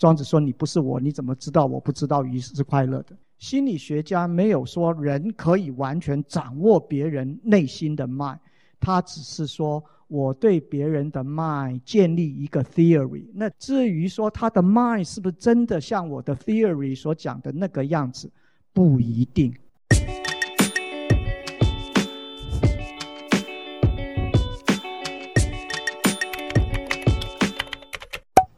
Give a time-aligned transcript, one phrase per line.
[0.00, 8.40] 庄子说：“你不是我，你怎么知道我不知道鱼是快乐的？”心理学家没有说人可以完全掌握别人内心的脉，
[8.80, 13.26] 他只是说我对别人的脉建立一个 theory。
[13.34, 18.30] 那至于说他的脉是不是真的像我的 theory 所讲的那个样子，
[18.72, 19.54] 不一定。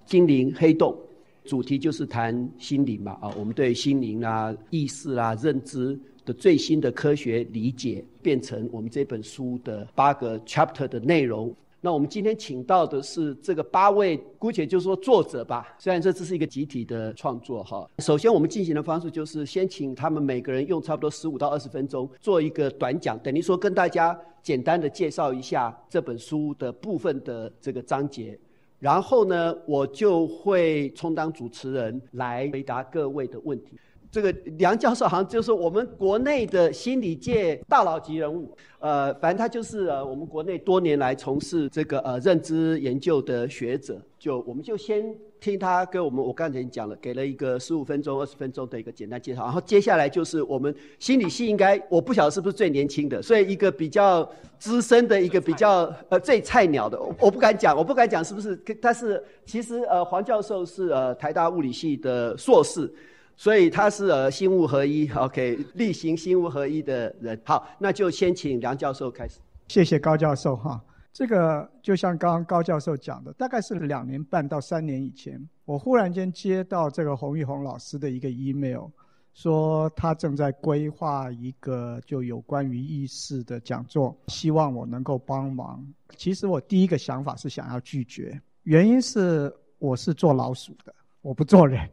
[0.06, 0.96] 精灵黑洞。
[1.44, 11.54] 主题就是谈心灵嘛，啊，我们对心灵啊、意识啊、认知的最新的科学理解，变成我们这本书的八个 chapter 的内容。
[11.84, 15.74] 那我们今天请到的是这个八位，姑且就说作者吧。
[15.80, 17.90] 虽然这只是一个集体的创作哈。
[17.98, 28.38] 首先我们进行的方式就是先请他们每个人用差不多十五到二十分钟做一个短讲，等于说跟大家简单的介绍一下这本书的部分的这个章节。
[28.82, 33.78] 然后呢，我就会充当主持人来回答各位的问题。
[34.10, 44.02] 这个梁教授好像就是我们国内的心理界大佬级人物，呃，反正他就是呃我们国内多年来从事这个呃认知研究的学者。
[44.18, 45.16] 就我们就先。
[45.42, 49.42] 听他跟我们，我刚才已经讲了，给了一个十五分钟、二十分钟的一个简单介绍。
[49.42, 54.26] 然后接下来就是我们心理系应该，我不晓得是不是最年轻的，所以一个比较
[54.60, 58.54] 资深的一个比较呃最菜鸟的，我不敢讲，我不敢讲是不是？
[58.80, 62.88] 但是其实呃黄教授是呃台大物理系的硕士，
[63.36, 67.36] 所以他是呃心物合一，OK，力行心物合一的人。
[67.42, 69.40] 好，那就先请梁教授开始。
[69.66, 70.80] 谢谢高教授哈。
[71.12, 78.86] 这个就像刚刚高教授讲的，大概是两年半到三年以前，我忽然间接到这个洪玉红老师的一个 email，
[79.34, 85.86] 说他正在规划一个就有关于意识的讲座，希望我能够帮忙。
[86.16, 91.86] 其实我第一个想法是想要拒绝，原因是我是做老鼠的，我不做人。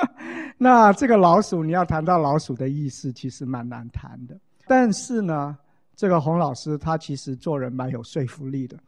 [0.58, 4.38] 那这个老鼠，你要谈到老鼠的意识，其实蛮难谈的。
[4.66, 5.56] 但是呢，
[5.98, 8.78] 这个洪老师他其实做人蛮有说服力的。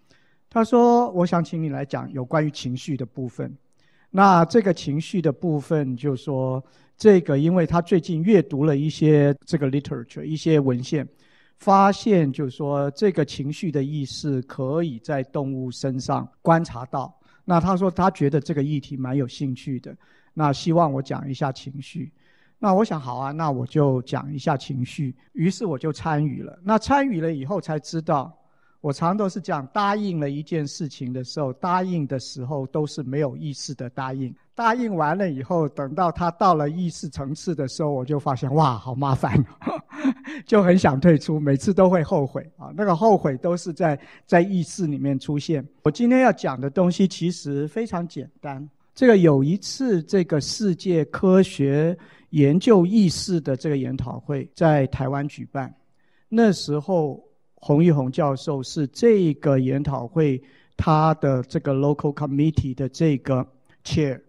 [0.48, 3.52] 他说：“我想请你来讲有关于情绪的部分。
[4.10, 6.64] 那这个情绪的部分，就是说
[6.96, 11.04] 这个，因为他最近阅读了一些这个 literature 一些文献，
[11.58, 17.12] 发现就是说这个情绪的意识可以在动物身上观察到。
[17.44, 19.96] 那他说他觉得这个议题蛮有兴趣的。
[20.32, 22.12] 那希望我讲一下情绪。”
[22.62, 25.16] 那我想好啊，那我就讲一下情绪。
[25.32, 26.58] 于是我就参与了。
[26.62, 28.30] 那参与了以后才知道，
[28.82, 34.34] 我常都是这样：答应了一件事情的时候，答应的时候都是没有意识的答应。
[34.54, 39.42] 答应完了以后，等到他到了意识层次的时候，我就发现哇，好麻烦，
[40.44, 41.40] 就很想退出。
[41.40, 45.66] 每次都会后悔啊，那个后悔都是在在意识里面出现。
[45.82, 48.68] 我今天要讲的东西其实非常简单。
[48.94, 51.96] 这个有一次，这个世界科学。
[52.30, 55.74] 研究意识的这个研讨会在台湾举办，
[56.28, 57.22] 那时候
[57.54, 60.42] 洪玉红教授是这个研讨会
[60.76, 63.46] 他的这个 local committee 的这个
[63.84, 64.20] chair，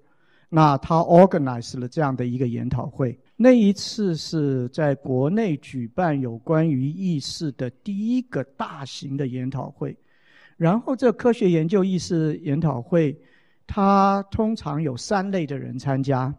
[0.50, 3.18] 那他 organize 了这样的一个研讨会。
[3.38, 9.96] 那一次是在国内举办有关于意识的第一个大型的研讨会，
[10.58, 13.16] 然后这科学研究意识研讨会，
[13.66, 16.34] 它通常有三类的人参加。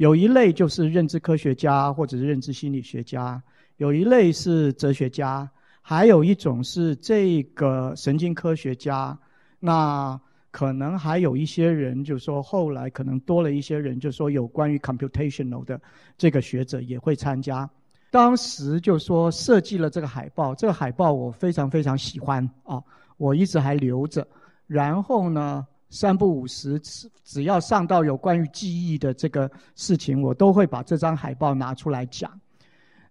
[0.00, 3.42] 有一类就是认知科学家或者是认知心理学家，
[3.76, 5.46] 有一类是哲学家，
[5.82, 9.18] 还有一种是这个神经科学家。
[9.58, 10.18] 那
[10.50, 15.78] 可能还有一些人，就是说后来可能多了一些人，就是说有关于 computational 的
[16.16, 17.68] 这个学者也会参加。
[18.10, 22.82] 当时就说设计了这个海报，这个海报我非常非常喜欢啊，
[23.18, 24.26] 我一直还留着。
[24.66, 26.80] 然后呢，三不五时，
[27.24, 32.30] 只要上到有关于记忆的这个事情，我都会把这张海报拿出来讲。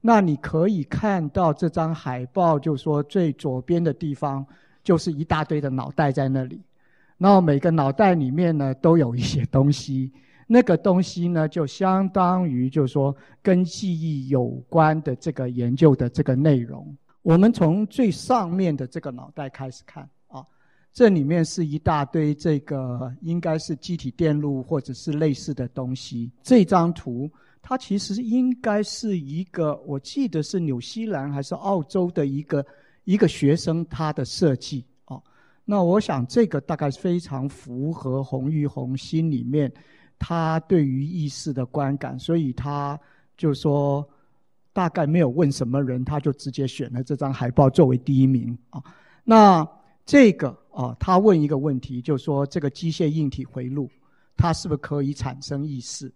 [0.01, 4.45] 那你可以看到这张海报，就说最左边的地方
[4.81, 6.62] 就是一大堆的脑袋在那里，
[7.18, 10.09] 然后每个脑袋里面呢都有一些东西，
[10.47, 13.13] 那个东西呢就相当于就是说
[13.44, 16.95] 跟记忆有关的这个研究的这个内容。
[17.21, 20.09] 我们从最上面的这个脑袋开始看。
[20.91, 26.30] 这里面是一大堆这个应该是机体电路或者是类似的东西。
[26.44, 27.31] 这张图
[27.62, 32.65] 它其实应该是一个，我记得是纽西兰还是澳洲的一个
[33.06, 35.21] 一个学生他的设计啊。
[35.63, 39.71] 那我想这个大概非常符合洪玉鸿心里面
[40.18, 43.00] 他对于意识的观感，所以他
[43.38, 44.06] 就说
[44.74, 48.83] 大概没有问什么人，他就直接选了这张海报作为第一名啊。
[49.24, 49.65] 那
[50.06, 50.57] 这个。
[50.79, 53.89] 啊，他问一个问题，就说这个机械硬体回路，
[54.37, 56.09] 它是不是可以产生意识？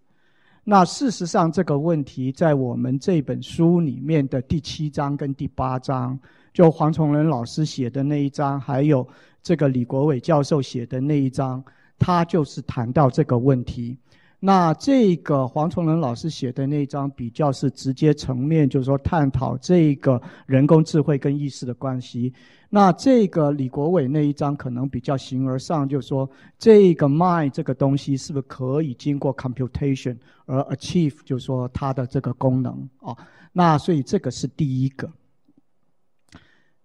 [0.63, 6.17] 那事实上，这个问题在我们这本书里面的第七章跟第八章，
[6.53, 9.05] 就黄崇仁老师写的那一章，还有
[9.41, 11.61] 这个李国伟教授写的那一章，
[11.99, 13.97] 他就是谈到这个问题。
[14.45, 22.33] 那这个黄崇仁老师写的那一章比较是直接层面，就是说探讨这个人工智慧跟意识的关系。
[22.69, 26.29] 那这个李国伟那一章可能比较形而上，就是说
[26.59, 33.15] 这个 mind 这个东西是不是可以经过 computation 而 achieve，就是说它的这个功能啊？
[33.53, 35.09] 那所以这个是第一个。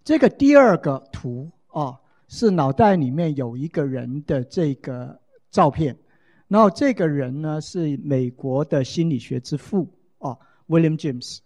[0.04, 5.18] 这个第二个图啊，是脑袋里面有一个人的这个
[5.50, 5.96] 照片。
[6.48, 9.86] 然后这个人呢，是美国的心理学之父
[10.16, 11.40] 哦，William James，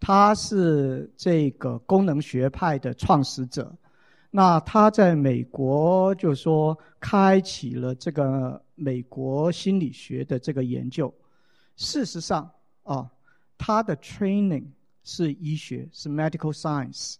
[0.00, 3.70] 他是这个功能学派的创始者。
[4.30, 11.12] 那他在美国就说开启了这个美国心理学的这个研究。
[11.76, 12.50] 事实上
[12.84, 13.06] 啊，
[13.58, 14.64] 他的 training
[15.04, 17.16] 是医学，是 medical science。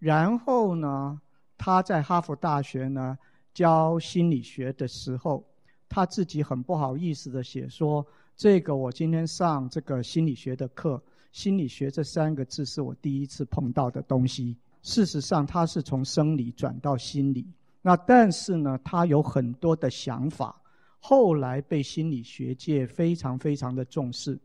[0.00, 1.20] 然后呢，
[1.56, 3.16] 他在哈佛大学呢
[3.54, 5.44] 教心理学的时候。
[5.88, 8.06] 他自己很不好意思的写说
[8.36, 11.02] ：“这个我今天上这个心理学的课，
[11.32, 14.54] 心理学这三个字是我第一次碰到的东西。
[14.82, 17.46] 事实上，他是从生理转到心理。
[17.82, 20.60] 那但是呢，他有很多的想法，
[21.00, 24.38] 后来被心理学界非常非常的重视。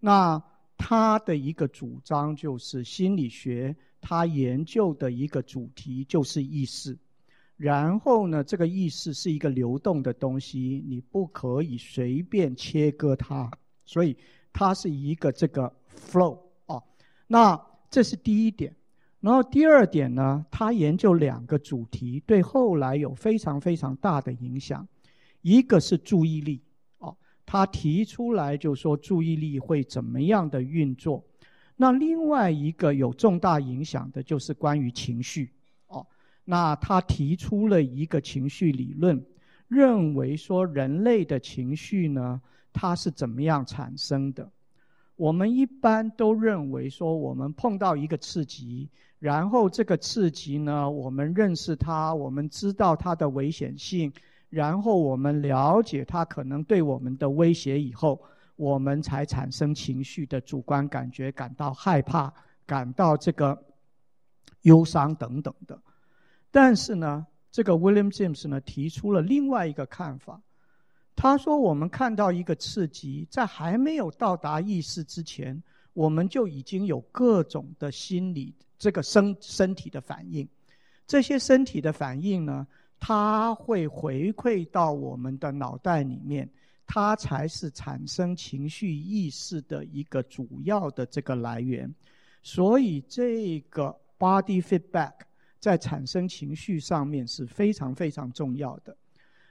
[0.00, 0.42] 那
[0.76, 6.96] 他的一个主张就是，心理学他研究的一个主题就是意识。”
[7.58, 13.50] 然后呢，这个意识是一个流动的东西，你不可以随便切割它，
[13.84, 14.16] 所以
[14.52, 16.80] 它是一个这个 flow 啊。
[17.26, 17.60] 那
[17.90, 18.74] 这是第一点。
[19.20, 24.86] 然后第二点呢，他研究两个主题，对后来有非常非常大的影响。
[25.42, 26.62] 一个是注意力
[26.98, 31.24] 哦，他提出来就说注意力会怎么样的运作。
[31.74, 35.50] 那另外一个有重大影响的就是关于情绪。
[36.50, 39.22] 那他提出了一个情绪理论，
[39.68, 42.40] 认为说人类的情绪呢，
[42.72, 44.50] 它是怎么样产生的？
[45.16, 54.10] 我们一般都认为说，我们碰到一个刺激，然后这个刺激呢，我们认识它，我们知道它的危险性，
[54.48, 58.18] 然后我们了解它可能对我们的威胁以后，
[58.56, 62.32] 我们才产生情绪的主观感觉，感到害怕，
[62.64, 63.62] 感到这个
[64.62, 65.78] 忧伤等等的。
[66.50, 70.40] 但是呢，这个 William James 呢提出了另外一个看法。
[71.14, 75.60] 他说：“我们看到一个刺激，在还没有到达意识之前，
[75.92, 80.48] 我们就已经有各种的心理这个身身体的反应。
[81.08, 82.64] 这些身体的反应呢，
[83.00, 86.48] 它会回馈到我们的脑袋里面，
[86.86, 91.92] 它才是产生情绪意识的一个主要的这个来源。
[92.44, 95.12] 所以这个 body feedback。”
[95.60, 98.96] 在产生情绪上面是非常非常重要的，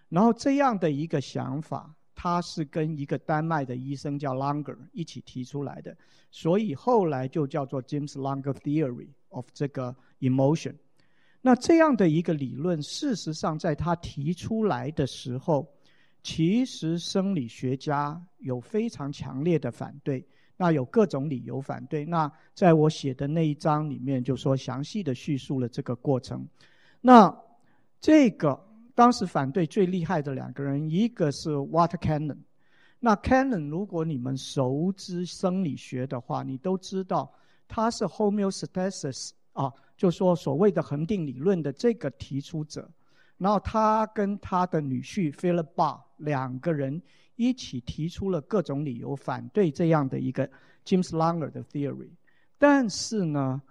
[0.10, 5.96] 然后这样的一个想法，他是跟一个丹麦的医生叫 Langer 一起提出来的，
[6.32, 10.76] 所以后来就叫做 James Langer Theory of 这个 emotion。
[11.42, 15.68] 那这样的一个理论，事实上在他提出来的时候，
[16.24, 20.26] 其实生理学家有非常强烈的反对。
[20.58, 22.04] 那有各种理由反对。
[22.04, 26.46] 那在我写的那一章里面，就说详细的叙述了这个过程。
[27.00, 27.34] 那
[28.02, 28.60] 这个
[28.96, 32.38] 当时反对最厉害的两个人，一个是 Water Cannon。
[33.00, 37.32] 那 Cannon 如果你们熟知生理学的话，你都知道
[37.68, 42.90] 他是 homeostasis 啊，就说所谓的恒定理论的这个提出者。
[43.38, 47.00] 然后他跟他的女婿 Philip BA 两个人。
[47.38, 50.46] 一起提出了各种理由反对这样的一个
[50.84, 52.10] James Langer 的 theory，
[52.58, 53.62] 但是呢，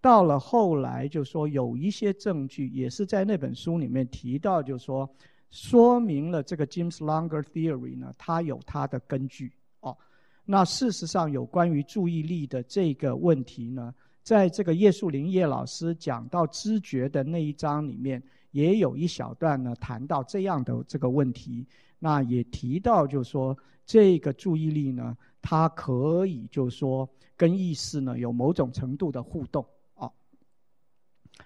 [0.00, 5.08] 到了后来就说有一些证据也是在那本书里面提到，就说
[5.50, 9.96] 说明了这个 James Langer theory 呢，它有它的根据哦。
[10.44, 21.66] 那事实上有关于注意力的这个问题呢，在这个叶树林叶老师讲到知觉的那一章里面，也有一小段呢谈到这样的这个问题。
[21.98, 30.10] 那也提到，就是说这个注意力呢，它可以就是说跟意识呢有某种程度的互动啊。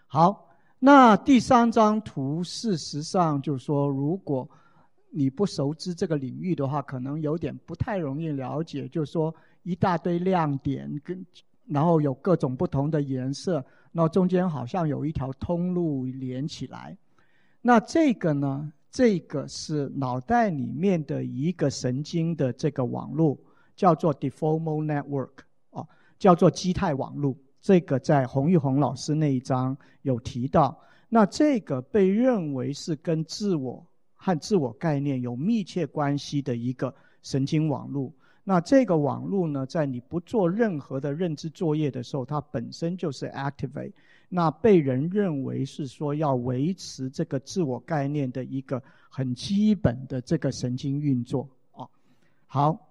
[0.06, 4.48] 好，那第三张图，事实上就是说，如果
[5.10, 8.88] 你不熟知这个领域的话，可能有点不太容易了解。
[8.88, 11.24] 就是说一大堆亮点跟，
[11.66, 16.96] 然后有各种不同的颜色，那中间好像有一条通路连起来。
[17.60, 18.72] 那这个呢？
[18.90, 23.38] 这个是脑袋里面的一个神经的这个网络，
[23.76, 25.30] 叫做 d e f o r m a l network
[25.70, 25.86] 哦，
[26.18, 27.36] 叫做基态网络。
[27.60, 30.76] 这个在洪玉红老师那一章有提到。
[31.08, 38.12] 那这个被认为是跟自我和自我概念有密切关系的一个神经网络。
[38.44, 43.92] 那这个网络呢，在你不做任何的认知作业的时候，它本身就是 activate。
[44.32, 51.84] 那被人认为是说要维持这个自我概念的一个很基本的这个神经运作啊。
[52.46, 52.90] 好，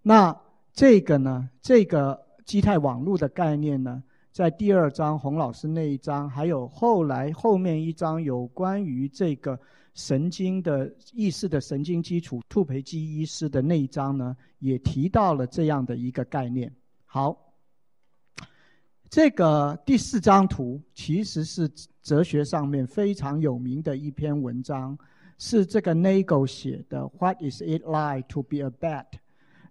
[0.00, 0.34] 那
[0.72, 9.58] 这个呢，这个基态网络的概念呢，在第二章洪老师那一章，还有后来后面一章有关于这个
[9.94, 16.72] 神经的意识的神经基础，兔培基医师的那一章呢，也提到了这样的一个概念。
[17.04, 17.47] 好，
[19.08, 21.70] 这个第四张图其实是
[22.02, 24.98] 哲学上面非常有名的一篇文章，
[25.38, 27.08] 是这个 Nagel 写的。
[27.18, 29.06] What is it like to be a bat？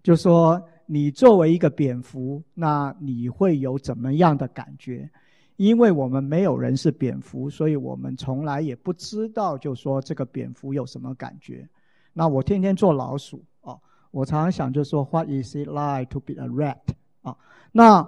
[0.04, 0.62] 就说。
[0.90, 5.10] 你作为一个蝙蝠，那你会有怎么样的感觉？
[5.58, 11.68] 因为我们没有人是蝙蝠，所以我们从来也不知道，就说这个蝙蝠有什么感觉。
[12.14, 13.78] 那我天天做老鼠啊，
[14.12, 16.78] 我常常想就说，What is it like to be a rat？
[17.22, 17.36] 啊，
[17.74, 18.02] 那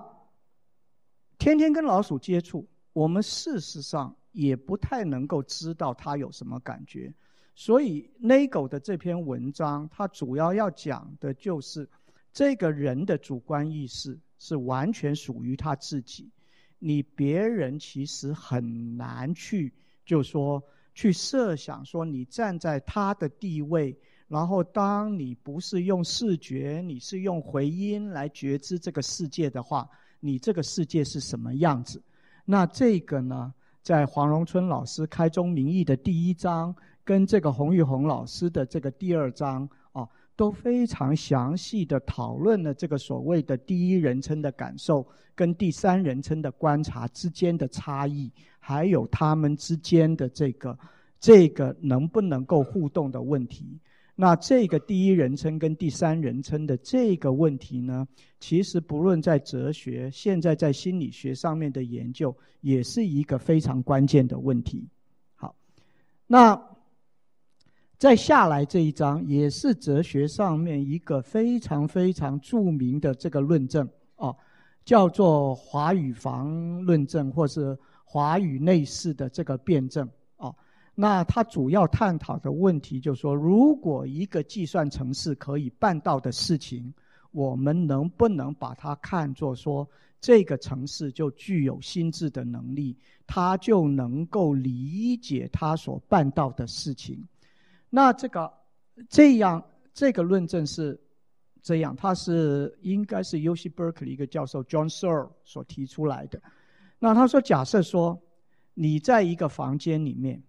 [1.39, 7.11] 天天跟老鼠接触，我们事实上也不太能够知道它有什么感觉。
[7.55, 11.89] 所以 n a g e 的这篇文章，它主要要讲的就是。
[12.31, 16.29] 这个人的主观意识是完全属于他自己，
[16.77, 19.73] 你别人其实很难去，
[20.05, 29.89] 就说去设想说你站在他的地位，然后当你不是用视觉，你是用回音来觉知这个世界的话，
[30.19, 32.01] 你这个世界是什么样子？
[32.45, 40.07] 那这个呢，在黄荣春老师开宗明义的第一章，跟这个洪玉红老师的这个第二章啊。
[40.35, 50.79] 都非常详细的讨论了这个所谓的第一人称的感受跟第三人称的观察之间的差异，还有他们之间的这个
[51.19, 53.77] 这个能不能够互动的问题。
[54.21, 58.05] 那这个第一人称跟第三人称的这个问题呢，
[58.37, 64.85] 其实不论在哲学，现在在心理学上面的研究，也是一个非常关键的问题。
[65.35, 65.55] 好，
[66.27, 66.61] 那。
[67.97, 73.85] 再下来这一章也是哲学上面一个非常非常著名的这个论证
[74.15, 74.33] 哦，
[74.85, 80.09] 叫做华语房论证，或是华语内饰的这个辩证。
[81.01, 86.93] 那他主要探讨的问题就是说，如果一个计算程式可以办到的事情，
[87.31, 89.89] 我们能不能把它看作说，
[90.19, 97.25] 这个城市就具有心智的能力，它就能够理解它所办到的事情？
[97.89, 98.51] 那这个
[99.07, 99.63] 这样
[99.93, 100.99] 这个论证是
[101.61, 106.41] 这样，它是应该是 UC Berkeley 一个教授 John Searle 所提出来的。
[106.99, 108.21] 那他说，假设说
[108.73, 110.43] 你在一个房间里面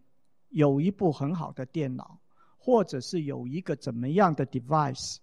[0.51, 2.21] 有一部很好的电脑，
[2.59, 5.17] 或者是有一个怎么样的 device，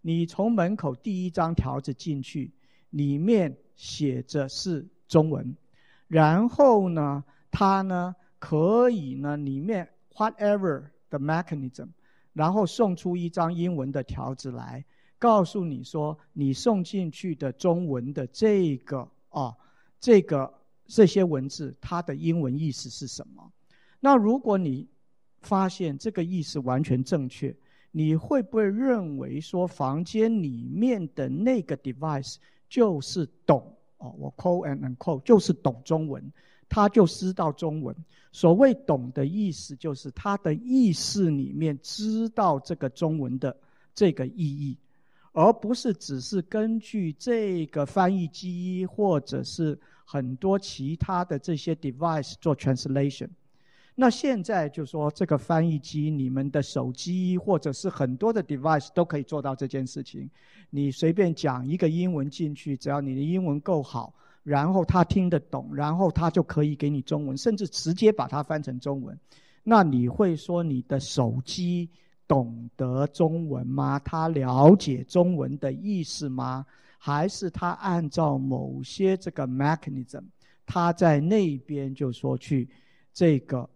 [0.00, 2.52] 你从门口第一张条子进去，
[2.90, 5.56] 里面写着是中文，
[6.06, 10.84] 然后呢，它呢可以呢里面 whatever。
[11.12, 11.88] 的 mechanism，
[12.32, 14.82] 然后送出一张英文的条子来，
[15.18, 19.54] 告诉你说你送进去的中文的这个啊，
[20.00, 20.50] 这个
[20.86, 23.52] 这些文字它的英文意思是什么？
[24.04, 24.88] 那如果你
[25.42, 27.54] 发现这个意思完全正确，
[27.92, 32.34] 你会不会认为说房间里面的那个 device
[32.68, 34.12] 就是懂哦？
[34.18, 36.32] 我 quote and unquote 就是懂中文。
[36.68, 37.94] 他就知道中文。
[38.32, 43.54] 所谓“懂”的意思，就是他的意识里面知道这个中文的
[43.94, 44.78] 这个意义，
[45.32, 53.28] 而不是只是根据这个翻译机或者是很多其他的这些 device 做 translation。
[53.94, 60.28] 那现在就说这个翻译机，你们的手机或者是很多的 device 都可以做到这件事情。
[60.70, 64.14] 你随便讲一个英文进去，只要你的英文够好。
[64.42, 69.16] 然后他听得懂，然后他就可以给你中文，甚至直接把它翻成中文。
[69.62, 71.88] 那你会说你的手机
[72.26, 74.00] 懂得中文吗？
[74.00, 76.66] 他了解中文的意思吗？
[76.98, 80.24] 还是他按照某些这个 mechanism，
[80.66, 82.68] 他在那边就说去
[83.12, 83.70] 这个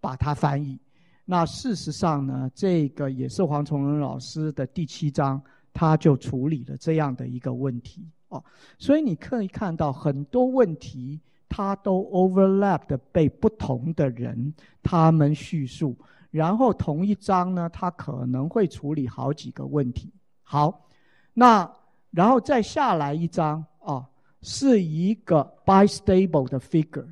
[0.00, 0.78] 把它翻译？
[1.24, 5.40] 那事实上呢，这个也是黄崇仁老师的第七章，
[5.72, 8.08] 他就处理了这样的一个问题。
[8.28, 8.42] 哦，
[8.78, 14.52] 所以你可以看到很多问题，它都 overlap 的被不同的人
[14.82, 15.96] 他们叙述，
[16.30, 20.12] 然后同一章呢，他可能会处理好几个问题。
[20.42, 20.88] 好，
[21.34, 21.70] 那
[22.10, 24.06] 然后再下来一张啊，
[24.40, 27.06] 是一个 bistable 的 figure。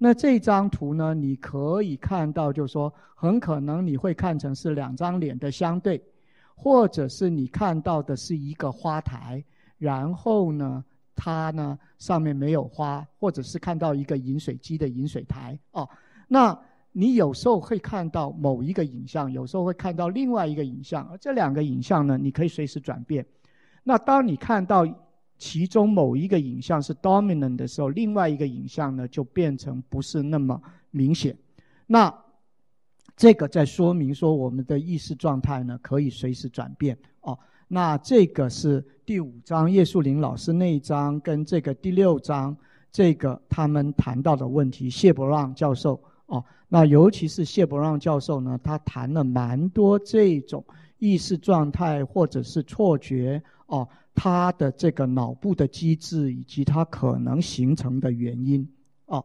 [0.00, 6.00] 那这张图呢，你可以看到，就是说，很可能你会看成是两张脸的相对，
[6.54, 9.44] 或者是你看到的是一个花台，
[9.76, 10.84] 然后呢，
[11.16, 15.88] 它呢上面没有花，或者是看到一个饮水机的饮水台哦。
[16.28, 16.56] 那
[16.92, 23.26] 你有时候会看到某一个影像，有时候会看到另外一个影像，而这两个影像呢，你可以随时转变。
[23.82, 24.86] 那当你看到
[25.38, 31.36] 其中某一个影像是 dominant 的时候，另外一个影像呢就变成不是那么明显。
[31.86, 32.12] 那
[33.16, 37.38] 这个在说明说我们的意识状态呢可以随时转变哦。
[37.68, 42.56] 那这个是第五章叶树林老师那一章跟这个第六章
[42.90, 46.44] 这个他们谈到的问题，谢伯让教授哦。
[46.68, 50.64] 那尤其是谢伯让教授呢，他谈了蛮多这种
[50.98, 53.88] 意识状态或者是错觉哦。
[54.20, 58.68] 他的这个脑部的机制以及它可能形成的原因，
[59.06, 59.24] 哦，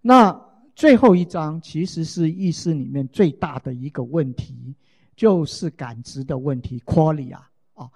[0.00, 0.36] 那
[0.74, 4.74] 最后一章其实是意识里面最大的一个问题，
[5.14, 7.36] 就是感知的问题，qualia
[7.74, 7.88] 啊，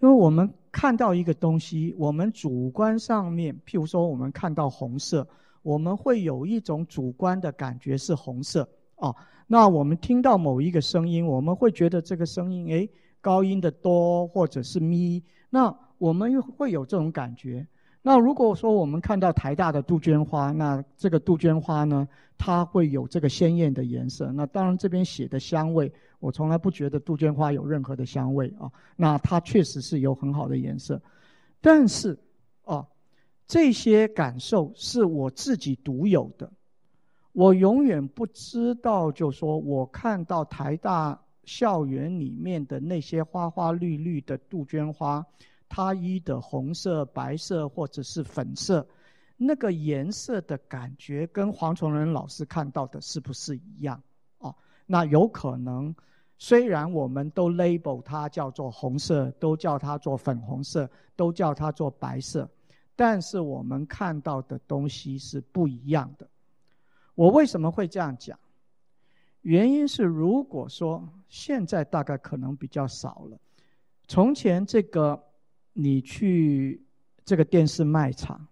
[0.00, 5.28] 因为我们看到一个东西，我们主观上面，譬如说我们看到红色，
[5.60, 9.14] 我们会有一种主观的感觉是红色，哦，
[9.46, 12.90] 那我们听到某一个声音，我们会觉得这个声音，诶，
[13.20, 15.22] 高音的哆或者是咪。
[15.48, 17.66] 那我们又会有这种感觉。
[18.02, 22.08] 那如果说我们看到台大的杜鹃花，那这个杜鹃花呢，
[22.38, 24.32] 它会有这个鲜艳的颜色。
[24.32, 28.72] 那当然这边写的香味，我从来不觉得杜鹃花有任何的香味啊。
[28.96, 31.02] 那它确实是有很好的颜色，
[31.60, 32.18] 但是
[32.64, 32.86] 啊，
[33.46, 36.50] 这些感受是我自己独有的。
[37.32, 41.20] 我永远不知道，就说我看到台大。
[41.50, 45.26] 校园里面的那些花花绿绿的杜鹃花，
[45.68, 48.86] 它一的红色、白色或者是粉色，
[49.36, 54.00] 那个颜色的感觉跟黄崇仁老师看到的是不是一样？
[54.38, 54.54] 哦，
[54.86, 55.92] 那有可能，
[56.38, 62.48] 虽然我们都 label 它叫做红色，都叫它做粉红色，都叫它做白色，
[62.94, 66.28] 但是我们看到的东西是不一样的。
[67.16, 68.38] 我为什么会这样讲？
[69.42, 73.38] 原因是，如果说现在大概可能比较少了。
[74.06, 75.18] 从前这个，
[75.72, 76.82] 你去
[77.24, 78.46] 这个电视卖场，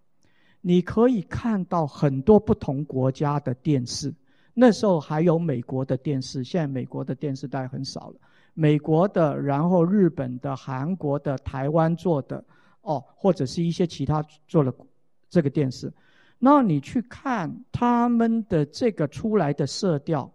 [0.61, 4.11] 你可以看到很多不同国家的电视。
[4.53, 8.15] 那时候还有美国的电视，现在美国的电视大概很少了。
[8.55, 12.43] 美国的，然后日本的、韩国的、台湾做的，
[12.81, 14.73] 哦，或者是一些其他做了
[15.29, 15.93] 这个电视。
[16.39, 20.29] 那你去看他们的这个出来的色调。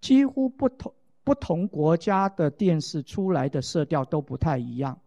[0.00, 0.92] 几乎不同
[1.24, 4.98] 不同国家的电视出来的色调都不太一样，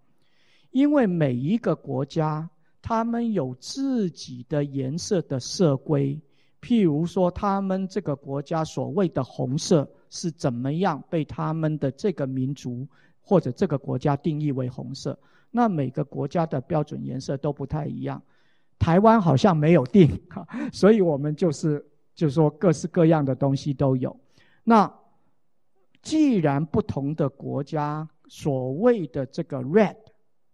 [0.71, 2.49] 因为每一个国家
[2.81, 6.19] 他们有自己的颜色的色规。
[6.61, 12.87] 譬如说，他们这个国家所谓的红色是怎么样被他们的这个民族
[13.19, 15.17] 或者这个国家定义为红色？
[15.49, 18.21] 那每个国家的标准颜色都不太一样。
[18.77, 20.07] 台湾好像没有定，
[20.71, 24.15] 所以我们就是就是说各式各样的东西都有。
[24.63, 24.91] 那
[26.01, 29.95] 既然不同的国家所谓的这个 red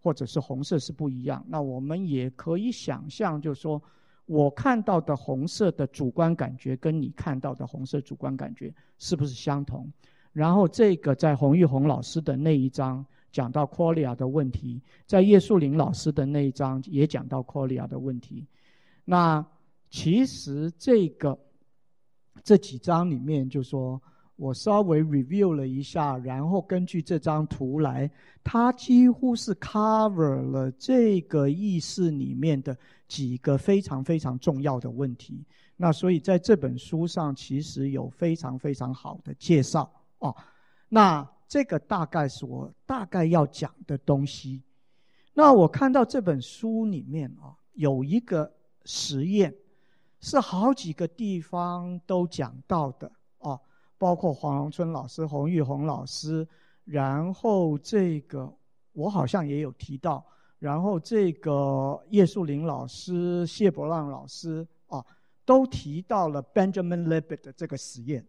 [0.00, 3.82] 或者是红色是不一样，那我们也可以想象，就是说
[4.26, 9.90] 我看到的红色的主观感觉跟你看到的红色主观感觉是不是相同？
[10.32, 18.46] 然后这个在洪玉红老师的那一章讲到 qualia 的问题，在叶树林老师的那一章也讲到 qualia 的问题。
[19.04, 19.44] 那
[19.90, 21.38] 其实这个。
[22.42, 24.00] 这几张里面，就说
[24.36, 28.10] 我稍微 review 了一下，然后根据这张图来，
[28.44, 35.44] 它几乎是 cover 了这个意识里面的几个非常非常重要的问题。
[35.76, 40.34] 那所以在这本书上，其实有非常非常好的介绍哦。
[40.88, 44.62] 那这个大概是我大概要讲的东西。
[45.34, 48.52] 那我看到这本书里面啊，有一个
[48.84, 49.54] 实验。
[50.20, 53.60] 是好几个地方都讲到的哦，
[53.96, 56.46] 包括黄荣春老师、洪玉红老师，
[56.84, 58.52] 然后这个
[58.92, 60.24] 我好像也有提到，
[60.58, 65.04] 然后这个叶树林老师、谢伯浪老师啊，
[65.44, 68.26] 都提到了 Benjamin Libet 的这个实验。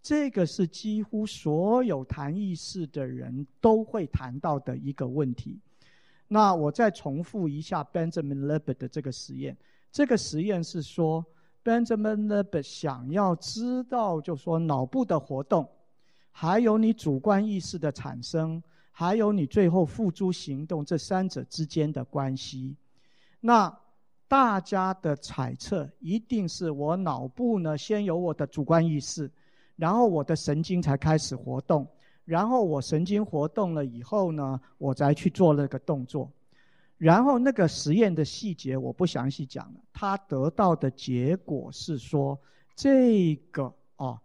[0.00, 5.60] 这个是几乎所有谈意识的人都会谈到的一个问题。
[6.26, 9.56] 那我再重复一下 Benjamin Libet 的这个实验。
[9.92, 11.22] 这个实验是说
[11.62, 15.68] ，Benjamin Libet 想要知道，就说脑部的活动，
[16.30, 22.74] 还有你主观意识的产生，还有你最后付诸行动这三者之间的关系。
[23.38, 23.70] 那
[24.26, 29.30] 大家的猜测一定是我脑部呢，先有我的主观意识，
[29.76, 31.86] 然后我的神经才开始活动，
[32.24, 36.32] 然后我神经活动了以后呢，我再去做那个动作。
[37.02, 42.40] 然后那个实验的细节我不详细讲了，他得到的结果是说，
[42.76, 44.16] 这个哦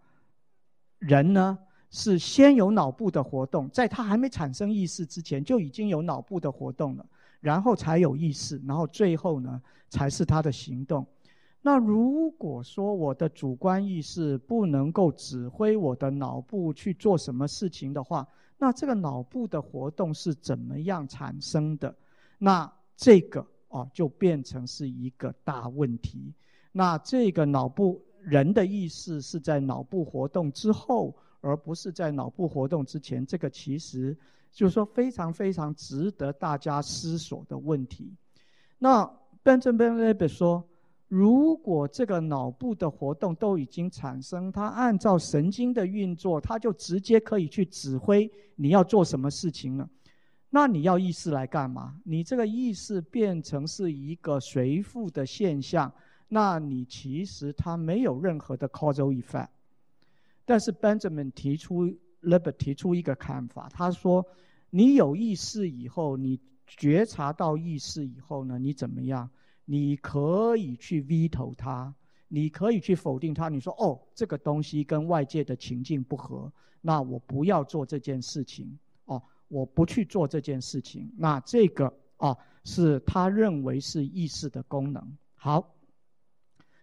[0.99, 1.57] 人呢
[1.89, 7.03] 是先有脑部的活动，在他还没产生意识之前就已经有脑部的活动了，
[7.39, 9.59] 然后才有意识，然后最后呢
[9.89, 11.03] 才是他的行动。
[11.63, 18.27] 那如果说我的主观意识不能够指挥我的脑部去做什么事情的话，
[18.59, 21.95] 那这个脑部的活动是怎么样产生的？
[22.38, 26.34] 那这个哦，就变成是一个大问题。
[26.71, 33.26] 那这个脑部人的意识是在脑部活动之后，而不是在脑部活动之前。
[33.26, 34.15] 这个其实
[34.52, 38.13] 就是说非常非常值得大家思索的问题。
[38.78, 39.10] 那
[39.43, 40.63] Benjamin Libe 说，
[41.08, 49.89] 如果这个脑部的活动都已经产生，它按照神经的运作，它就直接可以去指挥你要做什么事情了。
[50.49, 51.99] 那你要意识来干嘛？
[52.03, 55.91] 你这个意识变成是一个随附的现象，
[56.29, 59.49] 那你其实它没有任何的 causal effect。
[60.45, 61.86] 但是 Benjamin 提出
[62.21, 64.25] ，Libet 提出一个看法，他说：
[64.69, 69.29] 你有意识以后，你觉察到意识以后呢，你怎么样？
[69.65, 71.93] 你可以去 veto 它，
[72.29, 73.49] 你可以去否定它。
[73.49, 78.79] 你说：哦，这个东西跟外界的情境不合，那我不要做这件事情。
[79.49, 85.17] 我不去做这件事情，那这个啊是他认为是意识的功能。
[85.36, 85.75] 好，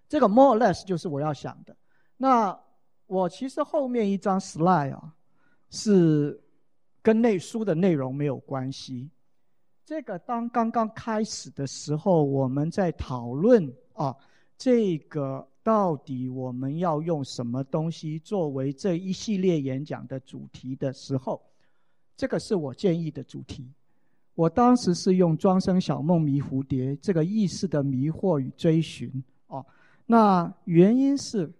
[0.08, 1.76] 这个 more or less 就是我要想的。
[2.16, 2.58] 那
[3.06, 5.14] 我其实后面一张 slide 啊，
[5.68, 6.42] 是
[7.02, 9.10] 跟那书的内容没有关系。
[9.84, 14.16] 这个当刚刚开始的时候，我们在讨论啊，
[14.56, 21.42] 这个到底我们要用什么东西作为这一系列演讲的主题的时候。
[22.16, 23.66] 这个是我建议的主题。
[24.34, 29.64] 我当时是用“庄生晓梦迷蝴蝶”这个意识的迷惑与追寻哦。
[30.06, 31.52] 那原因是，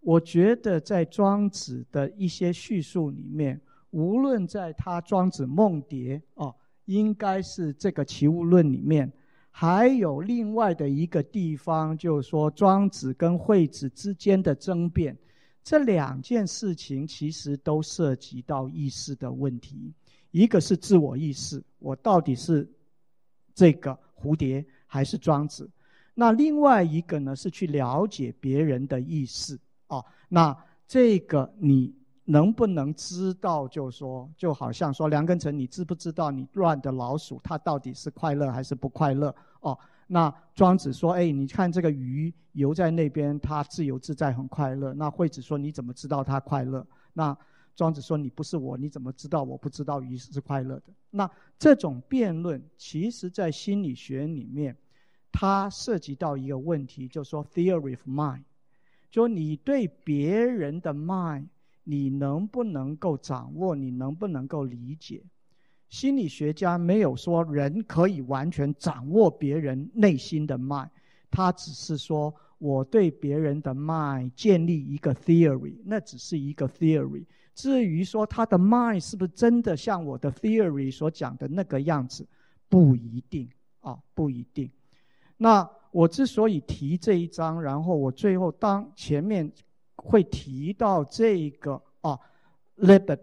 [0.00, 6.52] 我觉得在庄子的一些叙述里面，无论在他《庄子梦蝶》哦，
[6.86, 9.12] 应该是这个《齐物论》里面，
[9.50, 15.16] 还有另外的一个地方，就是说庄子跟惠子之间的争辩。
[15.64, 19.92] 这两件事情其实都涉及到意识的问题，
[20.30, 22.68] 一个是自我意识，我到底是
[23.54, 25.70] 这个蝴蝶还是庄子？
[26.14, 30.04] 那另外一个呢，是去了解别人的意识哦。
[30.28, 31.94] 那这个你
[32.24, 33.68] 能不能知道？
[33.68, 39.34] 就说就好像说梁根成，你知不知道你乱的老鼠它到底是快乐还是不快乐？
[39.60, 39.78] 哦。
[40.14, 47.34] 那庄子说：“哎，你看这个鱼游在那边，它自由自在，很快乐。”那惠子说：“你怎么知道它快乐？”那
[47.74, 54.76] 庄子说：“你不是我，你怎么知道我不知道鱼是快乐的？”那这种辩论，其实在心理学里面，
[55.32, 58.42] 它涉及到一个问题，就说 “theory of mind”，
[59.10, 61.46] 就你对别人的 mind，
[61.84, 63.74] 你能不能够掌握？
[63.74, 65.22] 你能不能够理解？
[65.92, 70.88] 心理学家没有说人可以完全掌握别人内心的 mind，
[71.30, 77.26] 他只是说我对别人的 mind 建立一个 theory，那只是一个 theory。
[77.54, 82.26] 至于说他的 mind 是不是真的像我的 theory 所讲的那个样子，
[82.70, 83.46] 不一定
[83.80, 84.70] 啊，不一定。
[85.36, 89.52] 那我之所以提这一章，然后我最后当前面
[89.96, 92.18] 会提到这个啊
[92.78, 93.20] Libet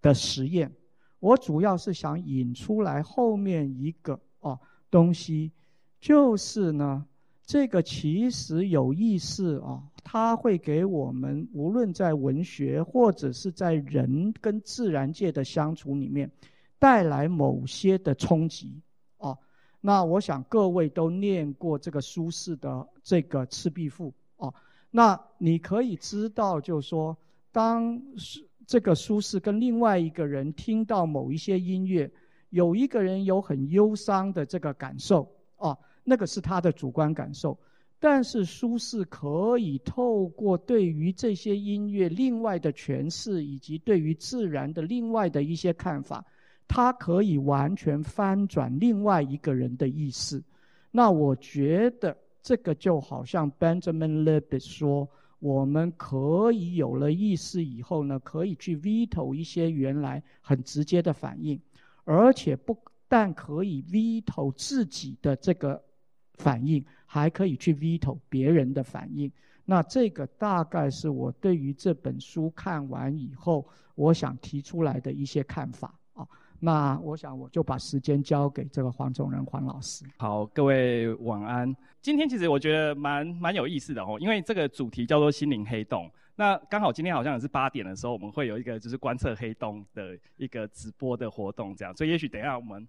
[0.00, 0.72] 的实验。
[1.18, 4.58] 我主要是想引出来后面一个哦
[4.90, 5.50] 东西，
[5.98, 7.04] 就是呢，
[7.44, 16.30] 这个其实有意思啊，它会给我们无论在文学或者是在人跟自然界的相处里面，
[16.78, 18.80] 带来某些的冲击
[19.16, 19.36] 哦。
[19.80, 24.52] 那我想各位都念过这个苏轼的这个《赤壁赋》哦，
[24.90, 27.16] 那你可以知道，就是说
[27.50, 28.46] 当是。
[28.66, 32.10] 这个苏轼跟另外一个人听到某一些音乐，
[32.50, 37.56] 有一个人有很忧伤的这个感受，哦，那个是他的主观感受。
[38.00, 46.24] 但是苏轼可以透过对于这些音乐另外的诠释，以及对于自然的另外的一些看法，
[46.66, 50.42] 他可以完全翻转另外一个人的意思。
[50.90, 55.08] 那我觉得这个就好像 Benjamin Libet 说。
[55.38, 61.60] 我们可以有了意识以后呢，可以去 veto 一些原来很直接的反应，
[62.04, 65.82] 而且不但可以 veto 自己的这个
[66.34, 69.30] 反应，还可以去 veto 别人的反应。
[69.64, 75.98] 那这个大概是我对于这本书看完以后，我想提出来的一些看法。
[76.60, 80.04] 那我想我就把时间交给这个黄种人黄老师。
[80.16, 81.74] 好，各位晚安。
[82.00, 86.10] 今天其实我觉得蛮蛮有意思的哦，因为这个主题叫做心灵黑洞。
[86.34, 91.96] 那刚好今天好像也是八点的时候，我们会有一个就是观测黑洞的一个直播的活动，这样。
[91.96, 92.86] 所以也许等一下我们。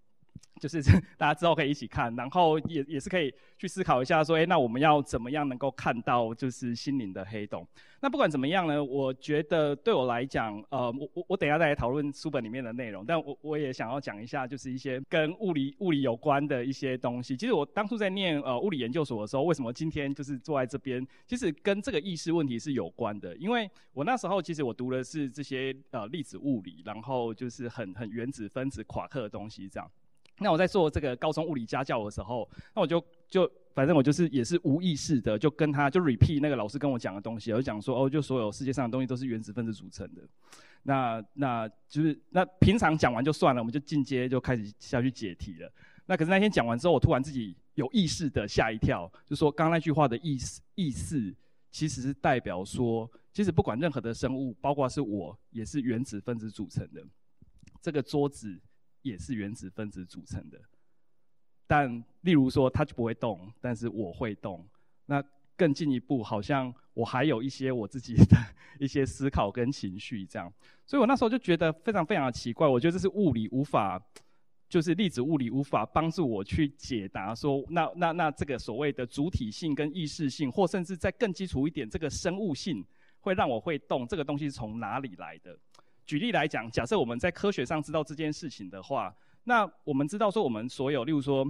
[0.59, 0.81] 就是
[1.17, 7.67] 大家之后可以一起看，然后也也是可以去思考一下，说，诶，那我们要怎么样能够看到就是心灵的黑洞？
[7.99, 17.35] 那不管怎么样呢，我觉得对我来讲，呃，我我我等一下再来讨论书本里面的内容，但我我也想要讲一下，就是一些跟物理物理有关的一些东西。
[17.35, 21.05] 其实我当初在念呃物理研究所的时候，为什么今天就是坐在这边？
[21.25, 29.91] 其实跟这个意识问题是有关的，因为我那时候其实我读的是这些呃粒子物理，然后就是很很原子分子夸克的东西这样。
[30.39, 40.21] 那我在做这个高中物理家教的时候，那我就就反正我就是也是无意识的就跟他就 repeat 那个老师跟我讲的东西，我就讲说哦，就所有世界上的东西都是原子分子组成的。
[40.83, 45.71] 那那就是那平常讲完就算了，我们就进阶就开始下去解题了。
[46.05, 51.35] 那可是那天讲完之后，我突然自己有意识的吓一跳，就说刚刚那句话的意思意思
[51.71, 57.03] 其实是代表说，其实不管任何的生物，包括是我也是原子分子组成的。
[57.81, 58.61] 这个桌子。
[59.07, 60.59] 也是原子分子组成的，
[61.65, 64.63] 但例如说它就不会动，但是我会动。
[65.05, 65.23] 那
[65.55, 68.25] 更进一步，好像我还有一些我自己的
[68.79, 70.51] 一些思考跟情绪，这样。
[70.85, 72.67] 所以我那时候就觉得非常非常的奇怪。
[72.67, 73.99] 我觉得这是物理无法，
[74.69, 82.85] 就是粒子物理无法帮助我去解答说，那那那这个所谓的主体性跟意识性，或甚至再更基础一点，这个生物性
[83.19, 85.57] 会让我会动，这个东西是从哪里来的？
[86.07, 91.45] 举例来讲，假设我们在科学上知道这件事情的话，那我们知道说我们所有，例如说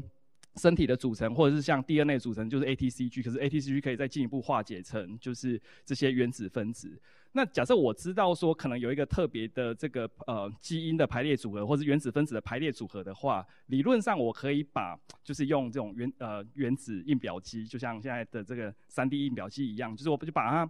[0.56, 7.00] 身体的组成，或者是像 DNA 组成，就是 ATCG，可是 ATCG 可以再进一步化解成就是这些原子分子。
[7.34, 20.68] 那假设我知道说可能有一个特别的这个呃基因的排列组合，或是原子分子的排列组合的话，理论上我可以把就是用这种原呃原子印表机，就像现在的这个 3D 印表机一样，就是我不就把它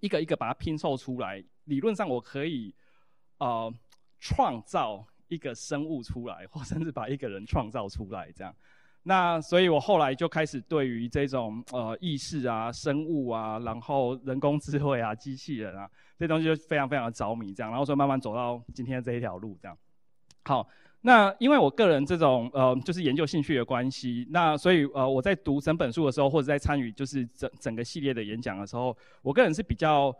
[0.00, 2.74] 一个一个把它拼凑出来，理论上我可以。
[3.40, 3.74] 呃，
[4.20, 8.54] 创造一个生物 出来，或甚至把一个人创造出来，这样。
[9.02, 17.70] 那所以我后来就开始对于这种呃意识啊、生物啊，然后人工智慧啊、机器人啊这东西就非常非常的着迷，这样。
[17.72, 19.74] 然后说慢慢走到今天这一条路，这样。
[20.44, 20.68] 好，
[21.00, 30.14] 那因为我个人这种呃就是研究兴趣的关系，那所以呃我在读整本书的时候，或者在参与就是整整个系列的演讲的时候，我个人是比较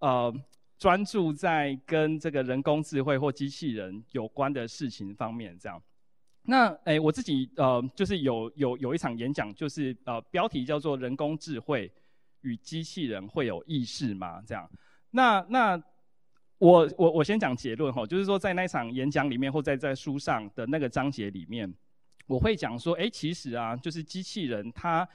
[0.00, 0.34] 呃。
[0.76, 5.80] 专注在跟这个人工智慧或机器人有关的事情方面，这样。
[6.42, 11.90] 那诶，我自己呃，就是有有有一场演讲，就是呃，标题叫做“人工智慧
[12.42, 14.68] 与机器人会有意识吗？”这样。
[15.10, 15.82] 那那
[16.58, 21.72] 我我我先讲结论哈，就是说在那场演讲里面，或在在书上的那个章节里面，
[22.26, 25.08] 我会讲说，诶，其实啊，就是机器人它。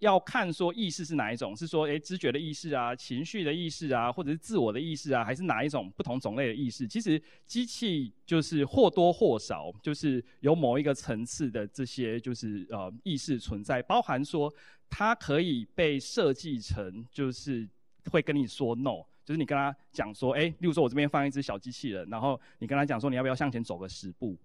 [0.00, 6.86] 要看说意识是哪一种，是说诶知觉的意识啊，情绪的意识啊，或者是自我的意识啊，还是哪一种不同种类的意识？
[6.86, 14.52] 其实机器就是或多或少就是有某一个层次的这些就是呃意识存在，包含说
[14.88, 17.68] 它可以被设计成就是
[18.10, 24.38] 会跟你说 no，就是你跟他讲说，诶，例如说我这边放一只小机器人，然后你跟他讲说你要不要向前走个十步，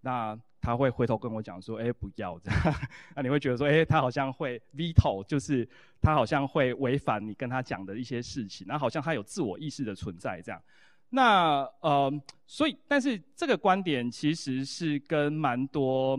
[0.00, 0.38] 那。
[0.60, 2.74] 他会回头跟我讲说：“哎，不要这样。
[3.14, 5.66] ”那你会觉得说：“哎，他好像会 veto，就是
[6.02, 10.60] 他好像会违反你跟他讲的一些事情，然后好像他有自我意识的存在这样。”
[11.10, 12.12] 那呃，
[12.44, 16.18] 所以，但是这个观点其实是跟蛮多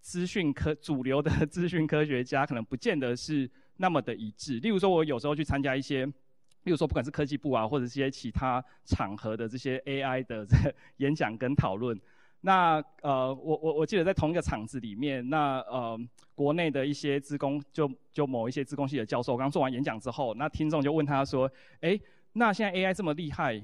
[0.00, 4.60] 资讯科主流的资讯科学家可能不见得是那么的一致。
[4.60, 11.98] 例如说，我有时候去参加一些，例如说不管是科技部啊，或者是一些其他场合的这些 AI 的这演讲跟讨论。
[12.40, 15.98] 那呃，我我我记得在同一个场子里面，那呃，
[16.36, 21.50] 国内的一些资工，就就某一些资工系的教授，刚做完演讲之后，那听众就问他说
[21.82, 22.00] ：“诶，
[22.34, 23.60] 那现在 AI 这么厉害，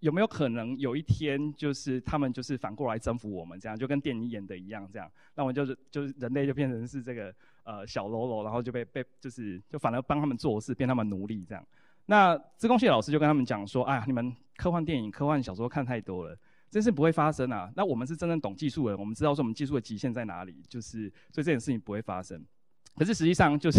[0.00, 11.66] 有没有可能有一天就是他们就是反过来征服我们，这样就跟电影演的一样，这样，那我们就是就是人类就变成是这个呃小喽啰，然后就被被就是就反而帮他们做事，变他们奴隶这样。
[12.04, 16.36] 那资工系老师就跟他们讲说：哎呀，你们科幻电影、科幻小说看太多了。”
[16.72, 17.70] 这是不会发生啊！
[17.76, 22.42] 那我们是真正懂技术的人，我们知道说我们技术的极限在哪里，就是所以这件事情不会发生。
[22.96, 23.78] 可是实际上就是，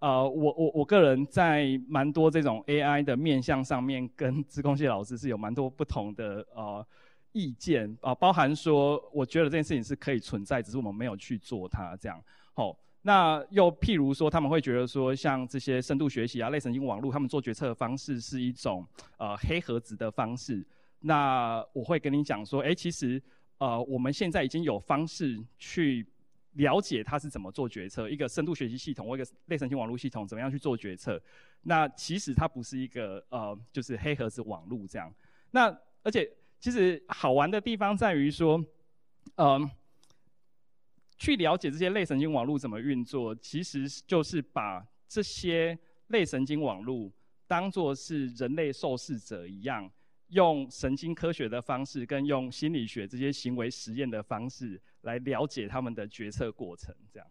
[0.00, 6.86] 呃，我我我个人在蛮多这种 AI 的面向上面，跟资工系老师是有蛮多不同的呃
[7.32, 12.18] 意见啊、包含说，我觉得这件事情是可以存在，只是我们没有去做它这样。
[12.54, 18.86] 好、那又譬如说，他们会觉得说，像这些深度学习啊、类神经网络，他们做决策的方式是一种
[19.18, 20.66] 呃黑盒子的方式。
[21.04, 23.22] 那我会跟你讲说，哎，其实
[23.58, 26.06] 呃我们现在已经有方式去。
[26.56, 31.20] 了解它是怎么做决策，一个深度学习系统或一个类神经网络系统怎么样去做决策？
[31.62, 35.12] 那其实它不是一个呃，就是黑盒子网络这样。
[35.50, 38.56] 那而且其实好玩的地方在于说，
[39.34, 39.70] 嗯、呃，
[41.18, 47.10] 去了解这些类神经网络怎么运作，其实就是把这些类神经网络
[47.48, 49.90] 当作是人类受试者一样。
[50.28, 57.26] 用神经科学的方式，跟用心理学这些行为实验的方式来了解他们的决策过程，这样，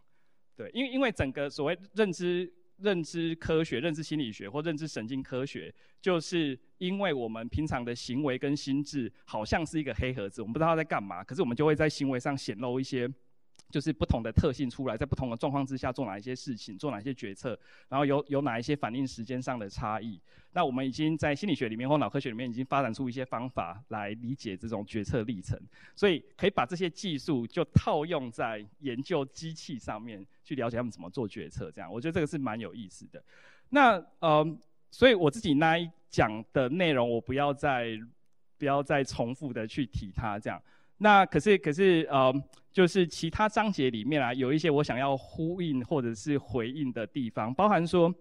[0.56, 13.10] 对，因为因为整个所谓认知认知科学、认知心理学或认知神经科学，就是因为我们平常的行为跟心智好像是一个黑盒子，我们不知道它在干嘛，可是我们就会在行为上显露一些。
[13.74, 17.60] 就是不同的特性出来，在不同的状况之下做哪一些事情，做哪些决策，
[17.90, 20.22] 然后有有哪一些反应时间上的差异。
[20.52, 25.60] 那我们已经在心理学里面或脑科学里面已经发展出一些方法来理解这种决策历程，
[25.96, 31.72] 所以可以把这些技术就套用在研究机器上面，去了解他们怎么做决策。
[31.72, 33.24] 这样，我觉得这个是蛮有意思的。
[33.70, 34.58] 那呃，
[34.92, 38.00] 所以我自己那一讲的内容，我不要再
[38.60, 40.62] 不要再重复的去提它这样。
[40.98, 42.34] 那可是可是呃，
[42.72, 48.14] 就是其他章节里面啊，有一些我想要呼应或者是回应的地方，包含说，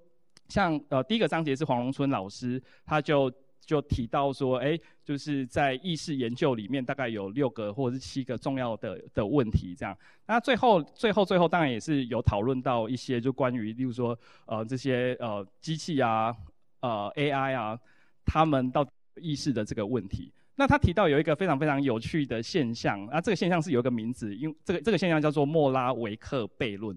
[0.48, 3.32] 像呃第一个章节是黄荣春老师，他就
[3.64, 9.96] 就提到说，哎，就是在意识研究里面大概有六个或者是七个重要的的问题这样。
[10.26, 16.34] 那最后最后最后当然也是有讨论到一些就关于，例如说呃这些呃机器啊
[16.80, 17.78] 呃 AI 啊，
[18.24, 18.84] 他们到
[19.16, 20.32] 意识的这个问题。
[20.54, 26.96] 那他提到有一个非常非常有趣的现象，啊，这个现象是有一个名字，因这个这个现象叫做莫拉维克悖论。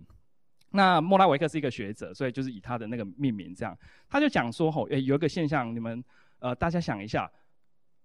[0.72, 3.78] 那莫拉维克是一个学者，所以就是以他的那个命名这样。
[4.10, 6.04] 他就讲说，吼，诶，有一个现象，你们
[6.40, 7.32] 呃，大家想一下，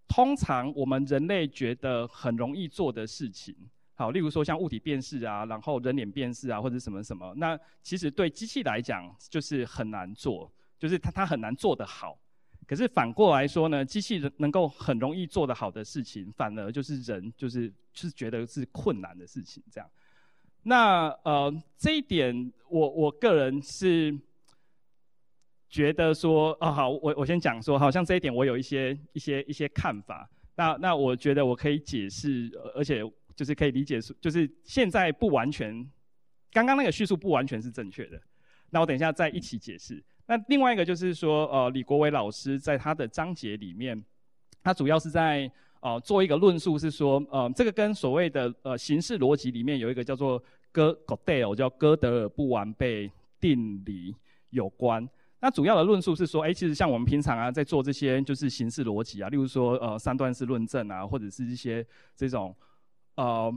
[0.06, 3.52] 通常我们人类觉得很容易做的事情，
[3.94, 12.16] 好，例如说像物体辨识啊，然后人脸辨识啊，或者什么什么，那其实对机器来讲就是很难做，就是它它很难做得好。
[12.66, 19.90] 可是反过来说呢，机器人能够很容易做得好的事情，反而就是人就是是觉得是困难的事情这样。
[20.62, 24.16] 那呃这一点我我个人是
[25.68, 30.28] 觉得说，哦好，我我先讲说，好像这一点我有一些一些一些看法。
[30.56, 33.02] 那那我觉得我可以解释，而且
[33.34, 35.74] 就是可以理解，就是现在不完全，
[36.52, 38.20] 刚刚那个叙述不完全是正确的。
[38.68, 40.04] 那我等一下再一起解释。
[40.30, 44.00] 那另外一个就是说，呃，李国伟老师在他的章节里面，
[44.62, 50.40] 他主要是在呃做一个论述，是说，呃，这个跟所谓的呃形式逻辑里面有一个叫做
[50.70, 54.14] 哥 Gödel 叫哥德尔不完备定理
[54.50, 55.04] 有关。
[55.40, 62.54] 那主要的论述是说，哎，其实像我们平常啊在做这些就是形式逻辑啊，例如说呃三段式论证啊，或者是一些这种
[63.16, 63.52] 呃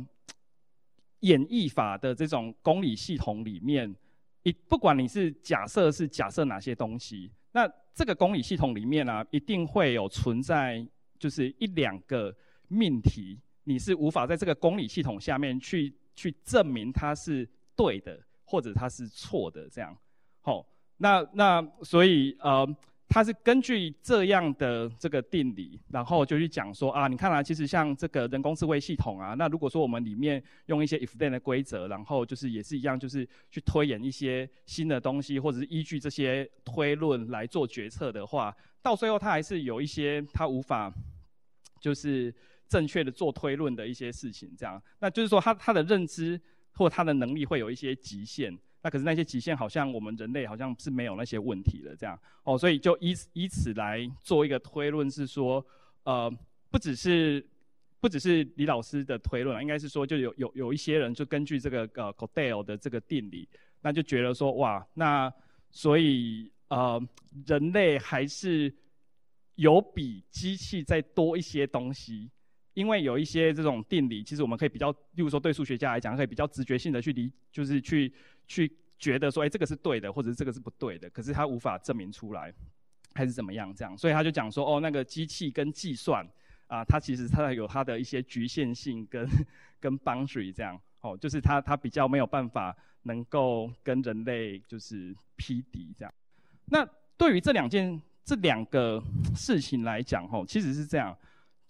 [1.20, 3.96] 演绎法的这种公理系统里面。
[4.44, 10.86] 一不管你是假设是假设哪些东西，那这个公理系统里面呢、啊，一定会有存在
[11.18, 12.36] 就是一两个
[12.68, 19.98] 命题，你是无法在这个公理系统下面去去证明它是对的，或者它是错的这样。
[20.42, 20.66] 好，
[20.98, 22.68] 那那所以呃。
[23.14, 40.92] 他是根据这样的这个定理，然后就去讲说啊，你看啊，其实像这个人工智慧系统啊，那如果说我们里面用一些 if then 的规则，然后就是也是一样，就是去推演一些新的东西，或者是依据这些推论来做决策的话，到最后它还是有一些它无法
[41.80, 42.34] 就是
[42.68, 48.58] 正确的做推论的一些事情，这样，那就是说它它的认知或它的能力会有一些极限。
[48.84, 52.20] 那可是那些极限好像我们人类好像是没有那些问题的这样。
[52.44, 55.66] 哦，所以就以以此来做一个推论是说，
[56.04, 56.30] 呃，
[56.70, 57.44] 不只是
[58.02, 63.48] 不只是李老师的推论，应该是说就有有有一些人就根据这个呃 Gödel 的这个定理，
[63.82, 65.34] 那就觉得说哇，那
[65.72, 67.02] 所以呃
[67.46, 68.76] 人类还是
[69.56, 72.30] 有比机器再多一些东西，
[72.74, 78.14] 因为有一些这种定理，其实我们可以比较，例如说对数学家来讲，可以比较直觉性的去理，就是去。
[78.46, 78.70] 去
[79.00, 82.54] 觉得说，哎，这个是对的，或者是这个是不对的，可是他无法证明出来，
[83.14, 83.98] 还是怎么样这样？
[83.98, 86.28] 所以他就讲说，哦，那个机器跟计算
[86.68, 89.26] 啊，它其实它有它的一些局限性跟
[89.80, 90.80] 跟 boundary 这样。
[91.00, 96.14] 哦，就是它它比较没有办法能够跟人类就是匹敌这样。
[96.66, 96.86] 那
[97.18, 99.02] 对于这两件这两个
[99.38, 101.18] 事情来讲，吼，其实是这样。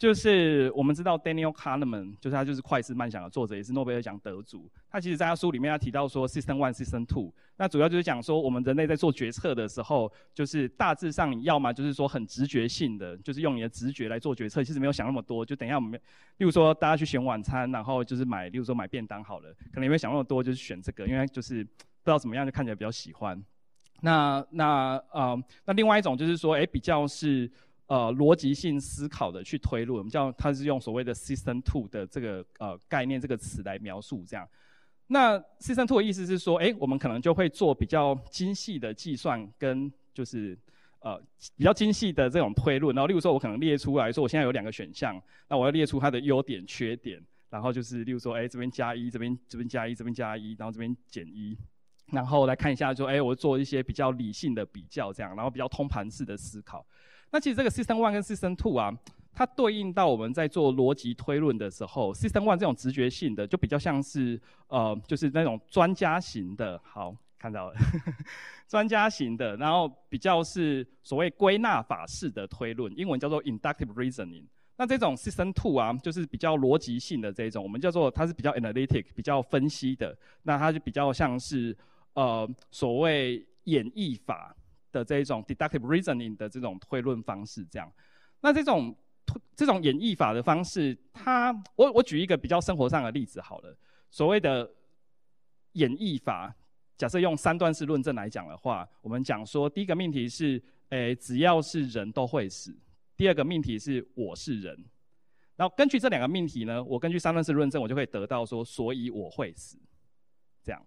[0.04, 4.70] 就是我们知道 Daniel Kahneman，就是他就是快思慢想的作者，也是诺贝尔奖得主。
[4.90, 15.46] 他其实在他书里面他提到说，System One、System Two，那主要就是讲说，我们人类在做决策的时候，就是大致上你要么就是说很直觉性的，就是用你的直觉来做决策，其实没有想那么多。
[15.46, 21.70] 就等一下我们，例如说大家去选晚餐，然后就是买，例如说买便当好了，可能也没想那么多，就是选这个，因为就是不
[22.04, 23.42] 知道怎么样就看起来比较喜欢。
[24.02, 27.50] 那那呃，那另外一种就是说，哎，比较是。
[27.88, 34.48] 呃，逻辑性思考的去推论，我们叫它是用所谓的 System Two 的这个呃概念这个词来描述这样。
[35.08, 40.58] 那 System Two 的意思是说，哎，我们可能就会做比较精细的计算，跟就是
[41.02, 41.22] 呃
[41.58, 42.96] 比较精细的这种推论。
[42.96, 51.56] 然后，例如说，我可能列出来说，我现在有两个选项，那我要列出它的优点、缺点，然后就是例如说，哎，这边加一，这边这边加一，这边加一，然后这边减一，
[52.08, 56.84] 然后来看一下说，哎，我做一些比较理性的比较，这样，然后比较通盘式的思考。
[57.34, 58.96] 那其实这个 System One 跟 System Two 啊，
[59.34, 66.80] 它对应到我们在做逻辑推论的时候，System One 这种直觉性的就比较像是呃，就是那种专家型的。
[66.84, 67.76] 好，看到了，
[68.70, 74.46] 专家型的，然后比较是所谓归纳法式的推论，英文叫做 Inductive Reasoning。
[74.78, 80.16] 那这种 System Two 啊，就是比较逻辑性的这种，我们叫做它是比较 Analytic，比较分析的。
[80.44, 81.76] 那它就比较像是
[82.14, 84.56] 呃，所谓演绎法。
[84.94, 87.92] 的这一种 deductive reasoning 的这种推论方式，这样，
[88.40, 88.96] 那这种
[89.56, 93.78] 这种演绎法的方式，它我我举一个比较生活上的例子好了。
[94.12, 94.70] 所谓的
[95.74, 96.56] 演绎法，
[96.96, 102.72] 假设用三段式论证来讲的话，我们讲说，第一个命题是，诶，只要是人都会死；
[103.18, 104.78] 第二个命题是我是人。
[105.56, 109.78] 然后根据这两个命题呢，我根据三段式论证，我就可以得到说，所以我会死。
[110.64, 110.86] 这样，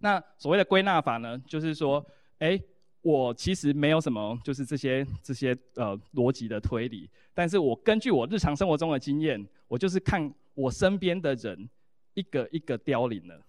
[0.00, 2.04] 那所谓的归纳法呢，就是说，
[2.38, 2.60] 诶。
[3.02, 11.66] 我其实没有什么，就是这些这些呃逻辑的推理，但是我根据我日常生活中的经验，我就是看我身边的人
[12.12, 13.42] 一个一个凋零了，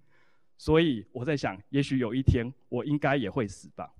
[0.56, 3.92] 所以我在想，也许有一天我应该也会死吧。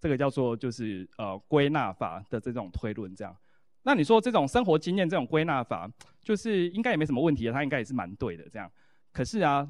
[0.00, 3.36] 这个叫做就是呃归纳法的这种推论这样。
[3.84, 5.88] 那你说这种生活经验这种归纳法，
[6.20, 8.68] 就是应该也没什么问题的，它应该也是蛮对的这样。
[9.12, 9.64] 可是啊，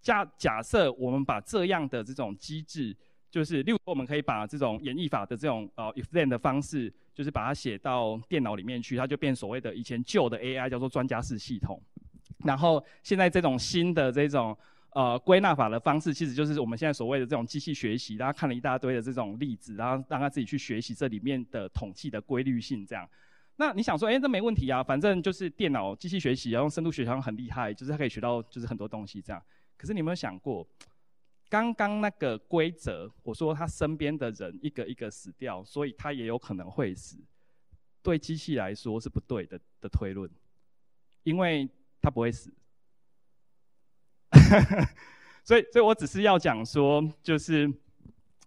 [0.00, 2.96] 假假设我们把这样的这种机制。
[3.36, 11.78] 就是，例如说，我们可以把这种演绎法的这种呃 if then 的方式，就是把它写到电脑里面去，它就变所谓的以前旧的 AI 叫做专家式系统。
[12.46, 14.56] 然后现在这种新的这种
[14.94, 18.16] 呃归纳法的方式，其实就是我们现在所谓的这种机器学习。
[18.16, 23.06] 大家看了一大堆的这种例子，然后让它自己去学习这里面的统计的规律性这样。
[23.56, 29.42] 那你想说，哎，这没问题啊，反正就是电脑机器学习，然后深度学习很厉害，就是它可以学到就是很多东西这样。
[29.76, 30.66] 可是你有没有想过？
[31.48, 37.18] 刚刚那个规则，我说他身边的人一个一个死掉，所以他也有可能会死。
[38.02, 40.30] 对机器来说是不对的的推论，
[41.22, 41.68] 因为
[42.00, 42.52] 他不会死。
[45.44, 47.72] 所以，所以我只是要讲说，就是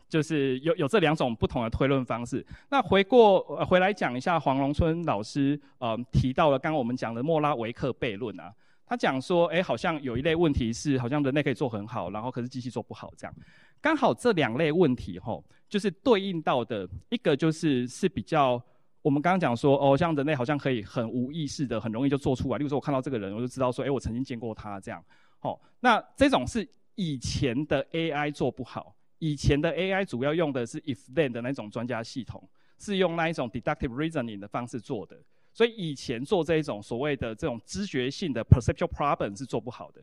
[0.08, 2.46] 就是有有这两种不同的推论方式。
[2.70, 8.54] 那回过回来讲一下黄荣春老师呃提到了刚刚我们讲的莫拉维克悖论啊。
[8.90, 13.36] 他讲说，哎，好像有一类问题是，好像人类可以做很好，然后可是机器做不好这样。
[13.80, 18.60] 刚好这两类问题，吼，就是对应到的一个就是是比较，
[19.04, 22.58] 我们刚刚讲说，哦，像人类好像可以很无意识的，很容易就做出来。
[22.58, 25.06] 例如说，我看到这个人，我就知道说，哎，我曾经见过他这样。
[25.42, 35.16] 哦，那这种是以前的 AI 做不好，以前的 AI 主要用的是 if then 的那种专家系统，是用那一种 deductive reasoning 的方式做的。
[35.52, 40.02] 所以以前做这一种所谓的这种知觉性的 perceptual problem 是做不好的，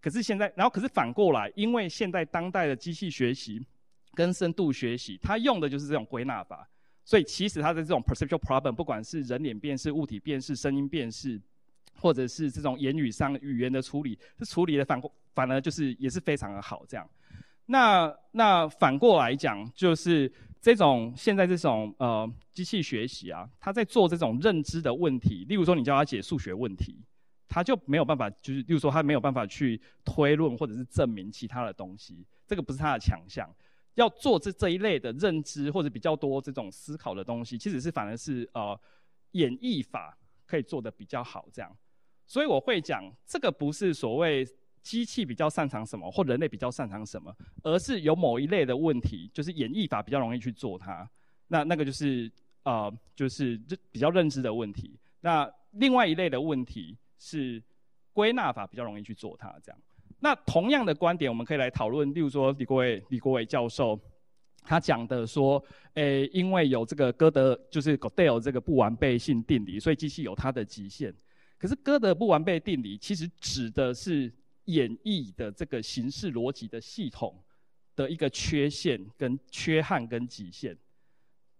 [0.00, 3.60] 可是现在，然后可是反过来，因为现在当代的机器学习
[4.14, 6.66] 跟深度学习，它用的就是这种归纳法，
[7.04, 11.38] 所以其实它的这种 perceptual problem，不管是人脸辨识、物体辨识、声音辨识，
[12.00, 15.02] 或者是这种言语上语言的处理，是处理的反
[15.34, 17.06] 反而就是也是非常的好这样。
[17.66, 20.32] 那那反过来讲就是。
[20.64, 27.04] 这种现在这种呃机器学习啊，它在做这种认知的问题，例如说你叫它解数学问题，
[27.46, 33.46] 它就没有办法，就是例如说它没有办法去推论或者是证明其他的东西，这个不是它的强项。
[33.96, 38.80] 要做这这一类的认知或者比较多这种思考的东西，其实是反而是呃
[39.32, 41.70] 演绎法可以做得比较好这样。
[42.24, 44.46] 所以我会讲这个不是所谓。
[44.84, 51.10] 机器比较擅长什么，或人类比较擅长什么，而是有某一类的问题，就是演绎法比较容易去做它。
[51.48, 52.30] 那那个就是
[52.64, 53.58] 呃，就是
[53.90, 54.96] 比较认知的问题。
[55.20, 57.60] 那另外一类的问题是
[58.12, 59.80] 归纳法比较容易去做它这样。
[60.20, 63.98] 那同样的观点，我们可以来讨论，例如说李国伟李国伟教授
[64.62, 65.62] 他讲的说，
[65.94, 71.14] 诶、因为有这个哥德就是 Godel 这个不完备性定理，所以机器有它的极限。
[71.58, 74.32] 可是哥德不完备定理其实指的是
[74.66, 77.42] 演绎的这个形式逻辑的系统
[77.94, 80.76] 的一个缺陷跟缺憾跟极限，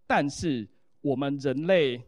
[0.06, 0.66] 但是
[1.00, 2.02] 我们人类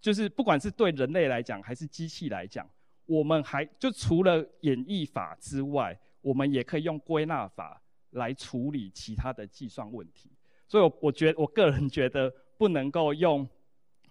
[0.00, 2.68] 就是不管是对人类来讲还是机器来讲，
[3.06, 10.30] 我们还就除了演绎法之外，我们也可以用归纳法来处理其他的计算问题。
[10.66, 13.48] 所以我，我觉得我个人觉得不能够用。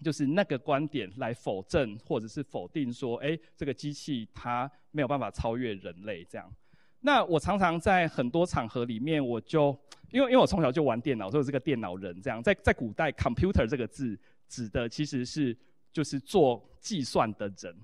[0.01, 6.51] 就是那个观点来否证或者是否定说，哎，这个机器它没有办法超越人类这样。
[6.99, 9.77] 那我常常在很多场合里面，我就
[10.11, 12.41] 因为因为我从小就玩电脑，所以我是个电脑人这样。
[12.41, 14.17] 在在古代，computer 这个字
[14.47, 15.55] 指的其实是
[15.91, 17.75] 就是做计算的人，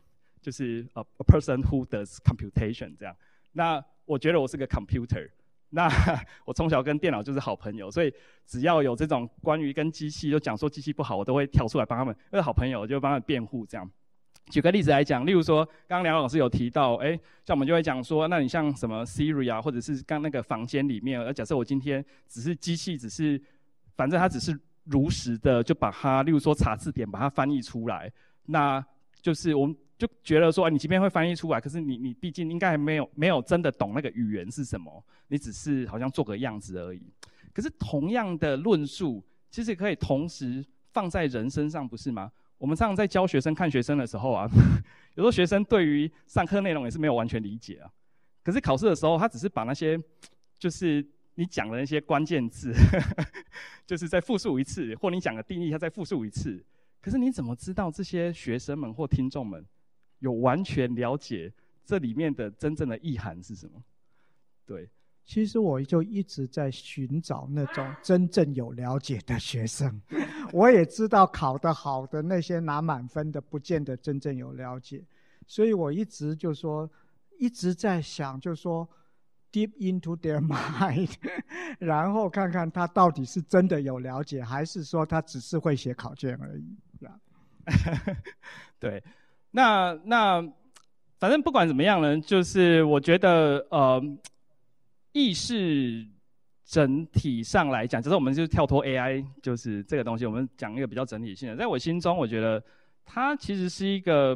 [0.41, 3.15] 就是 a a person who does computation 这样。
[3.51, 5.29] 那我觉得我是个 computer。
[5.75, 5.89] 那
[6.45, 8.13] 我从小跟电脑就是好朋友，所以
[8.45, 13.89] 只要有这种关于跟机器就讲说机器不好，我都会跳出来帮他们，因为好朋友就帮他们辩护这样。
[14.51, 23.41] 举个例子来讲，例如说刚刚梁老师有提到，哎，像我们就会讲说，那你像什么 Siri 啊，或者是刚那个房间里面，而假设我今天只是机器，只是
[23.95, 28.11] 反正它只是如实的就把它，例如说查字典把它翻译出来，
[28.45, 28.85] 那
[29.21, 29.75] 就是我们。
[29.97, 37.01] 就觉得说，你即便会翻译出来，可是你你毕竟应该还没有没有真的懂那个语言是什么，你只是好像做个样子而已。
[37.53, 42.31] 可是同样的论述，其实可以同时放在人身上，不是吗？
[42.57, 44.47] 我们常常在教学生看学生的时候啊，
[45.15, 47.91] 有时候学生对于上课内容也是没有完全理解啊。
[48.43, 49.99] 可是考试的时候，他只是把那些
[50.57, 52.73] 就是你讲的那些关键字，
[53.85, 56.63] 就是再复述一次，或你讲的定义，他再复述一次。
[57.01, 59.63] 可是你怎么知道这些学生们或听众们？
[60.23, 61.51] 有完全了解
[61.85, 63.83] 这里面的真正的意涵是什么？
[64.65, 64.89] 对，
[65.25, 70.01] 其实我就一直在寻找那种 真正有了解的学生。
[70.53, 75.03] 我也知道考得好的那些拿满分的，不见得真正有了解。
[75.45, 76.89] 所以我一直就说，
[77.37, 78.87] 一直在想，就说
[79.51, 81.13] deep into their mind，
[81.79, 86.77] 然后看看他到底是真的有了解，还是说他只是会写考卷而已。
[88.79, 89.03] 对。
[89.55, 90.41] 那那，
[91.19, 94.01] 反正不管怎么样呢，就是我觉得呃，
[95.11, 96.03] 意识
[96.65, 101.55] 整体上来讲，就是我们就是跳脱 AI，就是这个东西，我们讲一个比较整体性的。
[101.55, 102.61] 在我心中，我觉得
[103.05, 104.35] 它其实是一个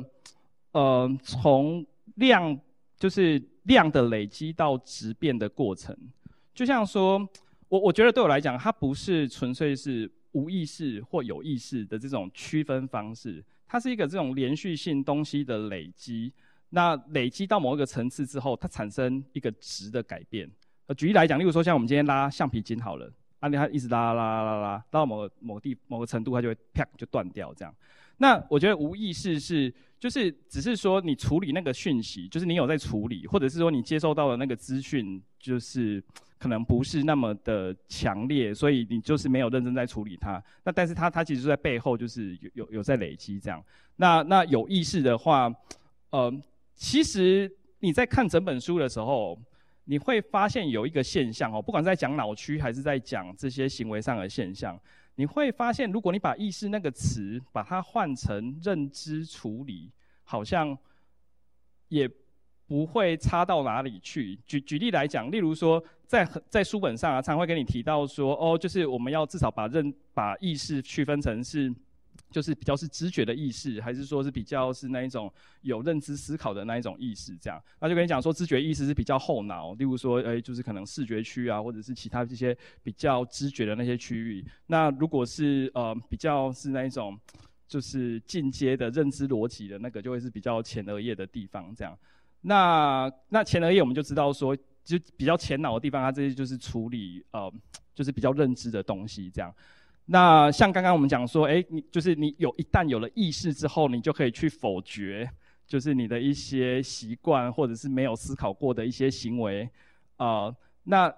[0.73, 1.83] 呃，从
[2.17, 2.55] 量
[2.99, 5.97] 就是量的累积到质变的过程。
[6.53, 7.27] 就像说，
[7.69, 13.43] 我我觉得对我来讲，它不是纯粹是无意识或有意识的这种区分方式。
[13.67, 16.31] 它是一个这种连续性东西的累积，
[16.69, 20.49] 那累积到某一个层次之后，它产生一个值的改变。
[20.85, 27.75] 呃，举例来讲，例如说像我们今天拉橡皮筋好了，啊，你它一直拉拉拉拉拉，到某个某地某个程度，它就会啪就断掉这样。
[28.17, 36.03] 那我觉得无意识是，就是只是说你处理那个讯息，就是你有在处理，或者是说你接收到的那个资讯，就是。
[36.39, 40.43] 可能不是那么的强烈，所以你就是没有认真在处理它。
[40.63, 43.63] 那但是它它其实就在背后就是有有有在累积这样。
[43.95, 45.51] 那那有意识的话，
[46.11, 46.31] 呃，
[46.75, 49.39] 其实你在看整本书的时候，
[49.85, 54.79] 你会发现有一个现象哦，不管在讲脑区还是在讲这些行为上的现象，
[55.15, 59.91] 你会发现，如果你把意识那个词把它换成认知处理，
[60.23, 60.77] 好像
[61.89, 62.07] 也。
[62.69, 64.37] 不会差到哪里去。
[64.45, 71.71] 举举例来讲，例如说，在在书本上啊，常会跟你提到说，哦，就是我们要至少把认把意识区分成是，
[72.31, 75.31] 就是比较是知觉的意识，还是说是比较是那一种
[75.61, 77.61] 有认知思考的那一种意识这样。
[77.81, 84.45] 那就跟你讲说，知觉意识是比较后脑，例如说，诶，就是可能视觉区啊，或者是其他这些比较知觉的那些区域。
[84.67, 87.19] 那如果是呃比较是那一种，
[87.67, 91.97] 就是进阶的认知逻辑的那个，就会是比较前额叶的地方这样。
[92.39, 94.55] 那那前额叶我们就知道说，
[94.87, 97.51] 就比较前脑的地方，它这些就是处理呃，
[97.93, 99.53] 就是比较认知的东西这样。
[100.05, 105.29] 那像刚刚我们讲说，哎，你就是你有一旦有了意识之后，你就可以去否决，
[105.67, 109.69] 就是你的一些习惯或者是没有思考过的一些行为、
[110.15, 110.55] 呃。
[110.83, 111.13] 那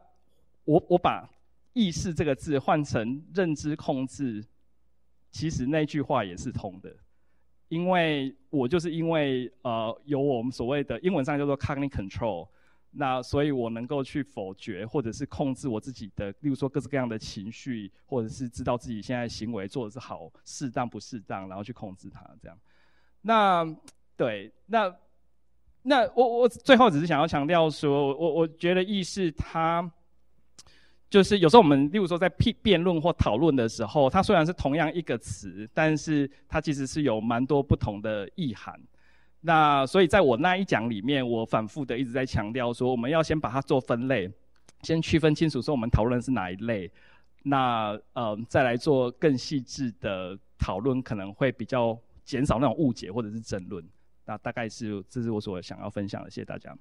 [0.66, 1.30] 我我把
[1.74, 4.44] 意识这个字换成认知控制，
[5.30, 6.92] 其实那句话也是通的。
[7.68, 12.48] 因为我就是因为呃有我们所谓的英文上叫做 cognitive control，
[12.92, 22.58] 那所以我能够去否决或者是控制我自己的，例如说各式各样的情绪，或者是知道自己现在行为做的是好适当不适当，然后去控制它这样。
[23.22, 23.66] 那
[24.18, 24.94] 对，那
[25.84, 29.92] 那我我最后只是想要强调说，我我觉得意识它。
[31.10, 38.80] 就是有时候我们，例如说在辩辩论或讨论的时候，它虽然是同样一个词，但是它其实是有蛮多不同的意涵。
[39.42, 44.32] 那所以在我那一讲里面，我反复的一直在强调说，我们要先把它做分类，
[44.84, 46.92] 先区分清楚说我们讨论是哪一类。
[47.44, 53.84] 那呃，再来做更细致的讨论，可能会比较减少那种误解或者是争论。
[54.26, 56.78] 那大概是这是我所想要分享的，谢谢大家。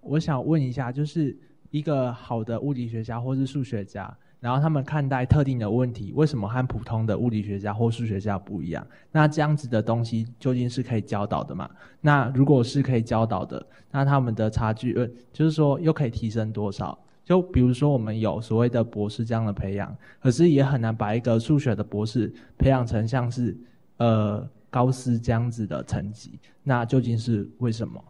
[0.00, 1.38] 我想问一下，就是。
[1.70, 8.84] 一个好的物理学家或是数学家，然后他们看待特定的问题，为什么和普通的物理学家或数学家不一样？
[9.12, 11.68] 那这样子的东西究竟是可以教导的吗？
[12.00, 16.98] 那如果是可以教导的，那他们的差距，呃，就是说又可以提升多少？
[17.24, 23.56] 就比如说我们有所谓的博士这样的培养，可是也很难把一个数学的博士培养成像是
[23.98, 28.02] 呃高斯这样子的层级，那究竟是为什么？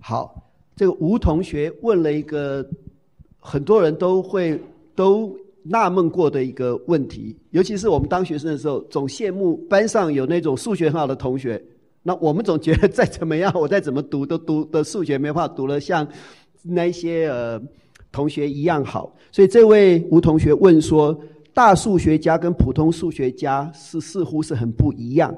[0.00, 0.46] 好。
[0.76, 2.66] 这个吴同学问了一个
[3.38, 4.58] 很多人都会
[5.00, 11.62] 都纳闷过的一个问题，尤其是我们当学生的时候，总羡慕班上有那种数学很好的同学。
[12.02, 16.06] 那我们总觉得再怎么样， 我再怎么读都读的数学没办法读了像
[16.62, 17.58] 那些呃
[18.12, 19.16] 同学一样好。
[19.32, 21.18] 所以这位吴同学问说，
[21.54, 25.34] 大数学家跟普通数学家是似乎是很不一样。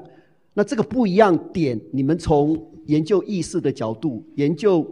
[0.53, 4.85] 那这个不一样点，你们从研究意识的角度研究。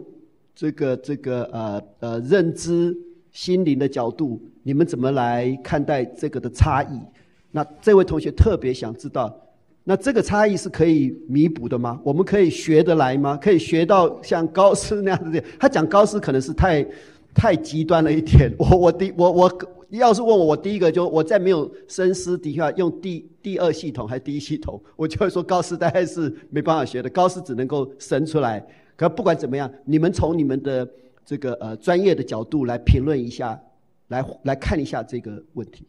[0.54, 2.94] 这个这个呃呃认知
[3.32, 7.00] 心灵的角度，你们怎么来看待这个的差异？
[7.50, 9.34] 那这位同学特别想知道，
[9.84, 12.00] 那这个差异是可以弥补的吗？
[12.04, 13.36] 我们可以学得来吗？
[13.36, 15.42] 可以学到像高斯那样子？
[15.58, 16.86] 他讲高斯可能是太
[17.34, 18.50] 太极端了一点。
[18.58, 19.58] 我我第我我
[19.90, 28.64] 要是问我，我第一个就我在没有深思底下用第第二系统还是第一系统， 我就会说高斯大概是没办法学的，高斯只能够生出来。
[28.96, 30.88] 可不管怎么样，你们从你们的
[31.24, 33.60] 这个呃专业的角度来评论一下，
[34.08, 35.86] 来来看一下这个问题。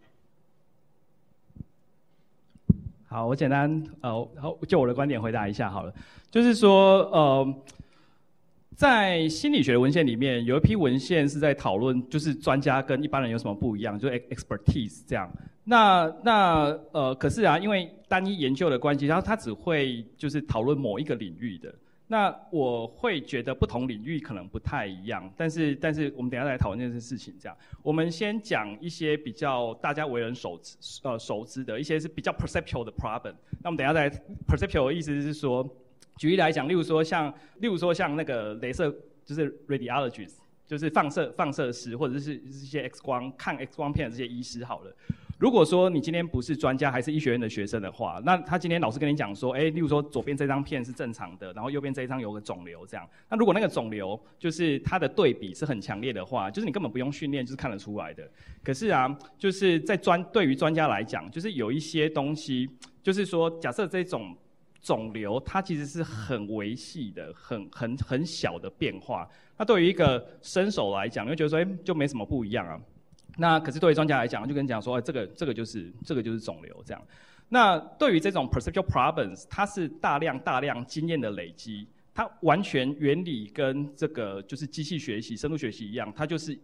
[3.05, 5.93] 好，我简单呃，好，就我的观点回答一下好了。
[6.31, 7.55] 就是说，呃，
[8.75, 15.31] 在心理学的文献里面，有一批文献是在讨论，就是专家跟一般人有什么不一样，就 expertise 这样。
[15.63, 21.73] 那那呃，可是啊，因为单一研究的关系，然后他只会就是讨论某一个领域的。
[22.13, 27.33] 那我会觉得不同领域可能不太一样，但是但是我们等一下来讨论这件事情。
[27.39, 33.33] 这样，我们先讲一些比较大家为人熟知呃熟知的一些是比较 perceptual 的 problem。
[33.63, 34.07] 那我们等下再
[34.47, 35.67] perceptual 的意思是说，
[36.17, 38.95] 举例来讲，例如说像例如说像那个镭射，
[39.25, 40.35] 就是 radiologist，
[40.67, 44.95] 就是放射放射师或者是一些 X 光看 X 光片的这些医师好了。
[45.43, 53.05] 如果说你今天不是专家，还是医学院的学生的话，那他今天老师跟你讲说，哎，例如说左边这张片是正常的，然后右边这一张有个肿瘤这样。
[53.29, 58.23] 那如果那个肿瘤就是它的对比是很强烈的话，就是你根本不用训练就是看得出来的。
[58.63, 62.69] 可是啊，就是在专对于专家来讲，就是有一些东西，
[63.01, 64.33] 就是说假设这种
[64.79, 69.27] 肿瘤它其实是很微细的、很很很小的变化，
[69.57, 72.79] 那对于一个新手来讲，你会觉得说，哎，就没什么不一样啊。
[73.37, 77.03] 那可是对于专家来讲，就跟你讲说，哎，这个这个就是这个就是肿瘤这样。
[77.49, 86.57] 那对于这种 perceptual problems，它是大量大量经验的累积，它完全原理跟这个就是机器学习、深度学习一样，它就是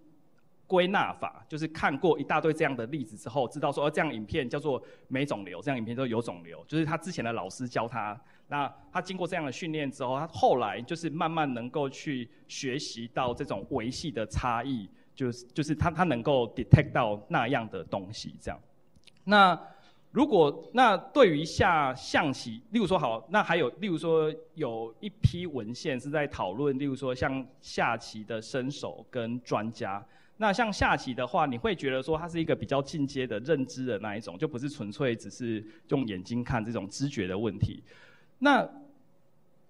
[0.68, 14.88] 归纳法，就是看过一大堆这样的例子之后，知道说，哦，这样影片叫做没肿瘤，这样影片都有肿瘤，就是他之前的老师教他，那他经过这样的训练之后，他后来就是慢慢能够去学习到这种维系的差异。
[15.20, 18.58] 就是就是他他能够 detect 到那样的东西，这样。
[19.26, 19.60] 那
[20.12, 30.02] 如果那对于下象棋，例如说好，那还有例如说有一批文献是在讨论，例如说像下棋的身手跟专家。
[30.38, 37.84] 那像下棋的话，你会觉得说它是一个比较进阶的认知的那一种，就不是纯粹只是用眼睛看这种知觉的问题。
[38.38, 38.66] 那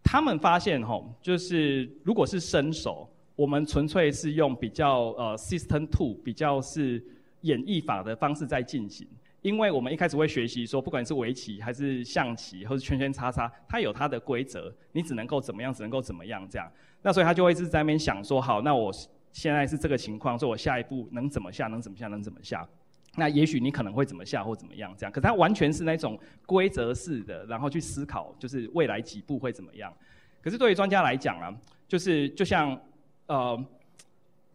[0.04, 3.10] 他们发现吼，就是如果是身手。
[3.40, 7.02] 我们纯粹是用比较呃 system two 比较是
[7.44, 9.08] 演绎法的方式在进行，
[9.42, 16.70] 因为我们一开始会学习说，不管是围棋还是象棋，或是圈圈叉叉，它有它的规则，你只能够怎么样，只能够怎么样这样。
[17.02, 18.92] 那所以他就会一直在那边想说，好，那我
[19.32, 22.68] 现在是这个情况，所以我下一步能怎么下，能怎么下，能怎么下。
[23.16, 29.94] 那也许你可能会怎么下或怎么样这样，可是它完全是那种规则式的，然后去思考就是未来几步会怎么样。
[30.42, 31.56] 可是对于专家来讲啊，
[31.88, 32.78] 就是就像。
[33.30, 33.64] 呃，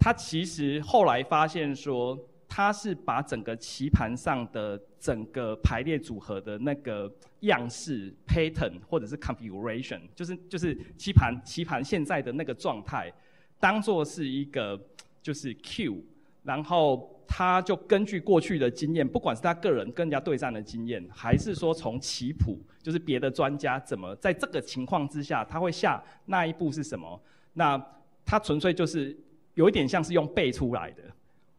[0.00, 2.18] 他其实后来发现说，
[2.48, 7.08] 他是把整个棋盘上的整个排列组合的那个
[7.40, 13.12] 样式 pattern 或者是 configuration，就是就是棋盘棋盘现在的那个状态，
[13.60, 14.76] 当做是一个
[15.22, 16.02] 就是 Q，
[16.42, 27.22] 然后他就根据过去的经验，不管是他个人跟人家对战的经验，还是说从棋谱，就是别的专家怎么在这个情况之下他会下那一步是什么，
[27.52, 27.80] 那
[28.24, 29.16] 他纯粹就是
[29.54, 31.02] 有一点像是用背出来的。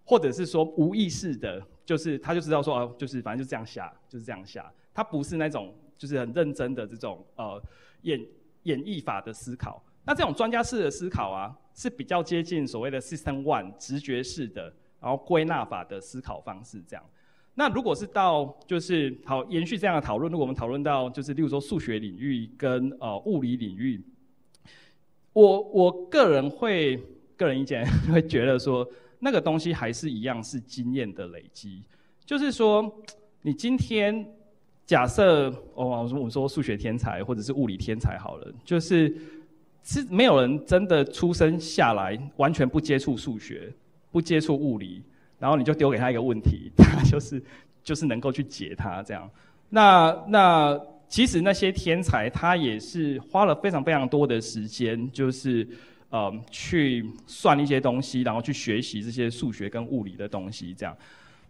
[0.07, 4.71] 或者是说无意识的，就是他就知道说哦，就是反正就这样下，就是这样下。
[4.93, 7.59] 他不是那种就是很认真的这种呃
[8.03, 8.23] 演
[8.63, 9.83] 演绎法的思考。
[10.05, 17.03] 那这种专家式的思考啊，是比较接近所谓的 System One 直觉式的，然后归纳法的思考方式这样。
[17.55, 23.99] 那如果是到就是好延续这样的讨论，如果我们讨论到就是例如说数学领域跟呃物理领域，
[25.35, 26.97] 我我个人会
[27.35, 28.87] 个人意见 会觉得说。
[29.17, 31.81] 那个东西还是一样是经验的累积，
[32.25, 32.93] 就是说，
[33.41, 34.23] 你今天
[34.85, 39.15] 假设哦，我们说数学天才或者是物理天才好了，就是
[39.81, 43.73] 是没有人真的出生下来完全不接触数学、
[44.11, 45.01] 不接触物理，
[45.39, 47.41] 然后你就丢给他一个问题， 他就是
[47.83, 49.27] 就是能够去解它这样。
[49.69, 55.67] 那那其实那些天才他也是花了非常非常多的时间，就是。
[56.11, 60.95] 呃，去算一些东西，然后去学习这些数学跟物理的东西，这样。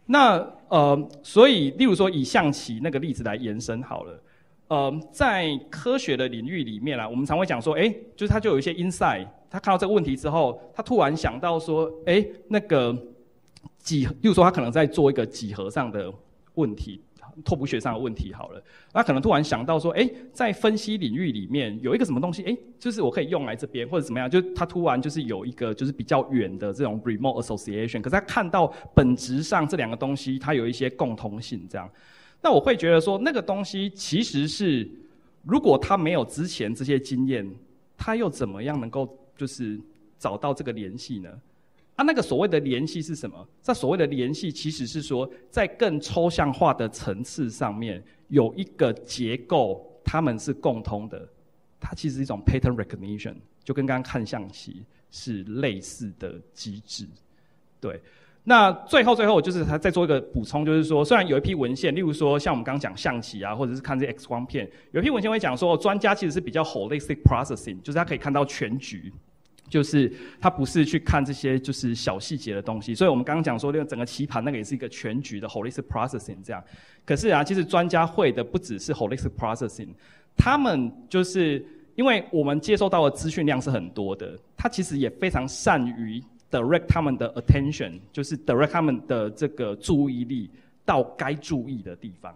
[0.07, 0.37] 那
[0.69, 4.23] 呃，所以，例如说以象棋那个例子来延伸好了。
[4.69, 12.97] 呃，在科学的领域里面啊，我们常会讲说，哎，就是他就有一些 insight，他看到这个问题之后，他突然想到说，哎，那个
[13.77, 16.11] 几，例如说他可能在做一个几何上的
[16.55, 17.01] 问题。
[17.43, 18.63] 拓扑学上的问题好了，
[18.93, 31.89] 那可能突然想到说，哎，在分析领域里面有一个什么东西，哎，就是我可以用来这边或者怎么样，就他突然就是有一个就是比较远的这种 remote association，可是他看到本质上这两个东西它有一些共通性，这样，
[32.41, 34.89] 那我会觉得说那个东西其实是
[35.43, 37.49] 如果他没有之前这些经验，
[37.97, 39.79] 他又怎么样能够就是
[40.17, 41.29] 找到这个联系呢？
[41.95, 43.47] 啊，那个所谓的联系是什么？
[43.61, 51.27] 这所谓的联系，其实是说，在更抽象化的层次上面，有一个结构，它们是共通的。
[51.79, 57.07] 它其实是一种 pattern recognition，就跟刚刚看象棋是类似的机制。
[57.79, 58.01] 对，
[58.43, 69.13] 那最后最后就是他再做一个补充，就是说，虽然有一批文献，例如说像我们刚刚讲象棋啊，或者是看这 X 光片，有一批文献会讲说，专家其实是比较 holistic processing，就是他可以看到全局。
[69.67, 76.63] 就是他不是去看这些就是小细节的东西，所以我们刚刚讲说那个整个棋盘那个也是一个全局的 holistic processing 这样。
[77.03, 79.89] 可是啊，其实专家会的不只是 holistic processing，
[80.37, 90.47] 他们就是因为我们接收到的资讯量是很多的，他其实也非常善于 direct 他们的 attention，就是 direct 他们的这个注意力
[90.85, 92.33] 到该注意的地方。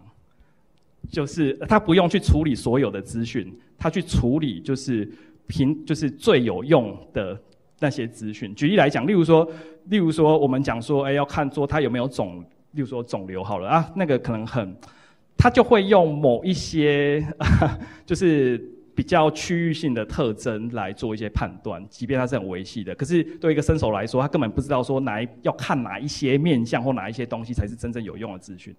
[1.10, 5.08] 就是他不用去处理所有的资讯，他去处理就是。
[5.50, 7.36] 凭就是最有用的
[7.80, 8.54] 那些资讯。
[8.54, 9.46] 举例来讲，例如说，
[9.86, 12.40] 例如说，我们讲说，哎，要看说他有没有肿，
[12.70, 14.72] 例如说肿瘤好了啊，那个可能很，
[15.36, 17.26] 他就会用某一些，
[18.06, 22.94] 就是比较区域性的特征来做一些判断，即便他是很维系的。
[22.94, 28.72] 可是对一个新手来说，他根本不知道说哪一要看哪一些面相或哪一些东西才是真正有用的资讯。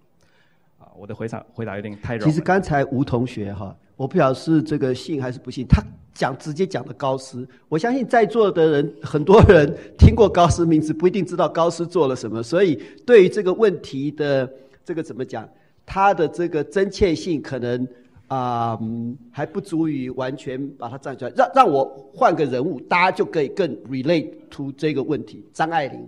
[0.81, 2.17] 啊，我的回答回答有点太……
[2.17, 5.81] 其实刚才吴同学哈，我不晓得是这个信还是不信，他。
[6.13, 12.75] 讲直接讲的高斯，我相信在座的人很多人听过高斯名字，不一定知道高斯做了什么，所以
[13.05, 14.47] 对于这个问题的
[14.83, 15.47] 这个怎么讲，
[15.85, 17.87] 他的这个真切性可能
[18.27, 21.31] 啊、嗯、还不足以完全把它站出来。
[21.33, 25.45] 让让我换个人物，大家就可以更 relate to 这个问题。
[25.53, 26.07] 张爱玲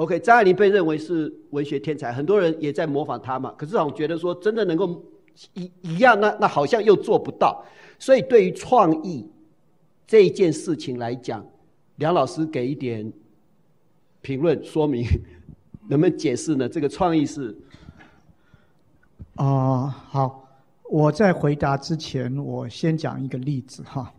[0.00, 3.52] ，OK，张爱玲被认为是文学天才，很多人也在模仿她嘛。
[3.58, 5.04] 可是我觉得说真的能够
[5.52, 7.62] 一一样，那那好像又做不到。
[7.98, 9.28] 所以，对于创意
[10.06, 11.46] 这一件事情来讲，
[11.96, 13.12] 梁老师给一点
[14.22, 15.04] 评论说明，
[15.86, 16.66] 能不能解释呢？
[16.66, 17.54] 这个创意是
[19.34, 20.48] 啊、好，
[20.90, 24.10] 我在回答之前，我先讲一个例子哈。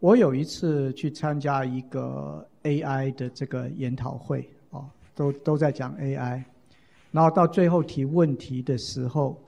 [0.00, 4.84] 我有一次去参加一个 AI 的这个研讨会啊，
[5.14, 6.42] 都都在讲 AI，
[7.10, 9.40] 然后到最后提问题的时候。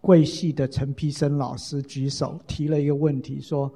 [0.00, 3.70] 贵系的陈丕生老师举手提了一个问题，说：“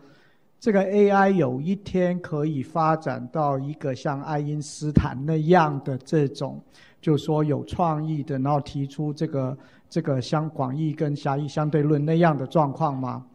[0.60, 6.60] 这个 AI 有一天可以发展到一个像爱因斯坦那样的这种，
[7.00, 9.58] 就说有创意的，然后提出这个
[9.90, 13.26] 这个相广义跟狭义相对论那样的状况吗？”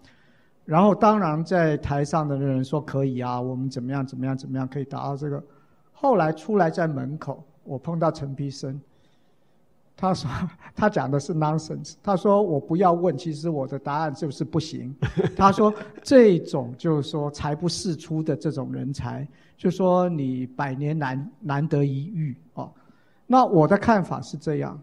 [0.67, 5.41] 然后当然在台上的人说：“可以啊，我们怎么样怎么样怎么样可以达到这个。”
[5.93, 8.77] 后来出来在门口，我碰到陈丕生，
[9.95, 10.29] 他说
[10.75, 11.93] 他讲的是 nonsense。
[12.03, 14.93] 他说我不要问，其实我的答案就是不行。
[15.37, 22.69] 他说 这种就是说才不世出的这种人才，就说你百年难难得一遇哦。
[23.25, 24.77] 那我的看法是这样，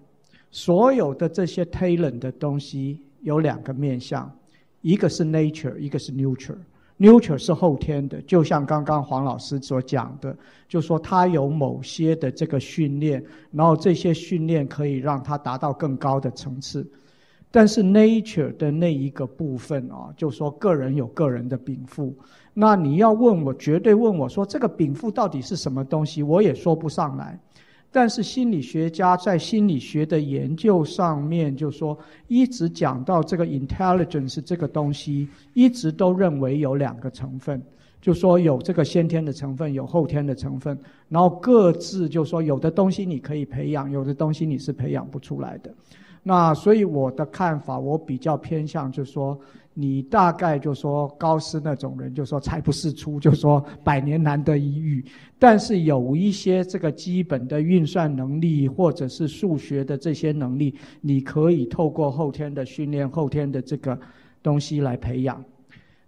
[0.51, 4.35] 所有的这些 talent 的东西有两个面向，
[4.85, 6.59] 一个是 nature，一个是 nurture。
[6.99, 10.37] Nurture 是后天的，就像刚刚黄老师所讲的，
[10.69, 16.87] 就说他有某些的这个训练，然后这些训练可以让他达到更高的层次。
[17.51, 22.15] 但是 Nature 的那一个部分啊，就说个人有个人的禀赋。
[22.53, 27.41] 那你要问我，绝对问我说这个禀赋到底是什么东西，我也说不上来。
[27.97, 37.63] 但是心理学家在心理学的研究上面，就说一直讲到这个 intelligence 这个东西，一直都认为有两个成分，
[38.01, 40.77] 就说有这个先天的成分，有后天的成分，
[41.09, 45.73] 然后各自就说有的东西你可以培养，有的东西你是培养不出来的。
[46.25, 49.39] 那所以我的看法，我比较偏向就说。
[49.77, 55.05] 你大概就说高斯那种人，就说才不世出，就说百年难得一遇。
[55.39, 63.99] 但是有一些这个基本的运算能力，或者是数学的这些能力，你可以透过后天的训练、后天的这个
[64.43, 65.45] 东西来培养。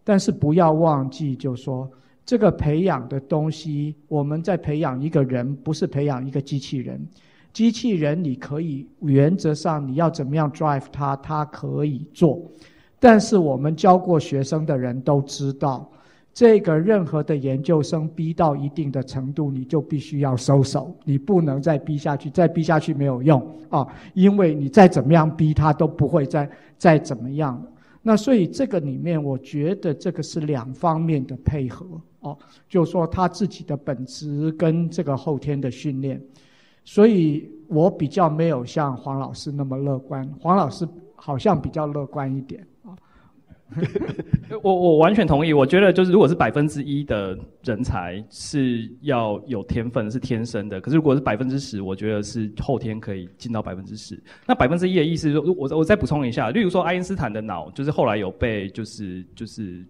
[0.05, 1.91] 但是不要忘记，就说
[2.25, 7.05] 这个培养的东西，我们在培养一个人，不是培养一个机器人。
[7.53, 12.41] 机器人你可以原则上你要怎么样 drive 它，它可以做。
[12.99, 15.91] 但是我们教过学生的人都知道，
[16.33, 27.63] 这个任何的研究生逼到一定的程度，你就必须要收手，你不能再逼下去，再逼下去没有用啊，因为你再怎么样逼他都不会再再怎么样。
[28.03, 31.87] 那所以这个里面，我觉得这个是两方面的配合
[32.21, 32.39] 哦，
[32.69, 36.21] 就是说他自己的本职跟这个后天的训练，
[36.85, 42.65] 所以我比较没有像黄老师那么乐观，黄老师好像比较乐观一点。
[44.63, 54.23] 我我完全同意，我觉得就是如果是百分之一的人才是要有天分，是天生的，可是如果是百分之十，我觉得是后天可以进到百分之十。
[54.47, 59.85] 那百分之一的意思是，我我再补充一下，例如说爱因斯坦的脑，就是后来有被就是就是。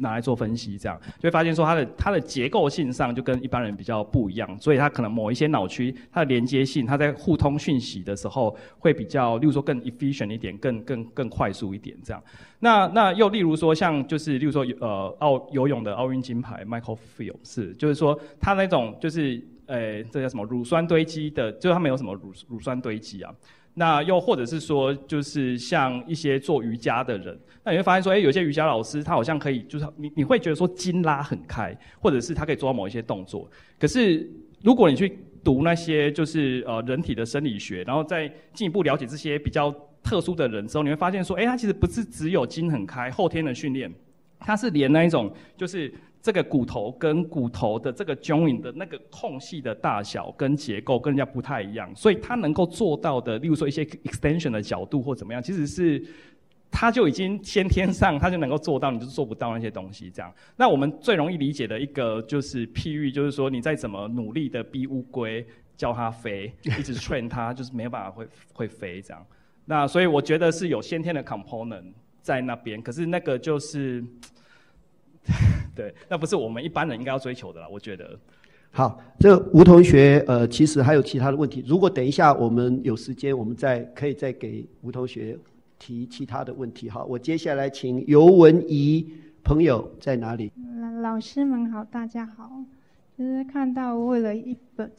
[0.00, 12.22] 拿来做分析，这样就会发现说它的它的结构性上就跟一般人比较不一样，所以它可能某一些脑区它的连接性，它在互通讯息的时候会比较，例如说更 efficient 一点，更更更快速一点这样。
[12.58, 23.32] 那那又例如说像就是例如说呃奥游泳的奥运金牌 Michael Field 是，就是说他那种就是呃这叫什么乳酸堆积的，就是他没有什么乳乳酸堆积啊。
[23.80, 33.50] 那又或者是说，就是像一些做瑜伽的人，那你会发现说，哎，有些瑜伽老师他好像可以，就是你你会觉得说筋拉很开，或者是他可以做到某一些动作。
[33.78, 34.30] 可是
[34.62, 43.90] 如果你去读那些就是呃人体的生理学，然后再进一步了解这些比较特殊的人之后，你会发现说，哎，他其实不是只有筋很开，后天的训练，
[44.38, 45.90] 他是连那一种就是。
[46.22, 56.04] 这个骨头跟骨头的这个 join 的那个空隙的大小跟结构跟人家不太一样，所以它能够做到的，例如说一些 extension 的角度或怎么样，其实是
[56.70, 60.30] 它就已经先天上它就能够做到，你就做不到那些东西这样。
[60.56, 65.42] 那我们最容易理解的一个就是譬喻，就是说你再怎么努力的逼乌龟
[65.74, 69.26] 叫它飞，一直 train 它，就是没有办法会会飞这样。
[69.64, 74.04] 那所以我觉得是有先天的 component 在那边，可是那个就是。
[75.74, 77.68] 对，那不是我们一般人应该要追求的啦。
[77.70, 78.18] 我觉得，
[78.72, 81.62] 好，这个吴同学，呃，其实还有其他的问题。
[81.66, 85.38] 如果等一下我们有时间，我们再可以再给吴同学
[85.78, 86.88] 提其他的问题。
[86.90, 89.06] 好，我接下来请尤文怡
[89.44, 90.50] 朋友在哪里？
[91.00, 92.50] 老师们好，大家好。
[93.16, 94.90] 就是看到为了一本，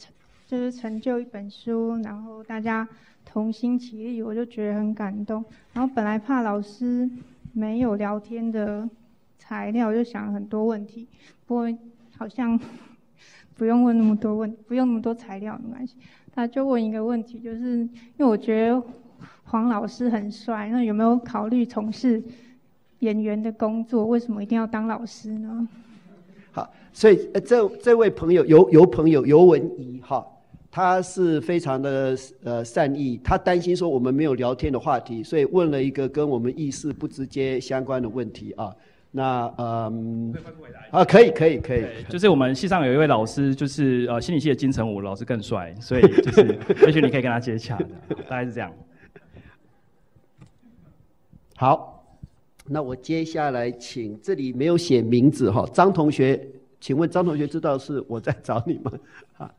[0.47, 2.87] 就是成就一本书，然后大家
[3.25, 5.43] 同心协力，我就觉得很感动。
[5.73, 7.09] 然后本来怕老师
[7.53, 8.87] 没有聊天的。
[9.51, 11.05] 材料就想了很多问题，
[11.45, 11.77] 不过
[12.17, 12.57] 好像
[13.53, 15.97] 不用问那么多问，不用那么多材料没关系。
[16.33, 18.81] 他就问一个问题，就是因为我觉得
[19.43, 22.23] 黄老师很帅，那有没有考虑从事
[22.99, 24.05] 演员的工作？
[24.05, 25.67] 为什么一定要当老师呢？
[26.53, 30.25] 好，所以这这位朋友尤尤朋友尤文怡哈，
[30.71, 38.73] 他是非常的呃善意，他担心说我们没有聊天的话题，所以问了一个跟我们意识不直接相关的问题啊。
[39.13, 40.33] 那嗯，
[40.89, 47.77] 啊，可以可以可以，就是我们系上有一位老师，就是呃心理系的金城武老师更帅，所以就是也许你可以跟他接洽，
[48.29, 48.71] 大概是这样。
[51.57, 52.05] 好，
[52.65, 56.47] 那我接下来请这里没有写名字哈，张同学，
[56.79, 58.93] 请问张同学知道是我在找你吗？
[59.37, 59.53] 啊，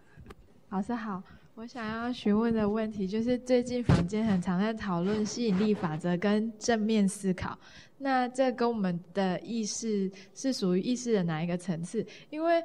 [0.70, 1.22] 老师好，
[1.54, 7.56] 我想要询问的问题就是，最近坊间很常在讨论吸引力法则跟正面思考，
[8.02, 12.04] 那这跟我们的意识是属于意识的哪一个层次？
[12.30, 12.62] 因为，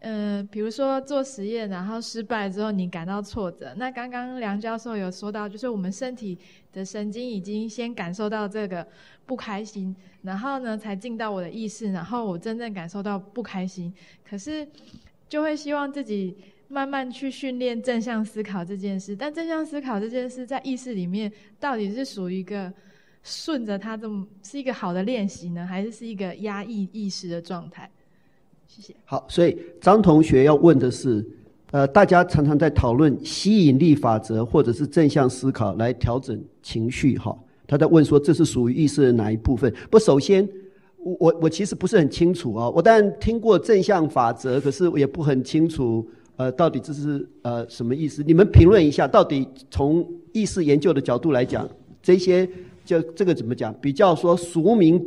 [0.00, 6.38] 嗯、比如说做实验，然后失败之后你感到挫折，那刚刚梁教授有说到，就是我们身体
[6.72, 8.86] 的神经已经先感受到这个
[9.26, 13.92] 不开心，然后呢才进到我的意识，然后我真正感受到不开心，
[14.28, 14.68] 可是
[15.28, 16.36] 就会希望自己。
[16.70, 22.70] 慢慢去训练正向思考这件事，但正向思考这件事在意识里面到底是属于一个
[23.22, 27.90] 顺着它这么是一个好的练习呢，还是是一个压抑意识的状态？
[28.66, 28.94] 谢谢。
[29.04, 31.26] 好，所以张同学要问的是，
[31.70, 39.72] 呃，大家常常在讨论吸引力法则或者是正向思考来调整情绪，哈，他在问说这是属于意识的哪一部分？
[39.90, 40.48] 不，首先
[40.96, 46.06] 我我我其实不是很清楚啊，我当然听过正向法则，可是我也不很清楚。
[46.36, 48.22] 呃，到底这是呃什么意思？
[48.22, 51.68] 你们评论一下，到底从意识研究的角度来讲，
[52.00, 52.48] 这些
[52.88, 53.74] 就这个怎么讲？
[53.82, 54.98] 比较说俗名，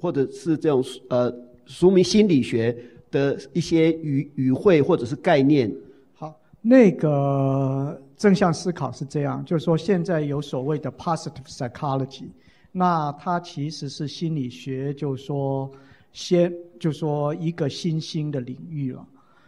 [0.00, 1.34] 或者是这种呃
[1.66, 2.76] 俗名心理学
[3.10, 5.68] 的一些语语汇或者是概念。
[6.14, 12.28] 好，那个正向思考是这样，就是说现在有所谓的 positive psychology，
[12.70, 15.68] 那它其实是心理学，就是说
[16.12, 19.04] 先就是说一个新兴的领域了。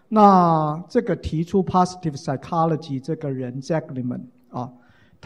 [0.09, 4.73] 那这个提出 positive psychology 这个人 Seligman 啊，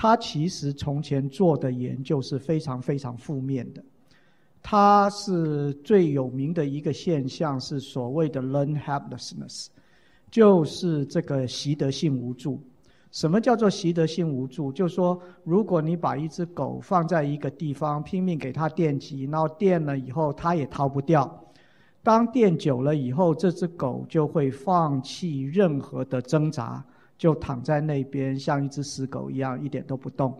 [0.00, 3.84] 他其实从前做的研究是非常非常负面的。
[4.62, 9.66] 他是最有名的一个现象是所谓的 learn helplessness，
[10.30, 12.62] 就是这个习得性无助。
[13.10, 14.70] 什么叫做习得性无助？
[14.70, 21.44] 就说，如果你把一只狗放在一个地方，拼命给它电击，然后电了以后，它也逃不掉。
[22.04, 26.84] 当电久了以后，这只狗就会放弃任何的挣扎，
[27.18, 30.32] 就躺在那边，像一只死狗一样，一点都不动。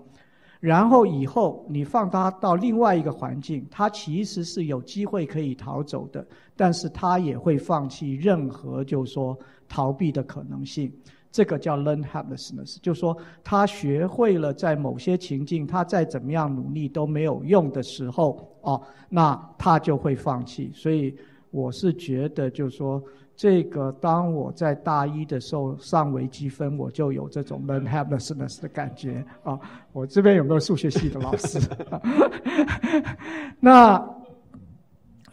[0.61, 6.27] 然后以后你放它到另外一个环境，它其实是有机会可以逃走的，
[6.57, 10.93] 但是它也会放弃任何就是说逃避的可能性。
[11.31, 20.71] 这个叫 learn helplessness，就是说他学会了在某些情境，他再怎么样努力都没有用的时候，哦，那他就会放弃。
[20.73, 21.15] 所以。
[21.51, 23.03] 我是觉得，就是说，
[23.39, 29.57] 这个当我在大一的时候上微积分，我就有这种 learn helplessness 的感觉啊。
[29.93, 31.61] 我这边有没有数学系的老师？
[33.61, 34.05] 那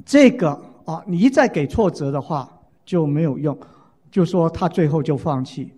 [0.05, 0.51] 这个
[0.85, 2.47] 啊，你一再给挫折的话
[2.85, 3.57] 就没有用，
[4.11, 5.73] 就说他最后就放弃。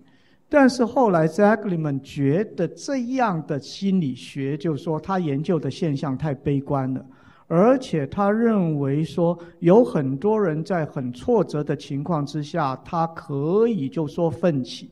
[0.50, 7.02] 但是后来 Seligman 觉得这样的心理学，就是说他研究的现象太悲观了。
[7.48, 14.90] 而且他认为说，有很多人在很挫折的情况之下，他可以就说奋起，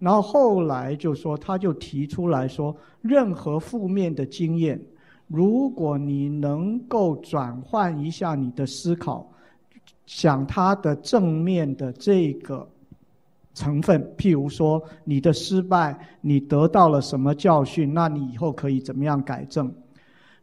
[0.00, 4.80] 然后后来就说，他就提出来说，任何负面的经验，
[5.28, 9.30] 如果你能够转换一下你的思考，
[10.04, 12.68] 想他的正面的这个
[13.54, 19.72] 成分，譬如说你的失败，你得到了什么教训，那你以后可以怎么样改正？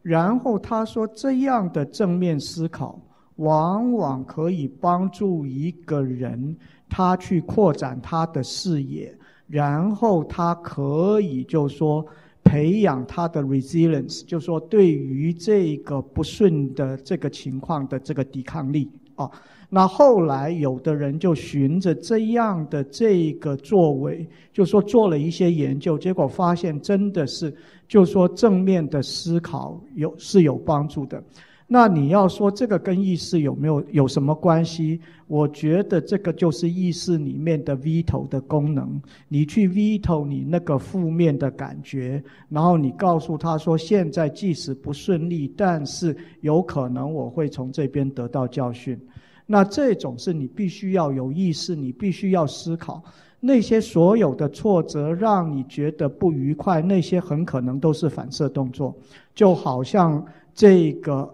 [0.02, 3.00] 然后他说，这样的正面思考
[3.36, 6.56] 往往可以帮助一个人，
[6.88, 12.04] 他去扩展他的视野，然后他可以就说
[12.42, 19.30] 培养他的 resilience，就说对于这个不顺的这个情况的这个抵抗力啊。
[19.74, 27.50] 那后来有的人就循着这样的这个作为，就说做了一些研究，结果发现真的是，
[27.88, 31.24] 就说正面的思考有是有帮助的。
[31.66, 35.00] 那你要说这个跟意识有没有有什么关系？
[35.26, 39.00] 我觉得这个就是意识里面的 veto 的功能。
[39.26, 49.00] 你去 veto 你那个负面的感觉，然后你告诉他说，现在即使不顺利，但是有可能我会从这边得到教训。
[49.46, 53.02] 那这种是你必须要有意识，你必须要思考
[53.40, 58.96] 那些所有的挫折让你觉得不愉快，那些很可能都是反射动作，
[59.34, 60.24] 就好像
[60.54, 61.28] 这个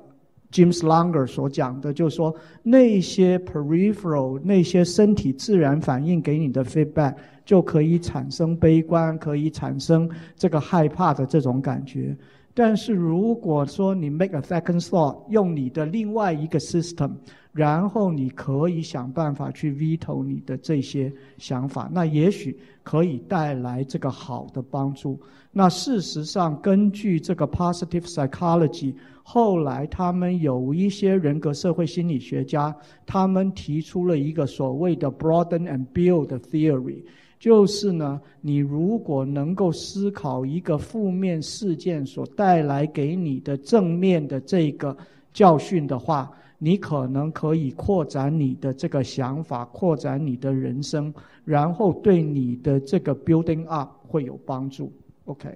[0.51, 12.17] James Langer 所讲的，就是说那些 peripheral 那些身体自然反应给你的 feedback 就可以产生悲观，可以产生这个害怕的这种感觉。
[12.55, 17.11] 但是如果说你 make a second thought，用你的另外一个 system。
[17.59, 25.19] 然后你可以想办法去 veto 你的这些想法，那也许可以带来这个好的帮助。
[25.51, 28.95] 那事实上，根据这个 positive psychology，
[29.25, 32.73] 后来他们有一些人格社会心理学家，
[33.05, 37.03] 他们提出了一个所谓的 broaden and build theory，
[37.41, 44.97] 就是呢，你如果能够思考一个负面事件所带来给你的正面的这个
[45.33, 54.93] 教训的话，你可能可以扩展你的这个想法，扩展你的人生，然后对你的这个 building up 会有帮助。
[55.27, 55.49] OK，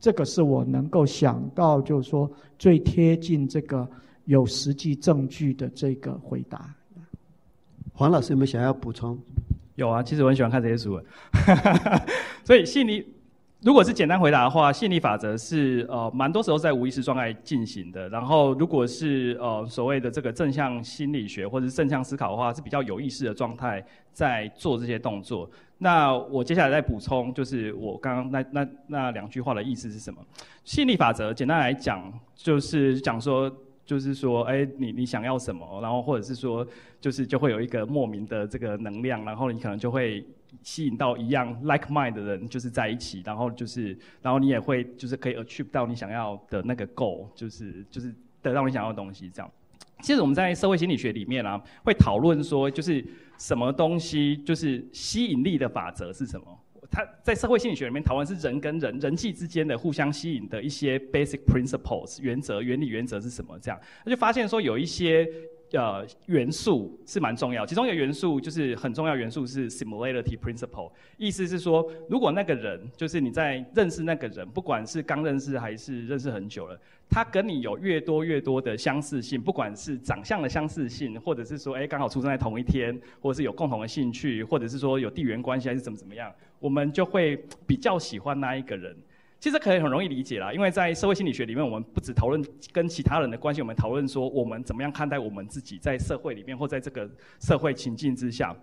[0.00, 3.86] 这个是我能够想到，就是说最贴近这个
[4.24, 6.74] 有实际证据的这个回答。
[7.92, 9.18] 黄老师有没有想要补充？
[9.74, 10.98] 有啊，其实我很喜欢看这些书，
[12.44, 13.06] 所以吸引力，
[13.66, 18.08] 如果是简单回答的话，吸引力法则是呃蛮多时候在无意识状态进行的。
[18.10, 25.50] 然后如果是呃所谓的这个正向心理学或者是正向思考的话，是比较有意识的状态在做这些动作。
[25.78, 30.20] 那我接下来再补充，就是我刚刚那那那两句话的意思是什么？
[30.62, 32.00] 吸引力法则简单来讲，
[32.36, 33.52] 就是讲说，
[33.84, 36.64] 就是说，哎，你你想要什么，然后或者是说，
[37.00, 40.24] 就是就会有一个莫名的这个能量，然后你可能就会
[40.62, 49.50] 吸引到一样 like mind 的人，就是在一起，然后就是，然后你也会就是可以 achieve 到你想要的那个 goal，就是就是得到你想要的东西，这样。
[50.02, 53.04] 其实我们在社会心理学里面啊，会讨论说，就是
[53.38, 56.46] 什么东西就是吸引力的法则是什么？
[56.90, 63.58] 它在社会心理学里面讨论是人跟人人际之间的互相吸引的一些 basic principles 原则、原理、原则是什么？
[63.58, 65.28] 这样，他就发现说有一些。
[65.72, 88.96] 呃，元素是蛮重要，其中一个元素就是很重要元素是 similarity principle，意思是说，如果那个人就是你在认识那个人，不管是刚认识还是认识很久了，他跟你有越多越多的相似性，不管是长相的相似性，或者是说，哎，刚好出生在同一天，或者是有共同的兴趣，或者是说有地缘关系还是怎么怎么样，我们就会比较喜欢那一个人。
[89.38, 97.08] 其实可以很容易理解啦，因为在社会心理学里面，我们不只讨论跟其他人的关系，我们讨论说我们怎么样看待我们自己在社会里面或在这个
[97.38, 98.56] 社会情境之下。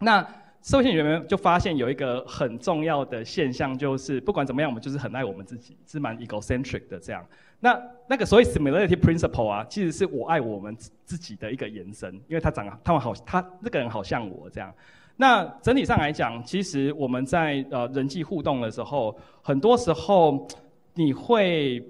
[0.00, 0.20] 那
[0.62, 7.24] 社会心理学里面就发现有一个很重要的现象，就是不管怎么样，我们就是很爱我们自己，是蛮 egocentric 的这样。
[7.60, 14.72] 那那个所谓 similarity principle 啊，其实是我爱我们自己的一个延伸，因为他长得他们好，他那个人好像我这样。
[15.20, 20.46] 那整体上来讲，其实我们在呃人际互动的时候，很多时候
[20.94, 21.84] 你会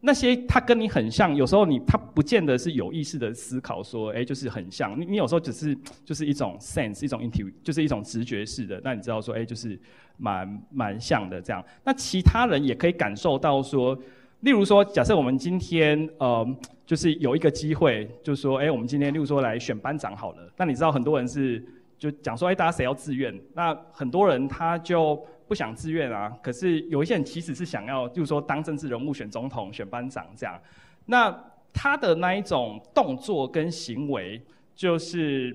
[0.00, 4.98] 那些他跟你很像，有时候你他不见得是有意识的思考说，哎，就是很像。
[4.98, 5.76] 你你有时候只是
[6.06, 8.80] 就是一种 sense，一种 intuition，就是一种直觉式的。
[8.82, 9.78] 那你知道说，哎，就是
[10.16, 11.62] 蛮蛮像的这样。
[11.84, 13.94] 那其他人也可以感受到说，
[14.40, 16.48] 例如说，假设我们今天呃
[16.86, 20.50] 就是有一个机会，就是说，哎，我们今天例如说来选班长好了。
[20.56, 21.62] 那你知道很多人是。
[22.00, 23.38] 就讲说，哎，大家谁要自愿？
[23.54, 26.32] 那很多人他就不想自愿啊。
[26.42, 30.58] 可是有一些人其实是想要，就是说当政治人物、选总统、选班长这样。
[31.04, 31.38] 那
[31.74, 34.42] 他的那一种动作跟行为，
[34.74, 35.54] 就是，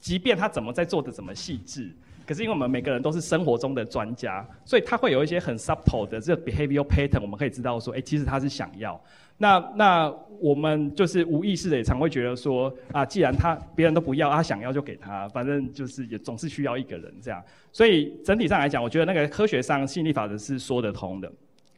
[0.00, 1.94] 即便他怎么在做的怎么细致，
[2.26, 9.00] 可是因为我们每个人都是生活中的专家，所以他会有一些很 subtle 的这个 behavioral pattern，我们可以知道说，哎，其实他是想要。
[9.38, 17.42] 那那我们就是无意识的也常会觉得说啊，既然他别人都不要，他想要就给他，反正就是也总是需要一个人这样。
[17.72, 21.30] 所以整体上来讲，我觉得那个科学上吸引力法则是说得通的。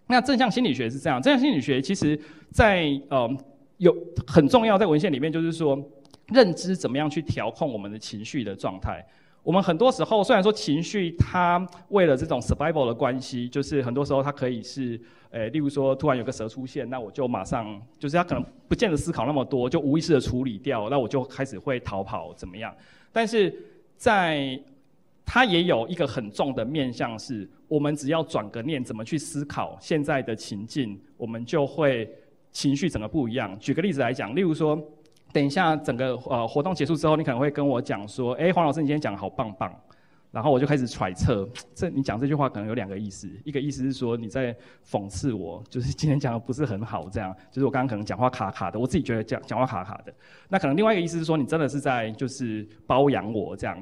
[0.07, 2.19] 那正向心理学是这样，正向心理学其实
[2.51, 3.31] 在呃
[3.79, 3.95] 有
[4.27, 5.79] 很重要在文献里面，就是说
[6.29, 9.05] 认知怎么样去调控我们的情绪的状态。
[9.45, 15.01] 我们很多时候虽然说情绪它为了这种 survival 的关系，就是很多时候它可以是。
[15.31, 17.67] 诶，例如说，突然有个蛇出现，那我就马上，
[17.99, 22.73] 就是它可能不见得思考那么多，就无意识的处理掉，那我就开始会逃跑，怎么样？
[23.13, 23.53] 但是
[23.97, 24.57] 在，
[25.27, 32.09] 它也有一个很重的面向是，我们只要转个念，怎么去思考现在的情境，我们就会
[32.53, 33.59] 情绪整个不一样。
[33.59, 34.81] 举个例子来讲，例如说，
[35.35, 39.75] 等一下整个呃活动结束之后，你可能会跟我讲说，诶，黄老师，你今天讲的好棒棒。
[40.31, 44.57] 然后我就开始揣测， 这你讲这句话可能有两个意思，一个意思是说你在
[44.89, 50.15] 讽刺我，就是今天讲的不是很好，这样，就是我刚刚可能讲话卡卡的，我自己觉得讲讲话卡卡的。
[50.49, 53.81] 那可能另外一个意思是说你真的是在就是包养我这样。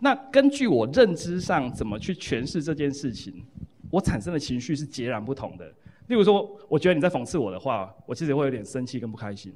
[0.00, 3.44] 那根据我认知上怎么去诠释这件事情，
[3.90, 5.66] 我产生的情绪是截然不同的。
[6.08, 9.54] 例如说，我觉得你在讽刺我的话，我其实会有点生气跟不开心。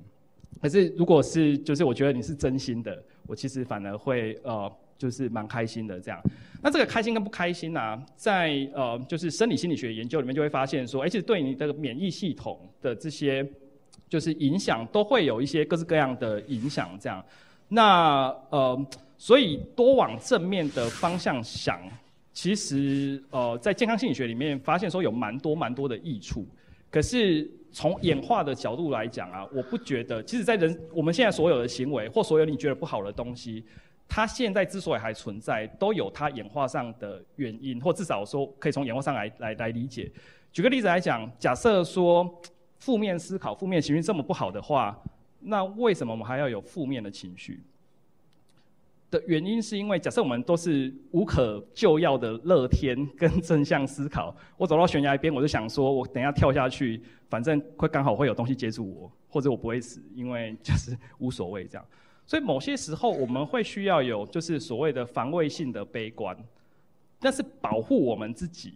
[0.60, 4.70] 可是如果是就是我觉得你是真心的，我其实反而会呃。
[4.98, 6.18] 就是蛮开心的这样，
[6.62, 13.46] 那这个开心跟不开心呢、啊，在呃就是生理心理学研究里面就会发现说，而且对你的免疫系统的这些
[14.08, 17.22] 就是影响都会有一些各式各样的影响这样。
[17.68, 18.86] 那呃，
[19.18, 21.78] 所以多往正面的方向想，
[22.32, 26.46] 其实呃，在健康心理学里面发现说有蛮多蛮多的益处。
[26.90, 27.46] 可是
[27.76, 33.62] 从演化的角度来讲啊，我不觉得，其实，在人我们现在所有的行为或所有你觉得不好的东西，
[34.08, 40.10] 它现在之所以还存在，都有它演化上的原因，或至少说可以从演化上来来来理解。
[40.50, 42.40] 举个例子来讲，假设说
[42.78, 44.98] 负面思考、负面情绪这么不好的话，
[45.40, 47.60] 那为什么我们还要有负面的情绪？
[49.10, 61.86] 的原因是因为，假设我们都是无可救药的乐天跟正向思考，我走到悬崖边，我就想说，我等一下跳下去，反正会刚好会有东西接住我，或者我不会死，因为就是无所谓这样。
[62.24, 66.36] 所以某些时候我们会需要有就是所谓的防卫性的悲观，
[67.20, 68.74] 但是保护我们自己，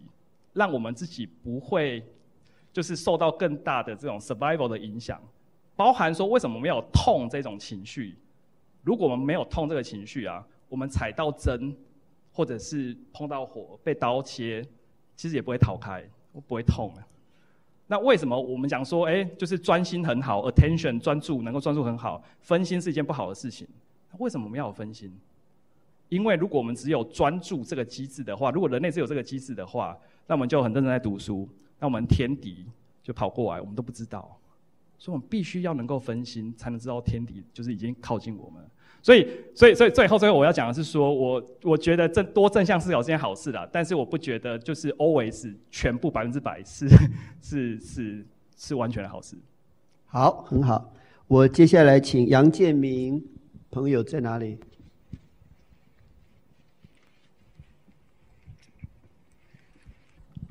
[0.53, 2.01] 让我们自己不会
[2.71, 5.21] 就是受到更大的这种 survival 的影响，
[5.75, 8.17] 包含说为什么没有痛这种情绪。
[8.83, 11.75] 如果我们没有痛这个情绪啊，我们踩到针，
[12.31, 14.65] 或者是碰到火被刀切，
[15.15, 16.03] 其实也不会逃开，
[16.47, 17.07] 不会痛啊。
[17.91, 23.67] 那为什么我们讲说，哎，就是专心很好，attention 专注能够专注很好，分心是一件不好的事情？
[24.17, 25.11] 为什么我们要有分心？
[26.07, 31.45] 因为如果我们只有专注这个机制的话，如果人类只有这个机制的话，那我们就很认真在读书，
[31.79, 32.65] 那我们天敌
[33.03, 34.37] 就跑过来，我们都不知道。
[34.97, 38.63] 所以，我们必须要能够分心，才能知道天敌就是已经靠近我们。
[39.03, 46.87] 所以，所以，所以最后，最后我要讲的是说，我我觉得正多正向思考是件好事啦，但是我不觉得就是 always 全部百分之百是
[47.41, 48.25] 是是
[48.55, 49.35] 是完全的好事。
[50.05, 50.93] 好，很好。
[51.27, 53.23] 我接下来请杨建明
[53.71, 54.57] 朋友在哪里？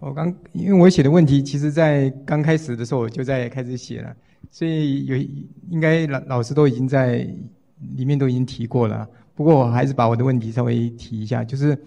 [0.01, 4.17] 我刚因为我写的问题，其实在刚开始的时候我就在开始写了。
[4.51, 5.17] 所以有
[5.69, 7.29] 应该老老师都已经在
[7.97, 11.79] 里面都已经提过了，不过我还是把我的问题稍微提一下，就是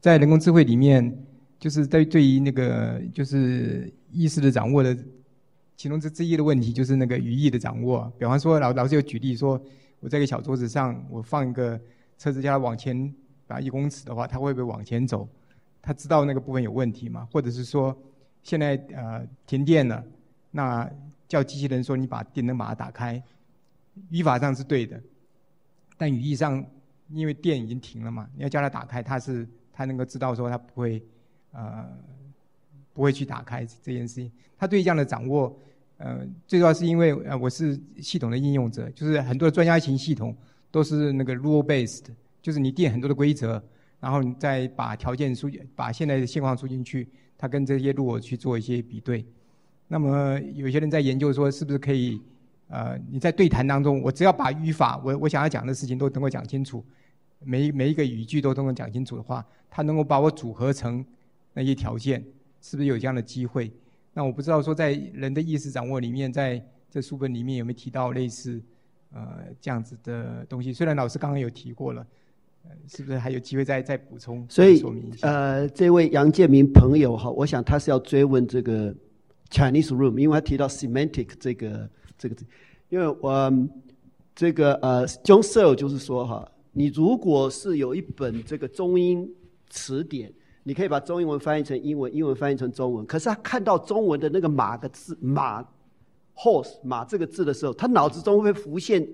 [0.00, 1.16] 在人工智慧里面，
[1.58, 4.96] 就是在对于那个就是意识的掌握的
[5.76, 8.12] 其中之之一的问题，就是那个语义的掌握。
[8.18, 9.60] 比方说老老师有举例说，
[10.00, 11.80] 我在一个小桌子上，我放一个
[12.18, 13.12] 车子叫它往前
[13.46, 15.28] 打一公尺的话，它会不会往前走？
[15.80, 17.26] 它知道那个部分有问题吗？
[17.32, 17.96] 或者是说
[18.44, 20.04] 现在呃停电了，
[20.52, 20.88] 那
[21.26, 23.20] 叫机器人说：“你把电灯把它打开。”
[24.10, 25.00] 语法上是对的，
[26.02, 26.66] 但语义上，
[27.10, 31.00] 因为电已经停了嘛，你要叫它打开，它是它能够知道说它不会，
[31.52, 31.88] 呃，
[32.92, 34.28] 不会去打开这件事情。
[34.58, 35.56] 它对这样的掌握，
[35.98, 40.36] 呃，最主要是因为呃我是系统的应用者，就是很多的专家型系统
[40.72, 42.06] 都是那个 rule based，
[42.40, 43.62] 就是你定很多的规则，
[44.00, 47.08] 然后你再把条件输，把现在的现况输进去，
[47.38, 49.24] 它跟这些 rule 去做一些比对。
[49.86, 52.20] 那么有些人在研究说，是不是可以，
[52.72, 56.82] 呃，你在对谈当中，我只要把语法，我我想要讲的事情都能够讲清楚，
[57.44, 61.04] 每每一个语句都能够讲清楚的话，他能够把我组合成
[61.52, 62.24] 那些条件，
[62.62, 63.70] 是不是有这样的机会？
[64.14, 68.58] 那我不知道说，在人的意识掌握里面，在这书本里面有没有提到类似
[69.12, 70.72] 呃这样子的东西？
[70.72, 72.06] 虽然老师刚刚有提过了，
[72.64, 74.46] 呃，是不是还有机会再再补充？
[74.48, 75.28] 所以说明一下。
[75.30, 78.96] 呃，这位杨建明朋友哈，我想他是要追问这个。
[79.52, 81.86] Chinese room，因为他提到 semantic 这个
[82.22, 82.46] 这个字，
[82.88, 83.52] 因为我、
[84.32, 89.28] 这个呃，John Searle 就是说哈，你如果是有一本这个中英
[89.68, 90.32] 词典，
[90.62, 93.04] 你可以把中英文翻译成英文，英文翻译成中文。
[93.04, 95.60] 可是他看到中文的那个马的字马
[96.36, 99.04] ，horse 马这个字的时候，他脑子中会浮现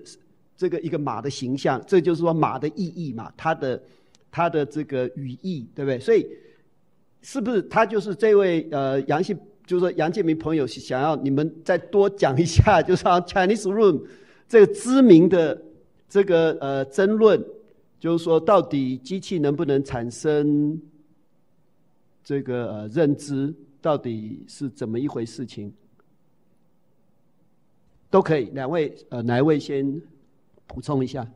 [0.55, 3.81] 这个一个马的形象，这就是说马的意义嘛，它的
[4.29, 5.99] 它的这个语义，对不对？
[5.99, 6.27] 所以
[7.23, 9.35] 是不是他就是这位呃杨姓？
[9.69, 14.01] 就是说，杨建明朋友想要你们再多讲一下， 就是 Chinese Room
[14.47, 15.61] 这个知名的
[16.09, 17.39] 这个呃争论，
[17.99, 20.81] 就是说到底机器能不能产生
[22.23, 25.71] 这个呃认知，到底是怎么一回事情？
[28.09, 30.01] 都可以，两位呃哪一位先
[30.65, 31.29] 补充一下？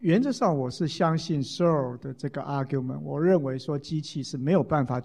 [0.00, 5.00] 原则上，我是相信 Searle 的这个 argument，我认为说机器是没有办法。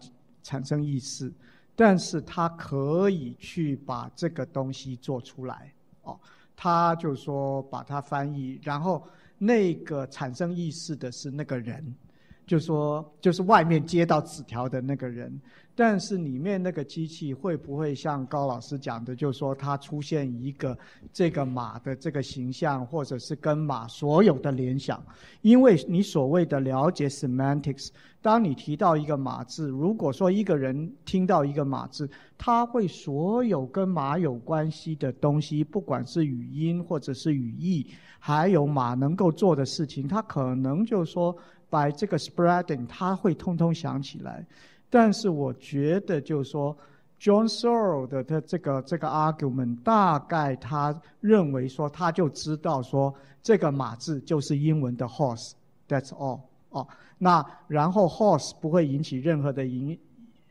[0.47, 1.29] 产生意识，
[1.75, 6.17] 但是他可以去把这个东西做出来，哦，
[6.55, 9.05] 他就说把它翻译，然后
[9.37, 11.93] 那个产生意识的是那个人，
[12.47, 15.39] 就说就是外面接到纸条的那个人。
[15.79, 20.75] 但是里面那个机器会不会像高老师讲的，就是说它出现一个
[21.13, 24.99] 这个马的这个形象，或者是跟马所有的联想？
[25.43, 27.89] 因为你所谓的了解 semantics，
[28.23, 32.09] 当你提到一个马字，如果说一个人听到一个马字，
[32.39, 37.85] 他会所有跟马有关系的东西，不管是语音或者是语义，
[38.17, 41.37] 还有马能够做的事情，他可能就说
[41.69, 44.45] by 这个 spreading，他会通通想起来。
[44.89, 46.75] 但是我觉得，就是说
[47.19, 56.87] ，John Searle 的他这个这个 argument，大概他认为说，他就知道说，这个马字就是英文的 horse，that's all 哦。
[57.17, 59.97] 那然后 horse 不会引起任何的影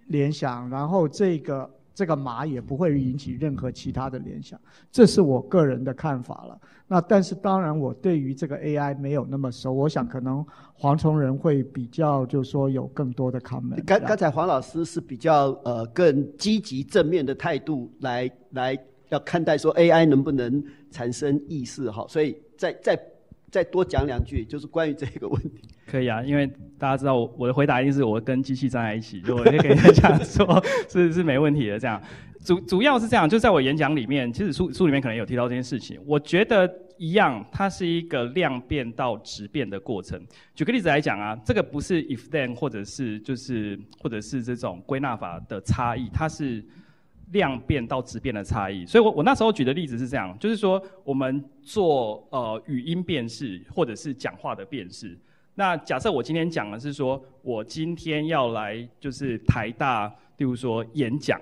[0.06, 1.70] 联想，然后这个。
[1.96, 4.60] 这个马也不会引起任何其他的联想，
[4.92, 6.60] 这是我个人的看法了。
[6.86, 10.44] 那但是当然，我对于这个 AI 没有那么熟，我想可能
[10.74, 13.82] 黄崇仁会比较，就是说有更多的 comment。
[13.86, 18.78] 刚刚才黄老师是比较呃更积极正面的态度来来
[19.08, 23.00] 要看待说 AI 能不能产生意识哈，所以再再
[23.50, 25.70] 再多讲两句，就是关于这个问题。
[25.86, 26.46] 可以啊，因为
[26.78, 31.78] 大家知道我我的回答一定是我跟机器站在一起，就我可以跟大家说，是 是没问题的。
[31.78, 32.02] 这样
[32.44, 36.00] 主主要是这样，就在我演讲里面，其实书书里面可能有提到这件事情。
[36.04, 40.20] 我觉得一样，它是一个量变到质变的过程。
[40.54, 46.64] 举个例子来讲啊，这个不是 if then 或者是就是或者是这种归纳法的差异，它是
[47.32, 48.84] 量变到质变的差异。
[48.86, 55.16] 所以我我那时候举的例子是这样，就是说我们做呃语音辨识或者是讲话的辨识。
[55.58, 60.06] 那假设我今天讲的是说，我今天要来就是台大，
[60.36, 61.40] 例如说演讲，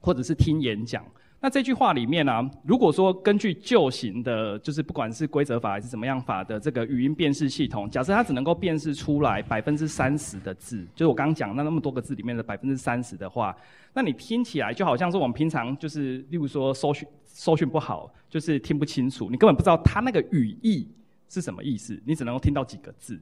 [0.00, 1.04] 或者是听演讲。
[1.38, 13.54] 那这句话里面呢、啊，如果说根据旧型的，就是不管是规则法还是怎么样法的这个语音辨识系统，假设它只能够辨识出来百分之三十的字，就是我刚刚讲那那么多个字里面的百分之三十的话，
[13.92, 20.88] 那你听起来就好像是我们平常就是，例如说搜寻搜寻不好，就是听不清楚，你根本不知道它那个语义
[21.28, 23.20] 是什么意思，你只能够听到几个字。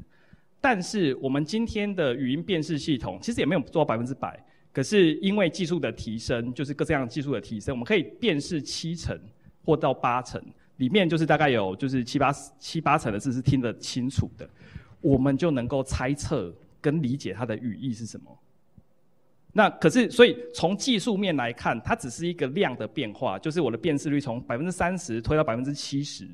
[0.60, 4.38] 但是我们今天的语音辨识系统其实也没有做到百分之百，
[4.72, 9.18] 可是因为技术的提升，就是各这样技术的提升，我们可以辨识七成
[9.64, 10.42] 或到八成，
[10.76, 14.48] 里面就是大概有就是七八七八成的字是听得清楚的，
[15.00, 18.38] 我们就能够猜测跟理解它的语义是什么。
[19.52, 26.28] 那可是所以从技术面来看，它只是一个量的变化，就是我的辨识率从百分之三十推到百分之七十。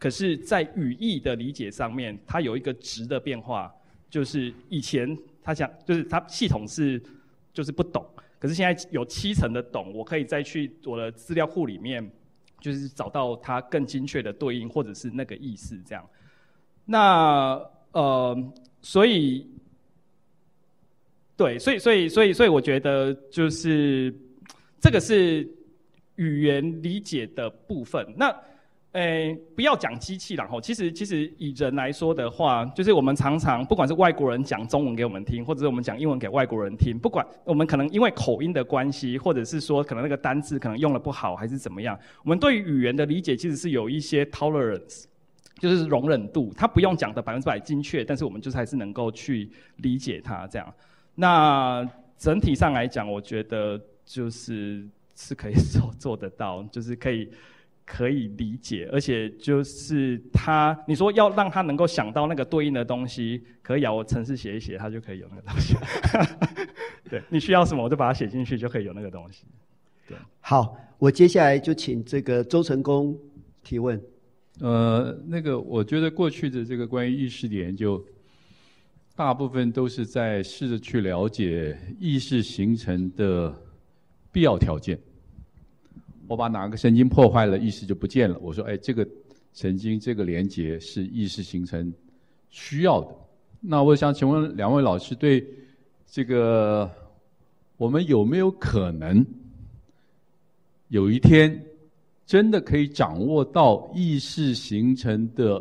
[0.00, 3.70] 可是，在语义的理解上面，它有一个值的变化，
[4.08, 7.00] 就是以前他想，就是他系统是
[7.52, 8.02] 就是不懂，
[8.38, 12.10] 可是现在有七成的懂，我可以再去我的资料库里面，
[12.60, 16.08] 就是找到它更精确的对应或者是那个意思这样。
[16.86, 17.60] 那
[17.92, 19.46] 呃，所以
[21.36, 24.14] 对，所以所以所以所以我觉得就是
[24.80, 25.46] 这个是
[26.16, 28.06] 语言理解的部分。
[28.16, 28.34] 那
[28.92, 30.60] 诶，不要讲机器了吼。
[30.60, 45.04] 其实，其实以人来说的话，就是我们常常不管是外国人讲中文给我们听，或者是我们讲英文给外国人听，不管我们可能因为口音的关系，或者是说可能那个单字可能用得不好，还是怎么样，我们对于语言的理解其实是有一些 tolerance，
[45.60, 46.52] 就是容忍度。
[46.56, 50.74] 它不用讲的百分之百精确，但是我们就是还是能够去理解它这样。
[51.14, 51.88] 那
[52.18, 54.84] 整体上来讲，我觉得就是
[55.14, 57.30] 是可以做做得到，就是可以。
[57.92, 65.74] 可以理解，而且就是他，你说要让他能够想到那个对应的东西，可以啊，我程式写一写，他就可以有那个东西。
[67.10, 69.44] 对，你需要什么，我就把它写进去，就可以有那个东西。
[70.06, 73.18] 对，好，我接下来就请这个周成功
[73.64, 74.00] 提问。
[74.60, 78.00] 呃，那个我觉得过去的这个关于意识的研究，
[79.16, 83.52] 大部分都是在试着去了解意识形成的
[84.30, 84.96] 必要条件。
[86.30, 88.38] 我把哪个神经破坏了，意识就不见了。
[88.40, 89.04] 我说，哎，这个
[89.52, 91.92] 神经这个连接是意识形成
[92.50, 93.08] 需要的。
[93.60, 95.44] 那我想请问两位老师，对
[96.06, 96.88] 这个
[97.78, 99.26] 我们有没有可能
[100.86, 101.60] 有一天
[102.24, 105.60] 真的可以掌握到意识形成的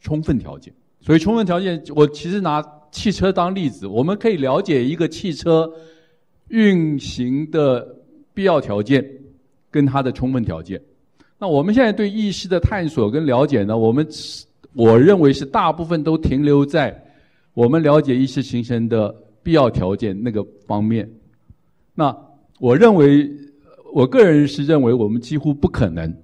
[0.00, 0.72] 充分条件？
[1.02, 5.70] 所以充分条件，我其实拿汽车当例子，我们可以了解一个汽车
[6.48, 7.94] 运行的
[8.32, 9.18] 必要条件。
[9.72, 10.80] 跟它的充分条件，
[11.38, 13.76] 那我们现在对意识的探索跟了解呢？
[13.76, 14.06] 我们
[14.74, 16.96] 我认为是大部分都停留在
[17.54, 19.12] 我们了解意识形成的
[19.42, 21.10] 必要条件那个方面。
[21.94, 22.16] 那
[22.60, 23.28] 我认为，
[23.92, 26.14] 我个人是认为我们几乎不可能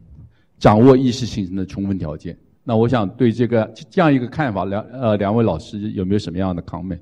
[0.58, 2.38] 掌握意识形成的充分条件。
[2.62, 7.00] 那我想对这个这样一个看法，两呃两位老师有没有什么样的 comment？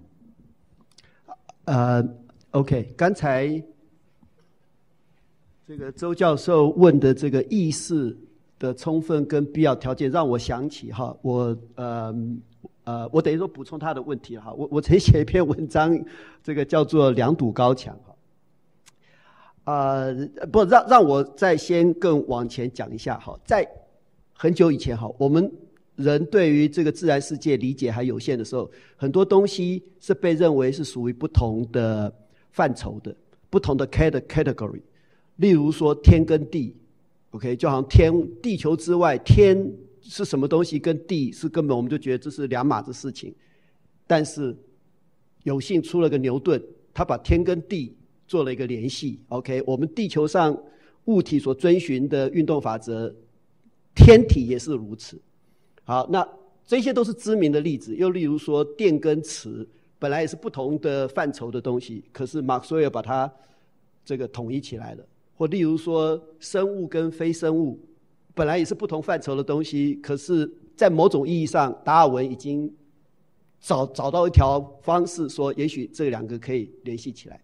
[1.65, 2.03] 呃
[2.53, 3.63] ，OK，刚才
[5.67, 8.17] 这个周教授问的这个意识
[8.57, 12.15] 的充分跟必要条件，让我想起哈，我呃
[12.85, 16.01] 呃，我等于说补充他的问题哈，我 我曾写一篇文章，
[16.41, 18.15] 这个叫做两堵高墙哈。
[19.65, 20.15] 呃，
[20.53, 23.69] 不让让我再先更往前讲一下哈，在
[24.35, 25.51] 很久以前哈，我们
[25.97, 32.15] 人对于这个自然世界理解还有限的时候，很多东西是被认为是属于不同的
[32.53, 33.13] 范畴的，
[33.51, 34.81] 不同的 category。
[35.37, 36.75] 例如说天跟地
[37.31, 43.35] ，OK，就好像天地球之外，天是什么东西，跟地是根本我们就觉得这是两码子事情。
[44.07, 44.57] 但是
[45.43, 47.97] 有幸出了个牛顿，他把天跟地。
[48.29, 50.61] 做了一个联系，OK，我们地球上
[51.05, 53.15] 物体所遵循的运动法则，
[53.95, 55.17] 天体也是如此。
[55.85, 56.29] 好，那
[56.67, 57.95] 这些都是知名的例子。
[57.95, 59.65] 又例如说，电跟磁
[60.01, 63.33] 本来也是不同的范畴的东西，可是马克斯韦尔把它
[64.05, 65.07] 这个统一起来了。
[65.37, 67.79] 或例如说，生物跟非生物
[68.35, 72.75] 本来也是不同范畴的东西，可是在某种意义上，达尔文已经
[73.61, 77.41] 找找到一条方式，说也许这两个可以联系起来。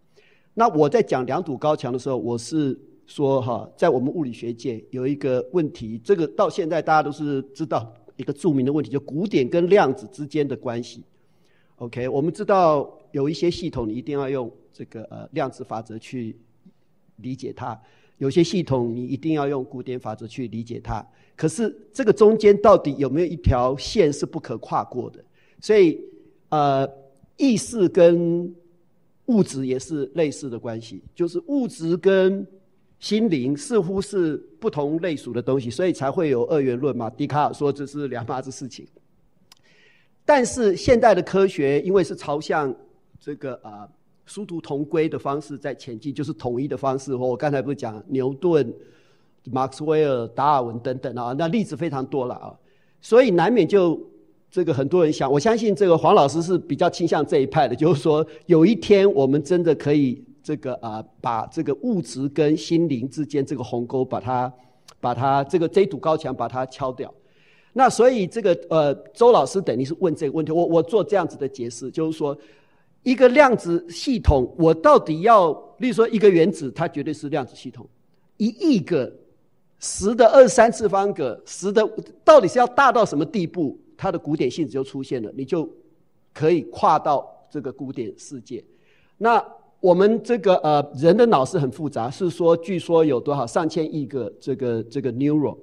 [0.55, 11.02] 那我在讲两堵高墙的时候，我是说哈，在我们物理学界有一个问题，这个到现在大家都是知道一个著名的问题，就古典跟量子之间的关系。
[11.77, 16.36] OK，我们知道有一些系统你一定要用这个呃量子法则去
[17.23, 17.81] 理解它，
[18.19, 21.05] 有些系统你一定要用古典法则去理解它。
[21.35, 25.24] 可是这个中间到底有没有一条线是不可跨过的？
[25.61, 25.99] 所以
[26.51, 26.89] 呃，
[27.36, 28.55] 意识跟
[29.27, 32.47] 物质也是类似的关系，就是物质跟
[32.99, 37.09] 心灵似乎是不同类属的东西，所以才会有二元论嘛。
[37.09, 38.86] 笛卡尔说这是两码子事情。
[40.24, 42.73] 但是现代的科学因为是朝向
[43.19, 43.89] 这个啊
[44.32, 47.14] 殊途同归的方式在前进，就是统一的方式。
[47.14, 48.72] 我刚才不是讲牛顿、
[49.50, 52.54] 马克斯韦尔、达尔文等等啊，那例子非常多了啊，
[53.00, 54.00] 所以难免就。
[54.54, 64.52] 这个很多人想，我相信这个黄老师是比较倾向这一派的，就是说有一天我们真的可以这个啊，把这个物质跟心灵之间这个鸿沟，把它
[65.00, 67.10] 把它这个这堵高墙把它敲掉。
[67.72, 72.36] 那所以这个呃，周老师等于是问这个问题，我我做这样子的解释，就是说
[73.02, 77.86] 一个量子系统，我到底要，例如说一个原子，它绝对是量子系统，
[78.36, 79.12] 一亿个
[79.78, 81.88] 十的二三次方个十的，
[82.24, 83.78] 到底是要大到什么地步？
[83.96, 85.68] 它的古典性质就出现了，你就
[86.32, 88.62] 可以跨到这个古典世界。
[89.18, 89.44] 那
[89.80, 95.56] 我们这个呃人的脑是很复杂，是说据说有多少上千亿个这个这个 neuron。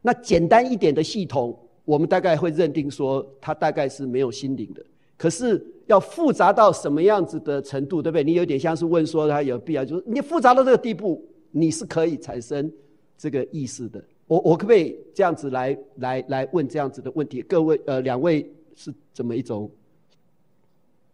[0.00, 4.82] 那简单一点的系统，我们大概会认定说它大概是没有心灵的。
[5.16, 8.22] 可是要复杂到什么样子的程度，对不对？
[8.22, 12.70] 你有点像是问说他有必要，就是你复杂到这个地步，你是可以产生
[13.16, 14.02] 这个意识的。
[14.26, 17.42] 我我可不可以这样子来来来问这样子的问题？
[17.42, 19.70] 各位呃，两位是怎么一种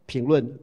[0.05, 0.59] 评论？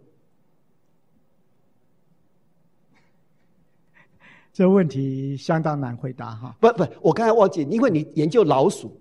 [4.53, 6.53] 这问题相当难回答哈。
[6.59, 8.91] 不不，我刚才忘记，因为你研究老鼠，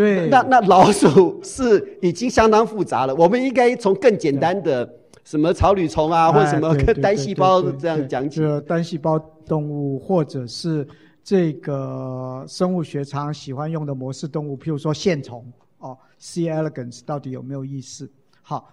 [0.00, 3.14] 对，那那老鼠是已经相当复杂了。
[3.14, 4.88] 我们应该从更简单的
[5.24, 8.40] 什么草履虫啊，或者什么 单细胞这样讲起。
[8.40, 10.86] 这单细胞动物，或者是。
[11.22, 15.44] 这个生物学常喜欢用的模式动物，譬如说线虫
[15.78, 16.44] 哦，C.
[16.44, 18.10] elegans 到底有没有意思？
[18.40, 18.72] 好，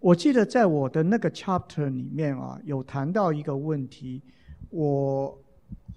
[0.00, 4.22] 我记得在我的那个 chapter 里面啊，有谈到一个问题。
[4.70, 5.38] 我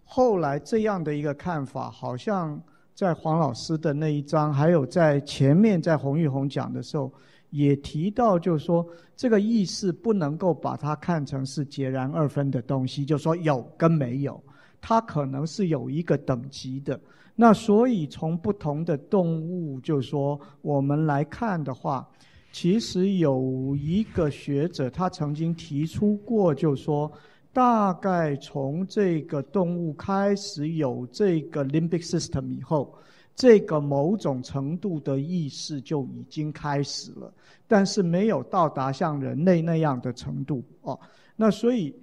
[0.03, 2.61] 后来这样的一个看法，好像
[2.95, 7.11] 在黄老师的那一章，还有在前面在洪玉红讲的时候，
[7.49, 14.41] 也提到，就是说这个意识不能够把它看成是截然二分的东西，就是说有跟没有。
[14.80, 16.97] 它可能是有一个等级的，
[17.35, 22.07] 那所以从不同的动物，就是说我们来看的话，
[22.51, 27.11] 其实有一个学者他曾经提出过，就是说
[27.56, 32.94] 大概从这个动物开始有这个 limbic system 以后，
[33.34, 37.34] 这个某种程度的意识就已经开始了，
[37.65, 40.99] 但是没有到达像人类那样的程度哦。
[41.38, 41.95] 那所以。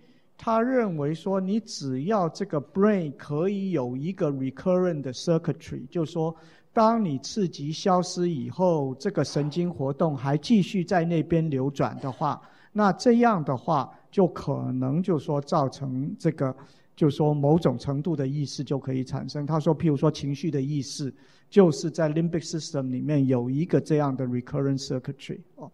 [0.45, 6.35] 他认为说，你只要这个 brain 可以有一个 recurrent circuitry，就是说，
[6.73, 12.43] 当你刺激消失以后，这个神经活动还继续在那边流转的话，
[12.73, 16.55] 那这样的话就可能就说造成这个，
[16.95, 19.47] 就说某种程度的意识就可以产生。
[19.47, 21.13] 他说，譬如说情绪的意识，
[21.49, 25.73] 就是在 limbic system 里面有一个这样的 recurrent circuitry 哦。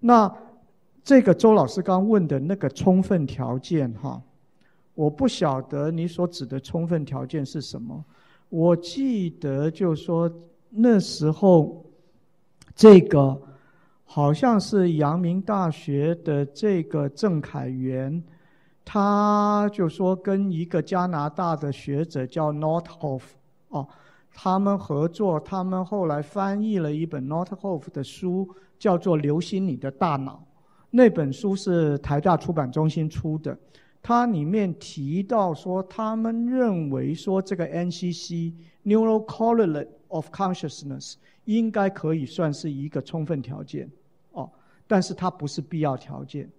[0.00, 0.30] 那
[1.04, 4.20] 这个周老师刚问的那个充分条件哈，
[4.94, 8.04] 我不晓得你所指的充分条件是什么。
[8.48, 10.28] 我记得就说
[10.70, 11.86] 那时候
[12.74, 13.40] 这个。
[14.08, 18.22] 好像是阳明大学的这个郑凯元，
[18.84, 23.22] 他就说跟一个加拿大的学者叫 Nordhoff
[23.68, 23.86] 哦，
[24.32, 30.34] 他们合作，他们后来翻译了一本 Nordhoff 的书，叫做《留心你的大脑》。
[30.88, 33.58] 那本书是台大出版中心出的，
[34.00, 38.54] 它里面提到说，他们认为说这个 NCC
[38.84, 41.14] Neural Correlate of Consciousness。
[41.46, 43.88] 应该可以算是一个充分条件，
[44.32, 44.50] 哦，
[44.88, 46.50] 但是它不是必要条件。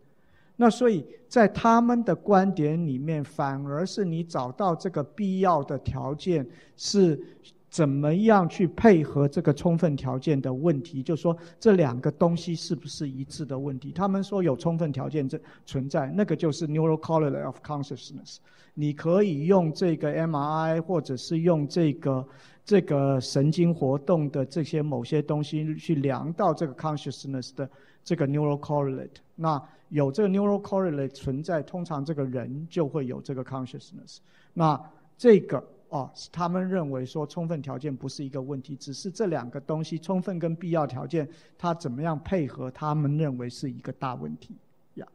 [0.55, 6.47] 那所以在他们的观点里面，反而是你找到这个必要的条件
[6.77, 7.21] 是
[7.69, 13.91] 怎么样去配合这个充分条件的问题，就说这两个东西是不是一致的问题。
[13.91, 18.37] 他们说有充分条件这存在，那个就是 neural correlate of consciousness。
[18.73, 22.25] 你可以用这个 MRI，或者是用这个。
[22.67, 27.69] 这个神经活动的这些某些东西去量到这个 consciousness 的
[28.03, 34.17] 这个 neural correlate，那有这个 neural correlate 存在，通常这个人就会有这个 consciousness。
[34.53, 34.77] 那
[35.17, 41.25] 这个哦，他们认为说充分条件不是一个问题，只是这两个东西充分跟必要条件
[41.57, 44.53] 它怎么样配合，他们认为是一个大问题
[44.95, 45.07] 呀。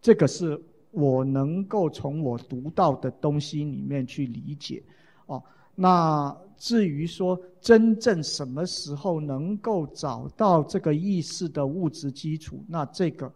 [0.00, 0.58] 这个是
[0.92, 4.82] 我能够从我读到的东西里面去理解
[5.26, 5.42] 哦。
[5.74, 13.30] 那至于说真正什么时候能够找到这个意识的物质基础，那这个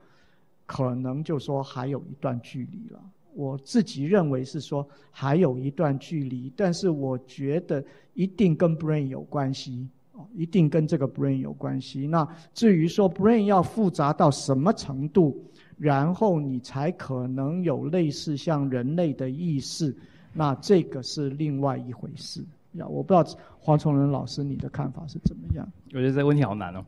[0.66, 3.00] 可能就说还有一段距离了。
[3.32, 7.84] 我自己认为是说还有一段距离，但是我觉得
[8.14, 12.06] 一定跟 brain 有关系，哦，一定跟这个 brain 有关系。
[12.06, 15.40] 那至于说 brain 要复杂到什么程度，
[15.78, 19.94] 然后你才可能有类似像人类的意识。
[20.32, 22.44] 那这个是另外一回事
[22.74, 25.66] 呀，我不知道黄崇仁老师你的看法是怎么样？
[25.92, 26.84] 我觉得这个问题好难哦。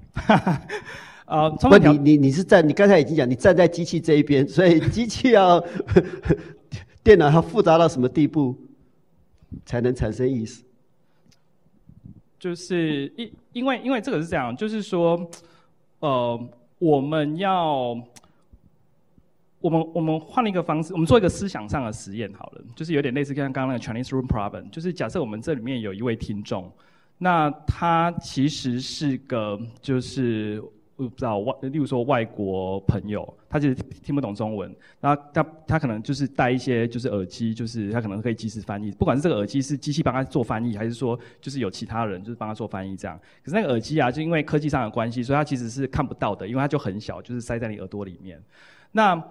[1.25, 5.63] 啊， 不，你你你是站，你刚才已经讲，你站在机器这一边，所以机器要
[7.03, 8.57] 电脑它复杂到什么地步
[9.67, 10.63] 才能产生意识？
[12.39, 15.31] 就是因因为因为这个是这样，就是说，
[16.01, 16.49] 呃，
[16.79, 17.97] 我们要。
[19.63, 26.71] 我们我们换了一个方式，我们做一个思想上的实验好了，就是有点类似像刚刚那个 Chinese Room Problem，就是假设我们这里面有一位听众，
[27.19, 30.61] 那他其实是个就是
[30.97, 48.43] 我不知道外，例如说外国朋友，他其实听不懂中文，那他他可能就是戴一些就是耳机，就是他可能可以即时翻译，不管是这个耳机是机器帮他做翻译，还是说就是有其他人就是帮他做翻译这样，可是那个耳机啊，就因为科技上的关系，所以它其实是看不到的，因为它就很小，就是塞在你耳朵里面，
[48.91, 49.23] 那。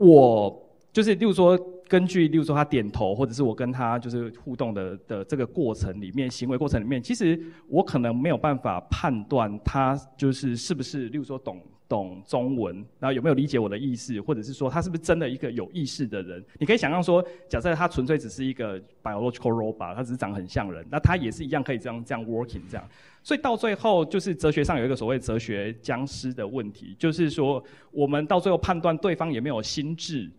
[0.00, 11.60] 我就是，例如说，根据例如说他点头，或者是我跟他就是互动的的这个过程里面，行为过程里面，其实我可能没有办法判断他就是是不是，例如说懂
[11.90, 16.42] 懂中文，然后有没有理解我的意思，或者是说他是不是真的一个有意识的人。
[16.60, 22.88] 你可以想象说，假设他纯粹只是一个 biological robot，他只是长得很像人，那他也是一样可以这样这样 working 这样。
[23.24, 30.30] 所以到最后，就是哲学上有一个所谓哲学僵尸的问题，就是说，我们到最后判断对方有没有心智，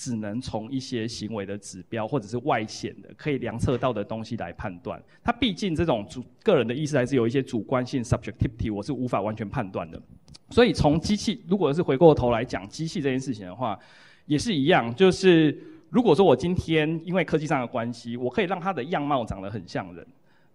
[0.00, 4.98] 只能从一些行为的指标或者是外显的可以量测到的东西来判断。
[5.22, 10.00] 它毕竟这种主个人的意识还是有一些主观性 （subjectivity），我是无法完全判断的。
[10.48, 13.78] 所以从机器，如果是回过头来讲机器这件事情的话，
[14.24, 15.54] 也是一样，就是
[15.90, 20.06] 如果说我今天因为科技上的关系，我可以让他的样貌长得很像人。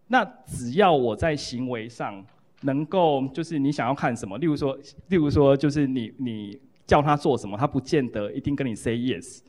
[0.07, 2.25] 那只要我在行为上
[2.61, 4.75] 能够，就是你想要看什么，例如说，
[5.09, 9.39] 例如说，就是你你叫他做什么，他不见得一定跟你 say yes。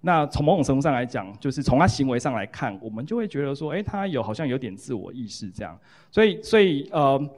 [0.00, 5.78] 那从某种程度上来讲，就是从他行为上来看，我们就会觉得说，哎，他有好像有点自我意识这样。
[6.10, 7.30] 所以，所以呃，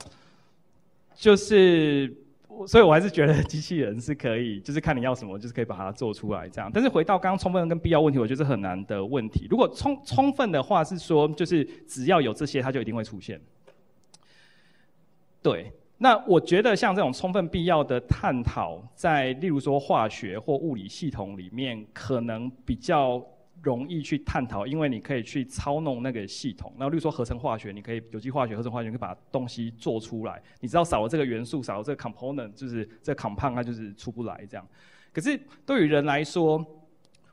[1.15, 2.15] 就是。
[2.67, 6.69] 所以我还是觉得机器人是可以，就是看你要什么，就是可以把它做出来这样。
[6.75, 9.47] 但是回到刚刚充分跟必要问题，我觉得是很难的问题。
[9.49, 13.41] 如果充充分的话，是说就是只要有这些，它就一定会出现。
[15.41, 23.23] 对，那我觉得像这种充分必要的探讨，在例如说化学或物理系统里面，可能比较。
[23.61, 26.73] 容易去探讨，因为你可以去操弄那个系统。
[26.79, 30.41] 那例如说合成化学，你可以有机化学、合成化学，你可以把东西做出来。
[30.61, 34.65] 你知道少了这个元素，少了这个 component，就是这个 compound 它就是出不来这样。
[35.13, 36.65] 可是对于人来说，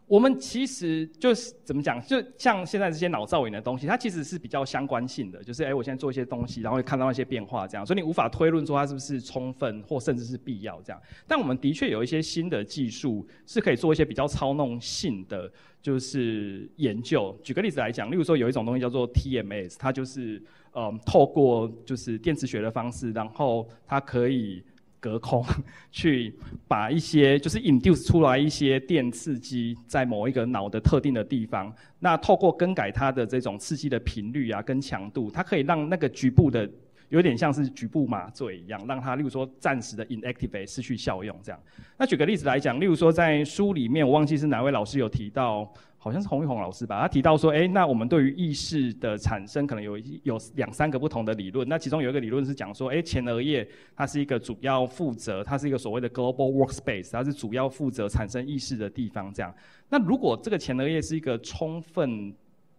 [0.07, 11.01] 我们其实就是怎么讲，就像现在这些脑造影的东西，它其实是比较相关性的，就是哎，我现在做一些东西，然后会看到那些变化，这样，所以你无法推论说它是不是充分或甚至是必要这样。
[11.27, 15.51] 但我们的确有一些新的技术是可以做一些比较操弄性的，
[15.81, 17.35] 就是研究。
[17.41, 20.39] 举个例子来讲，例如说有一种东西叫做 TMS，它就是
[20.75, 24.63] 嗯，透过就是电磁学的方式，然后它可以。
[24.99, 25.45] 隔空
[25.91, 26.33] 去
[26.67, 36.69] 把一些就是 induce 出来一些电刺激在某一个脑的特定的地方，那透过更改它的这种刺激的频率啊跟强度，它可以让那个局部的
[37.09, 41.59] 有点像是局部麻醉一样，让它例如说暂时的 inactivate 失去效用这样。
[41.97, 45.71] 那举个例子来讲，例如说在书里面我忘记是哪位老师有提到。
[46.05, 51.67] 好像是洪玉红老师吧，他提到说，哎，那我们对于意识的产生可能有有两三个不同的理论。
[51.67, 59.33] 那其中有一个理论是讲说，哎，前额叶它是一个主要负责，它是一个所谓的 global workspace，它是主要负责产生意识的地方。
[59.33, 59.51] 这样，
[59.89, 62.31] 那如果这个前额叶是一个充分，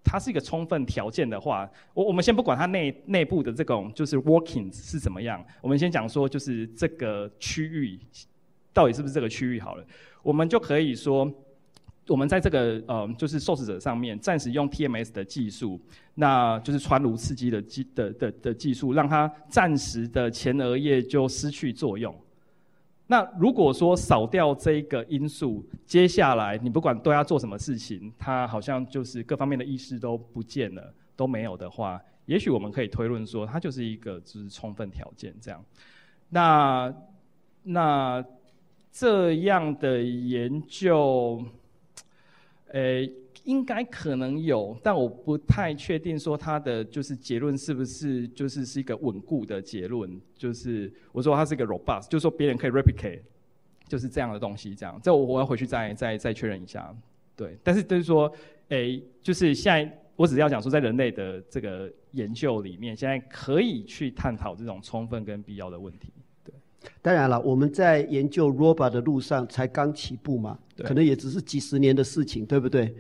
[0.05, 7.99] 它是一个充分条件的话，我我们先不管它内内部的这种就是 working 是怎么样，我们先讲说就是这个区域
[8.73, 9.85] 到底是不是这个区域好了，
[10.23, 11.29] 我们就可以说。
[12.09, 15.81] 我们在这个呃，就是受试者上面暂时用 TMS 的技术，
[16.15, 22.15] 那就是穿颅刺激的技的的的技术，让它暂时的前额叶就失去作用。
[23.09, 35.61] 那如果说扫掉这个因素，接下来你不管对它做什么事情，它好像就是各方面的意识都不见了，都没有的话，也许我们可以推论说，它就是一个就是充分条件这样。
[36.29, 36.95] 那
[37.65, 38.25] 那
[38.93, 41.45] 这样的研究。
[42.73, 43.09] 呃，
[43.45, 50.21] 应该可能有，但我不太确定说它的就是结论是不是就是是一个稳固的结论。
[50.35, 53.21] 就是我说它是一个 robust，就是说别人可以 replicate，
[53.87, 54.75] 就是这样的东西。
[54.75, 56.95] 这样，这我我要回去再再再确认一下。
[57.37, 58.31] 对，但是就是说，
[58.69, 66.11] 诶，就是现在我只是要讲说，在人类的这个研究里面，现在可以去探讨这种充分跟必要的问题。
[67.03, 72.95] 当然了，我们在研究 robot 的路上才刚起步嘛，可能也只是几十年的事情，对不对？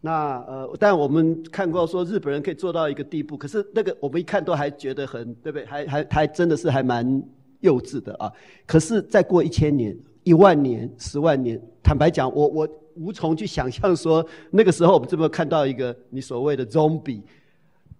[0.00, 5.64] 那呃，但我们看过说日本人可以做到一个地步，可是那个我们一看都还觉得很，对不对？
[5.66, 7.22] 还还还真的是还蛮
[7.60, 8.30] 幼稚的啊。
[8.66, 17.22] 可是再过一千年、一万年、十万年，坦白讲，我我无从去想象说那个时候我们这么看到一个你所谓的 zombie。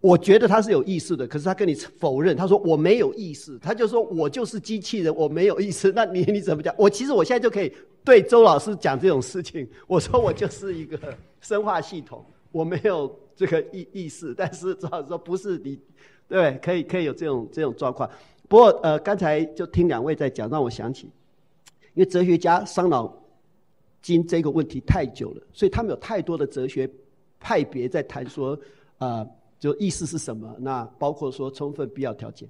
[0.06, 5.90] 我觉得他是有意识的，可是他跟你否认，他说我没有意识，他就说我就是机器人，我没有意识。
[5.96, 6.72] 那你你怎么讲？
[6.78, 7.72] 我其实我现在就可以
[8.04, 10.96] 对周老师讲这种事情，我说我就是一个
[11.40, 14.32] 生化系统，我没有这个意意识。
[14.32, 15.76] 但是周老师说不是你，
[16.28, 18.08] 对，可以可以有这种这种状况。
[18.46, 21.10] 不过呃，刚才就听两位在讲，让我想起，
[21.94, 23.12] 因为哲学家伤脑
[24.00, 26.88] 筋这个问题太久了，所以他们有太多的哲学
[27.40, 28.54] 派别在谈说
[28.98, 29.08] 啊。
[29.08, 30.54] 呃就意思是什么？
[30.60, 32.48] 那包括说充分必要条件。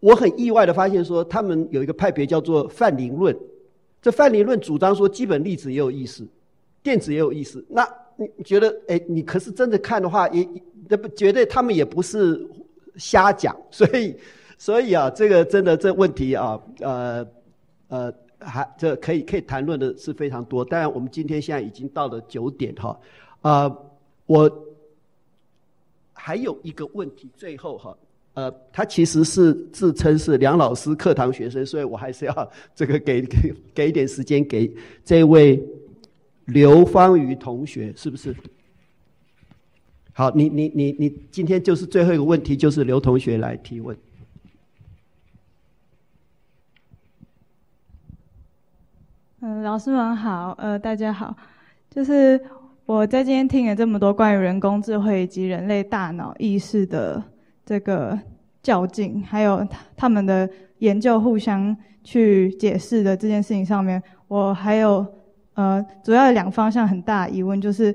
[0.00, 3.34] 我很意外的发现说，他们有一个派别叫做泛灵论。
[4.02, 6.22] 这泛灵论主张说，基本粒子也有意识，
[6.82, 7.64] 电子也有意识。
[7.66, 10.46] 那你觉得，哎，你可是真的看的话，也
[10.86, 12.46] 这不绝对他们也不是
[12.96, 13.56] 瞎讲。
[13.70, 14.14] 所以，
[14.58, 17.26] 所以啊，这个真的这问题啊，呃
[17.88, 20.62] 呃，还这可以可以谈论的是非常多。
[20.62, 23.00] 当然，我们今天现在已经到了九点哈，
[23.40, 23.76] 啊、
[24.26, 24.65] 我。
[26.26, 27.96] 还有一个问题，最后哈，
[28.34, 34.68] 呃，他其实是自称是梁老师课堂学生，所以我还是要这个给给给一点时间给
[35.04, 35.64] 这位
[36.46, 38.34] 刘芳瑜同学，是不是？
[40.14, 43.96] 好，你你你你今天就是最后一个问题，就是刘同学来提问。
[49.38, 51.36] 嗯，老师们好，呃，大家好，
[51.88, 52.44] 就是。
[52.86, 57.20] 我在今天听了这么多关于人工智慧以及人类大脑意识的
[57.64, 58.16] 这个
[58.62, 60.48] 较劲，还有他们的
[60.78, 65.04] 研究互相去解释的这件事情上面，我还有
[65.54, 67.92] 呃主要两方向很大疑问，就是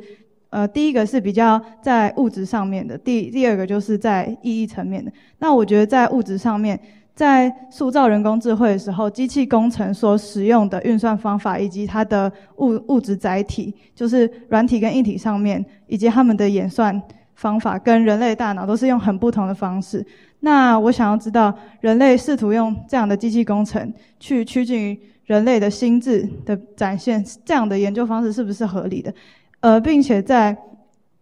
[0.50, 5.10] 呃第一个是比较在物质上面的，第第二个就是在意义层面的。
[5.40, 6.78] 那我觉得在物质上面。
[7.14, 17.00] 在塑造人工智慧的时候，机器工程所使用的运算方法以及它的物物质载体，就是软体跟硬体上面，以及他们的演算
[17.36, 20.06] 方法，跟人类大脑都是用很不同的方式。
[20.40, 29.14] 那我想要知道，人类试图用这样的机器工程去趋近于人类的心智的展现，这样的研究方式是不是合理的？
[29.60, 30.58] 呃，并且在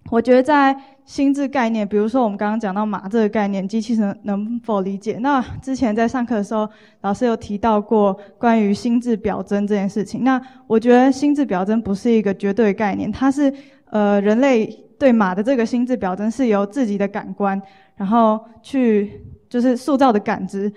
[0.10, 0.76] 我觉得在
[1.06, 5.18] 心智概念，比如说我们刚刚讲到马这个概念，机器人能否理解？
[5.22, 6.68] 那之前在上课的时候，
[7.02, 10.23] 老师有提到过关于心智表征这件事情。
[10.23, 13.53] 那我觉得心智表征不是一个绝对概念，它是
[13.91, 14.65] 呃人类
[14.98, 17.61] 对马的这个心智表征是由自己的感官，
[17.95, 20.72] 然后去就是塑造的感知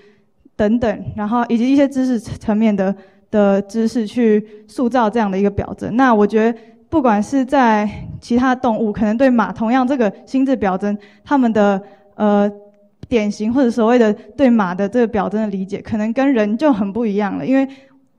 [0.57, 2.95] 等等，然后以及一些知识层面的
[3.31, 5.97] 的知识去塑造这样的一个表征。
[5.97, 6.59] 那我觉得。
[6.93, 7.89] 不管是在
[8.21, 11.83] 其他动物，可能对马同样这个心智表征，他们的
[12.17, 12.53] 呃
[13.09, 17.47] 典型或者所谓的对马的这个表征的理解，可能跟人就很不一样了。
[17.47, 17.67] 因为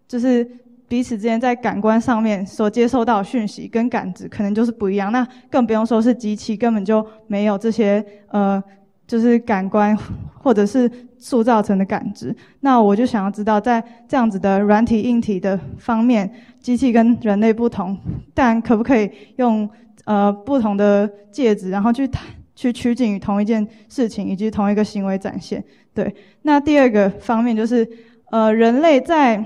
[0.07, 0.43] 就是
[0.87, 5.11] 彼此之间在感官上面所接受到讯息跟感知，可能就是不一样。
[5.11, 8.61] 那更不用说是机器，根本就没有这些呃，
[9.05, 9.95] 就是感官
[10.41, 10.89] 或者是
[11.23, 12.35] 塑造成的感知。
[12.59, 16.29] 那我就想要知道，在这样子的软体硬体的方面。
[16.59, 17.97] 机器跟人类不同，
[18.33, 19.69] 但可不可以用
[20.05, 22.09] 呃不同的介质，然后去
[22.55, 25.61] 去趋近于同一件事情以及同一个行为展现？
[25.93, 26.15] 对。
[26.43, 27.85] 那第二个方面就是，
[28.31, 29.43] 呃，人类在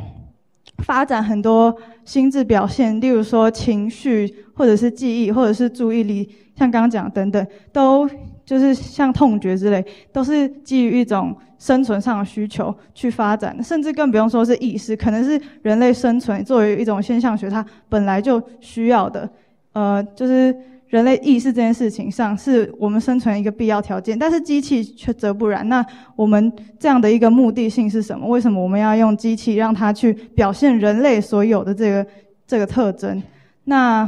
[0.84, 1.76] 发展很多
[2.06, 6.24] 心智表现，例如说情绪，或者是记忆，或者是注意力，
[6.56, 8.08] 像刚刚讲等等，都
[8.46, 9.84] 就是像痛觉之类，
[10.14, 11.36] 都是基于一种。
[11.60, 19.28] 生存上的需求去发展，甚至更不用说是意识，可能是人类生存作为一种现象学，它本来就需要的。
[19.74, 20.56] 呃，就是
[20.88, 24.18] 人类意识这件事情上，是我们生存一个必要条件。
[24.18, 25.68] 但是机器却则不然。
[25.68, 25.86] 那
[26.16, 28.28] 我们这样的一个目的性是什么？
[28.28, 32.06] 为什么我们要用机器让它去表现人类所有的这个
[32.46, 33.22] 这个特征？
[33.66, 34.08] 那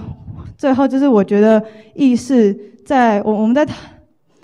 [0.58, 1.64] 最后就是我觉得
[1.96, 3.74] 意识在我我们在讨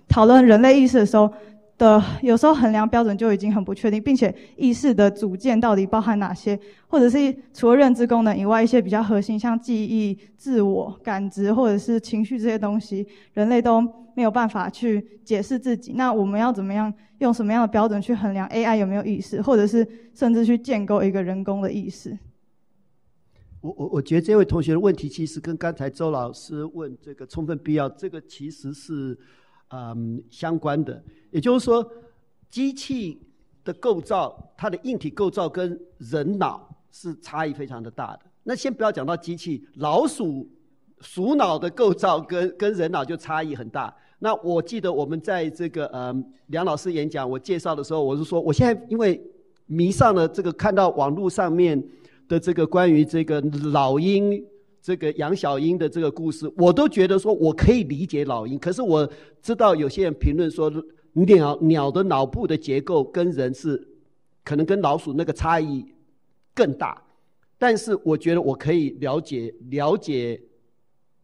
[0.08, 1.32] 讨论人类意识的时候。
[1.78, 6.58] 的有时候衡量标准就已经很不确定，并且意识的组件到底包含哪些，
[6.88, 13.82] 或者是除了认知功能以外，一些比较核心，像记忆、自我感知或者是情绪这些东西，人类都
[14.16, 15.92] 没有办法去解释自己。
[15.94, 22.18] 那我们要怎么样用什么样的标准去衡量 AI 有没有意识，或者是甚至去建构一个人工的意识？
[23.60, 29.20] 我我我觉得这位同学的问题其实跟刚才周老师问这个充分必要，这个其实是。
[29.70, 31.04] 嗯，相关的，
[31.36, 31.86] 也就是说，
[32.50, 33.20] 机器
[33.66, 38.22] 的构造，它的硬体构造跟人脑是差异非常的大的。
[38.44, 40.50] 那先不要讲到机器，老鼠
[41.02, 43.94] 鼠脑的构造跟 跟人脑就差异很大。
[44.20, 49.22] 那我记得我们在这个嗯梁老师演讲，我介绍的时候，我是说，我现在因为
[49.66, 51.86] 迷上了这个，看到网络上面
[52.30, 53.42] 的这个关于这个
[53.74, 54.42] 老鹰。
[54.86, 58.56] 这个养小鹰的这个故事，我都觉得说我可以理解老鹰。
[58.60, 60.72] 可是我知道有些人评论说，
[61.24, 63.88] 鸟鸟的脑部的结构跟人是
[64.44, 65.86] 可能跟老鼠那个差异
[66.54, 67.02] 更大。
[67.58, 70.40] 但是我觉得我可以了解了解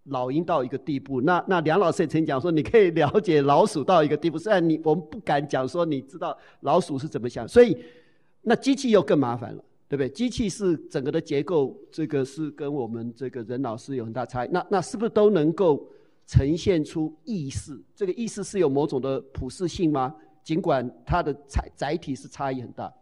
[0.05, 1.22] 老鹰到一个地步。
[1.22, 4.38] 那那梁老师也曾讲说，你可以了解老鼠到一个地步。
[4.38, 7.77] 虽然你我们不敢讲说你知道老鼠是怎么想，所以
[8.41, 9.63] 那机器又更麻烦了。
[9.89, 10.07] 对不对？
[10.07, 14.49] 机器是整个的结构，这个是跟我们这个人脑是有很大差异。
[14.49, 15.85] 那那是不是都能够
[16.32, 17.78] 呈现出意识？
[17.94, 20.16] 这个意识是有某种的普适性吗？
[20.41, 22.94] 尽管它的载载体是差异很大。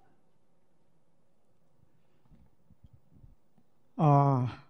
[3.98, 4.66] 啊，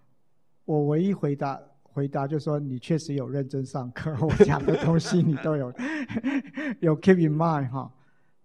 [0.65, 5.73] 我唯一回答回答就是说，你确实有认真上课， 我讲的东西你都有
[6.81, 7.89] 有 keep in mind 哈。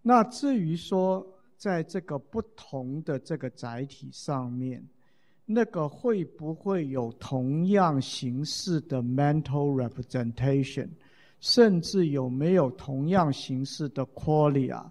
[0.03, 1.28] 那至于说。
[1.57, 4.86] 在这个不同的这个载体上面，
[5.47, 10.89] 那个会不会有同样形式的 mental representation，
[11.41, 14.83] 甚至有没有同样形式的 qualia？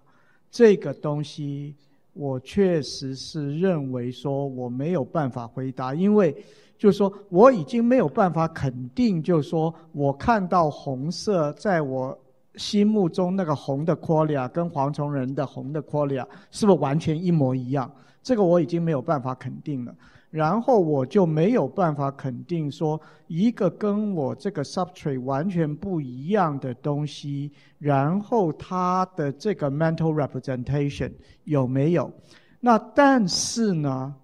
[0.51, 1.75] 这个东西，
[2.13, 6.35] 我确实是认为说我没有办法回答，因为
[6.77, 12.17] 就是说我已经没有办法肯定，就是说我看到红色在我。
[12.55, 17.91] 心目中那个红的 qualia 跟黄种人的红的 qualia 是不是完全一模一样？
[18.21, 19.95] 这个我已经没有办法肯定了。
[20.33, 31.11] 然后我就没有办法肯定说一个跟我这个 substrate 完全不一样的东西，然后它的这个 mental representation
[31.43, 32.11] 有没有？
[32.59, 34.15] 那但是呢，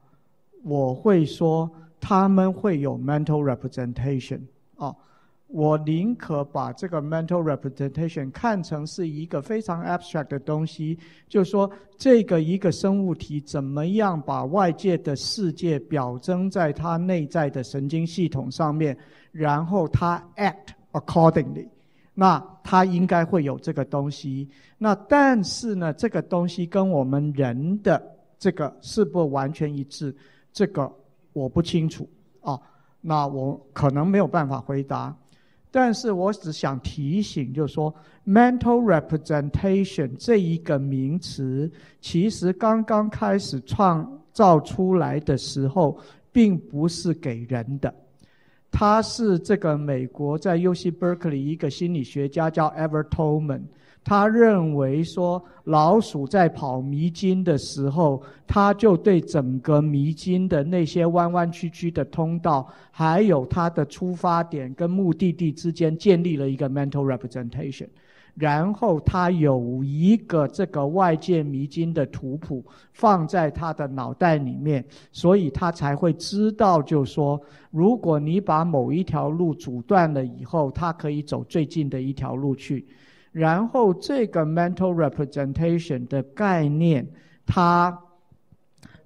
[0.64, 1.69] 我会说
[1.99, 4.40] 他们会有 mental representation
[4.77, 4.95] 啊。
[5.52, 10.96] 我宁可把这个 mental representation 看成是一个非常 abstract 的东西，
[11.28, 18.96] 就是说，这个一个生物体怎么样把外界的世界表征在它内在的神经系统上面，
[19.32, 21.68] 然后它 act accordingly，
[22.14, 24.48] 那它应该会有这个东西。
[24.78, 28.00] 那但是呢，这个东西跟我们人的
[28.38, 30.16] 这个是不完全一致？
[30.54, 30.92] 这个
[31.34, 32.08] 我不清楚
[32.42, 32.60] 啊，
[33.02, 35.16] 那我可能没有办法回答。
[35.72, 37.94] 但是我只想提醒，就是说
[38.26, 41.72] ，mental representation 这一个名词，
[42.02, 45.98] 其实刚刚开始创造出来的时候，
[46.32, 47.94] 并不是给人的。
[48.72, 53.62] 它是这个美国在 UC Berkeley 一个心理学家叫 Ever Toman。
[54.04, 67.88] 他认为说，老鼠在跑迷津的时候，他就对整个迷津的那些弯弯曲曲的通道，还有它的出发点跟目的地之间建立了一个 mental representation，
[68.34, 77.40] 然后他有一个这个外界迷津的图谱放在他的脑袋里面，所以他才会知道，就说，
[77.70, 82.88] 如果你把某一条路阻断了以后，他可以走最近的一条路去。
[83.32, 87.08] 然后这个 mental representation 的概念，
[87.46, 87.98] 它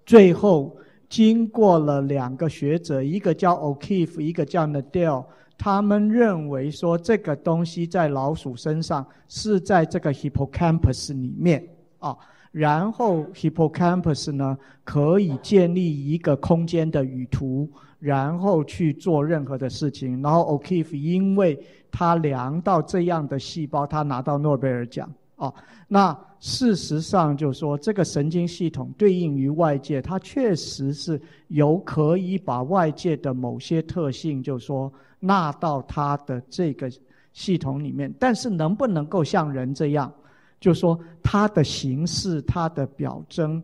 [0.06, 0.78] 最后
[1.10, 5.26] 经过了两个学者，一个叫 O'Keefe，一个叫 Nadel，
[5.58, 11.68] 他们认为说这个东西在老鼠身上是在这个 hippocampus 里面
[12.00, 12.18] 啊，
[12.52, 17.70] 然后 hippocampus 呢可以建立一个空间的语图，
[18.00, 20.22] 然后去做任何的事情。
[20.22, 21.60] 然后 O'Keefe 因为
[21.94, 25.54] 他量到这样的细胞，他拿到诺贝尔奖哦。
[25.88, 36.92] 那事实上就是说，这个神经系统对应于外界，它确实是有可以把外界的某些特性，就是说纳到它的这个
[37.32, 38.12] 系统里面。
[38.20, 40.12] 但是能不能够像人这样，
[40.60, 43.62] 就是说它的形式、它的表征，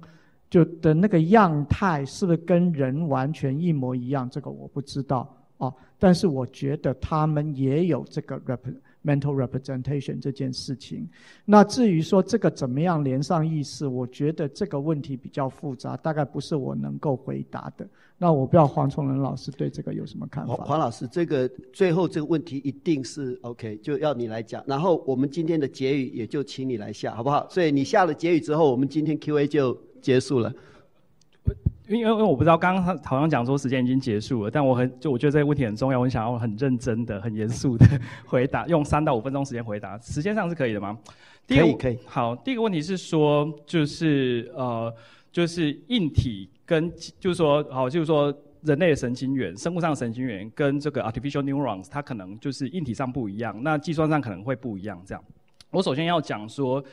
[0.52, 4.30] 就的那个样态，是不是跟人完全一模一样？
[4.30, 5.36] 这个我不知道。
[5.58, 8.60] 哦，但是我觉得他们也有这个 rep
[9.06, 11.08] mental representation 这件事情。
[11.46, 17.88] 那至于说这个怎么样连上意识，我觉得这个问题比较复杂，大概不是我能够回答的。
[18.18, 20.54] 那我不知道黄崇仁老师对这个有什么看法？
[20.54, 24.62] 黄黄老师，这个最后这个问题一定是 OK，就要你来讲。
[24.68, 27.48] 然后我们今天的结语也就请你来下，好不好？
[27.50, 30.54] 所以你下了结语之后，我们今天 Q&A 就结束了。
[31.88, 37.86] 因为因为我不知道，刚刚他好像讲说时间已经结束了，但我很就我觉得这个问题很重要，我想要很认真的、很严肃的
[38.28, 40.96] 回答，用三到五分钟时间回答，时间上是可以的吗？
[41.48, 41.98] 第一个，可以可以。
[42.06, 44.94] 好，第一个问题是说，就是呃，
[45.32, 55.02] 就是硬体跟就是说，好，就是说人类的神经元、生物上的神经元跟这个 artificial neurons，它可能就是硬体上不一样，那计算上可能会不一样。
[55.08, 55.24] 这样，
[55.72, 56.84] 我首先要讲说，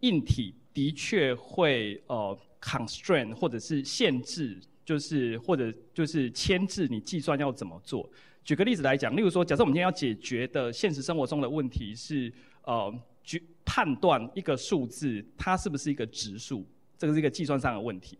[0.00, 2.34] 硬体的确会呃。
[2.60, 8.08] Constraint 或者是限制，就是或者就是牵制你计算要怎么做。
[8.42, 12.32] 举个例子来讲，例如说，假设我们今天要解决的现实生活中的问题是，
[12.64, 12.92] 呃，
[13.22, 16.66] 决判断一个数字它是不是一个质数，
[16.96, 18.18] 这个是一个计算上的问题。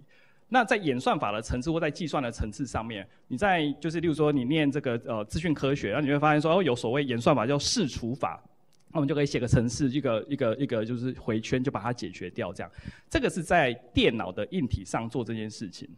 [0.48, 8.42] 那在演算法的层次或在计算的层次上面，你在就是例如说你念这个呃资讯科学，然后你会发现说哦，有所谓演算法叫试除法。
[8.92, 12.52] 那我们就可以写个程式，一个一个一个就是回圈，就把它解决掉。
[12.52, 12.70] 这样，
[13.08, 15.88] 这个是在电脑的硬体上做这件事情。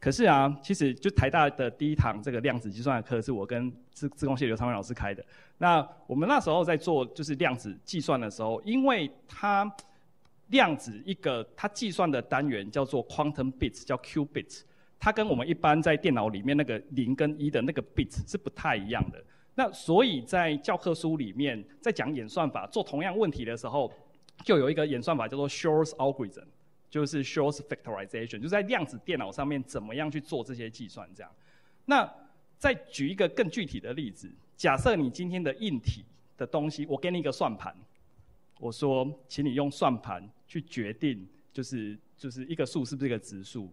[0.00, 5.24] 可是啊，其实就台大的第一堂这个量子计算的课，是我跟资资工系刘昌文老师开的。
[5.58, 9.70] 那我们那时候在做就是量子计算的时候，因为它
[10.46, 14.60] 量子一个它计算的单元叫做 quantum bits，叫 q bits，
[15.00, 19.22] 它跟我们一般在电脑里面那个零跟一的那个 bits 是不太一样的。
[19.58, 23.92] 那所以在教科书里面，在讲演算法做同样问题的时候，
[24.44, 26.44] 就有一个演算法叫做 Shor's algorithm，
[26.88, 31.32] 就是 Shor's factorization，就在量子电脑上面怎么样去做这些计算这样。
[31.86, 32.08] 那
[32.56, 36.04] 再举一个更具体的例子，假设你今天的硬体
[36.36, 37.74] 的东西，我给你一个算盘，
[38.60, 43.68] 我说，请你用算盘去决定，就是就是一个数是不是一个质数，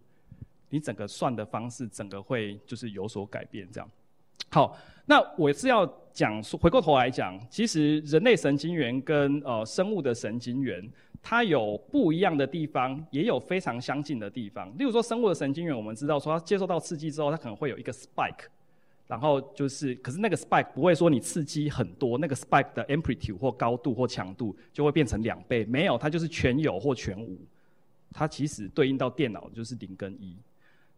[0.68, 3.88] 你整个算的方式，整个会就是有所改变这样。
[4.56, 4.74] 好，
[5.04, 10.82] 那我是要讲说，回过头来讲，其实人类神经元跟呃生物的神经元，
[11.22, 14.66] 它有不一样的地方，也有非常相近的地方。
[14.78, 18.46] 例如说，生物的神经元，我们知道说它接受到刺激之后，它可能会有一个 spike，
[19.06, 27.38] 然后就是，可是那个 spike 不会说你刺激很多，那个 spike 的 amplitude 或高度或强度就会变成两倍，没有，它就是全有或全无。
[28.10, 30.34] 它其实对应到电脑就是零跟一。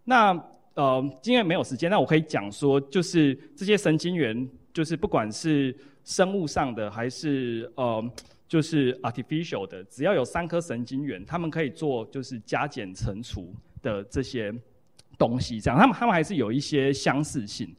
[0.04, 0.32] 那
[0.78, 8.10] 呃，今天没有时间，那我可以讲说，就是这些神经元，就是不管是生物上的还是呃，
[8.46, 13.52] 就是 artificial 的，只要有三颗神经元，他们可以做就是加减乘除
[13.82, 14.54] 的这些
[15.18, 17.74] 东西，这样，他们他们还是有一些相似性。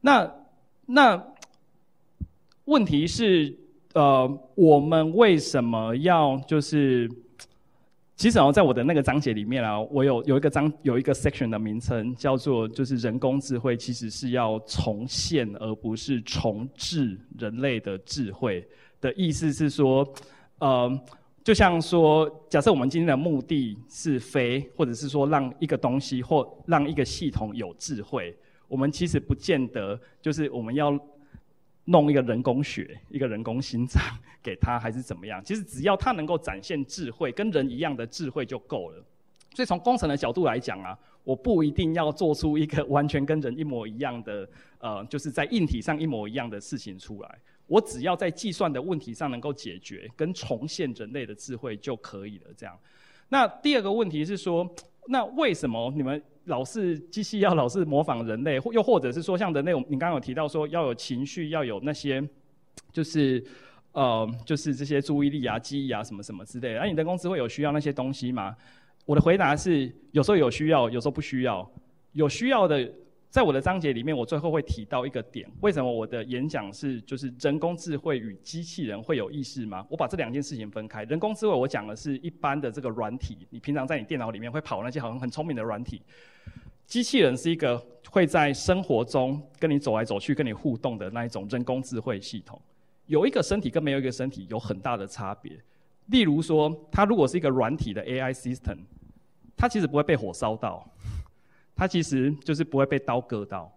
[0.00, 0.32] 那
[0.86, 1.20] 那
[2.66, 3.52] 问题是，
[3.94, 7.10] 呃，我们为什么要就是
[8.18, 18.66] 其实哦，在我的那个章节里面啊，我有有一个章有一个 section 的名称叫做就是人工智慧其实是要重现而不是重置人类的智慧
[19.00, 20.04] 的意思是说，
[20.58, 21.00] 呃，
[21.44, 28.36] 就像说，假设我们今天的目的是飞，或者是说让一个东西或让一个系统有智慧，
[28.66, 30.98] 我们其实不见得就是我们要。
[31.90, 34.02] 弄一个人工血，一个人工心脏
[34.48, 35.44] 给他，还是怎么样？
[35.44, 39.04] 其实只要他能够展现智慧，跟人一样的智慧就够了。
[39.54, 44.48] 所以从工程的角度来讲啊，我不一定要做出一个完全跟人一模一样的，
[44.78, 47.38] 呃，就是在硬体上一模一样的事情出来。
[47.66, 52.46] 我只要在计算的问题上能够解决，跟重现人类的智慧就可以了。
[52.56, 52.74] 这样。
[53.28, 54.66] 那第二个问题是说，
[55.08, 56.22] 那为什么你们？
[56.48, 62.26] 老是机器要老是模仿人类，或又或者是说像人类，你刚刚有提到说要有情绪，要有那些，
[62.90, 63.44] 就是
[63.98, 66.78] 呃，就是这些注意力啊、记忆啊什么什么之类的。
[66.78, 68.54] 那、你人工智慧有需要那些东西吗？
[69.04, 71.68] 我的回答是，有时候有需要，有时候不需要。
[72.12, 72.88] 有需要的。
[73.30, 79.84] 在我的章节里面，我最后会提到一个点：为什么我的演讲是就是人工智慧与机器人会有意识吗？
[79.90, 81.04] 我把这两件事情分开。
[81.04, 86.00] 人工智慧我讲的是一般的这个软体，你平常在你电脑里面会跑那些好像很聪明的软体。
[86.86, 87.76] 机器人是一个
[88.08, 92.58] 会在生活中跟你走来走去、跟你互动的那一种人工智慧系统。
[93.08, 95.52] 有一个身体跟没有一个身体有很大的差别。
[96.06, 98.78] 例如说，它如果是一个软体的 AI system，
[99.56, 100.88] 它其实不会被火烧到。
[101.74, 103.72] 它其实就是不会被刀割到，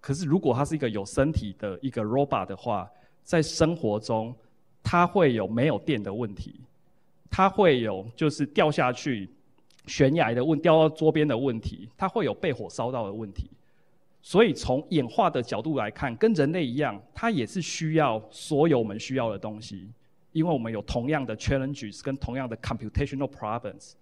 [0.00, 2.88] 可是如果它是一个有身体的一个 robot 的话，
[3.22, 4.34] 在生活中，
[4.82, 6.60] 它会有没有电的问题，
[7.28, 9.28] 它会有就是掉下去
[9.86, 13.50] 悬崖的问，掉到桌边的问题，它会有被火烧到的问题。
[14.22, 19.88] 所以从演化的角度来看，跟人类一样，它也是需要所有我们需要的东西，
[20.32, 23.92] 因为我们有同样的 challenges 跟同样的 computational problems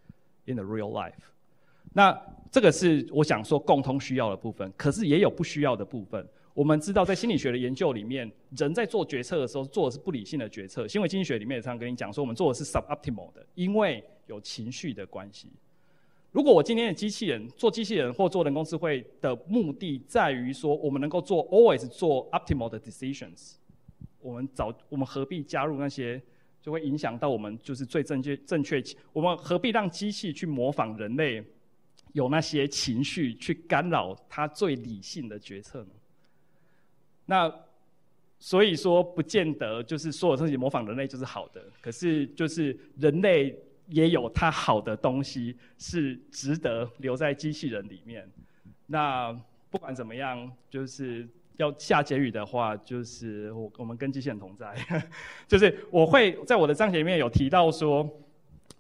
[0.47, 1.13] in the real life。
[1.93, 2.21] 那
[2.51, 6.27] 这个是我想说共通需要的部分，可是也有不需要的部分。
[6.53, 10.89] 我们知道，在心理学的研究里面，人在做决策的时候做的是不理性的决策。
[10.89, 15.53] 行为经济学里面也常跟你讲说，我们做的是 suboptimal 的，因为有情绪的关系。
[16.33, 23.55] 如果我今天的机器人做机器人或做人工智慧的目的在于说，我们能够做 always 做 optimal 的 decisions，
[24.21, 26.21] 我们早我们何必加入那些
[26.61, 28.83] 就会影响到我们就是最正确正确？
[29.13, 31.45] 我们何必让机器去模仿人类？
[32.15, 35.91] 有那些情绪去干扰它最理性的决策呢？
[37.27, 37.55] 那
[38.39, 41.63] 所以说，不见得就是所有东西模仿人类就是好的。
[41.83, 43.55] 可是，就是人类
[43.89, 48.29] 也有它好的东西，是值得留在机器人里面。
[48.87, 49.33] 那
[49.71, 54.75] 不管怎么样，就是要下结语的话，就是我我们跟机器人同在。
[55.47, 58.09] 就是我会在我的章节里面有提到说。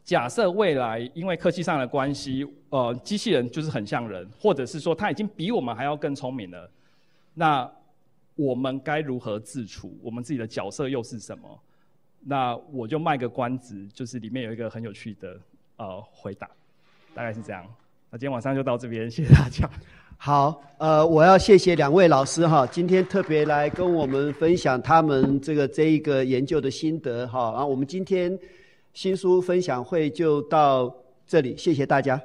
[0.05, 6.70] 假设未来因为科技上的关系，呃，机器人就是很像人，或者是说它已经比我们还要更聪明了，
[7.35, 7.70] 那
[8.35, 9.98] 我们该如何自处？
[10.02, 11.62] 我们自己的角色又是什么？
[12.20, 15.36] 那我就卖个关子，就是里面有一个很有趣的
[15.76, 16.48] 呃回答，
[17.14, 17.64] 大概是这样。
[18.10, 19.68] 那今天晚上就到这边，谢谢大家。
[20.16, 28.38] 好，呃，我要谢谢两位老师哈，今天特别来跟我们分享他们这个这一个研究的心得哈，然后我们今天。
[28.94, 30.92] 新书分享会就到
[31.24, 32.20] 这里，谢谢大家。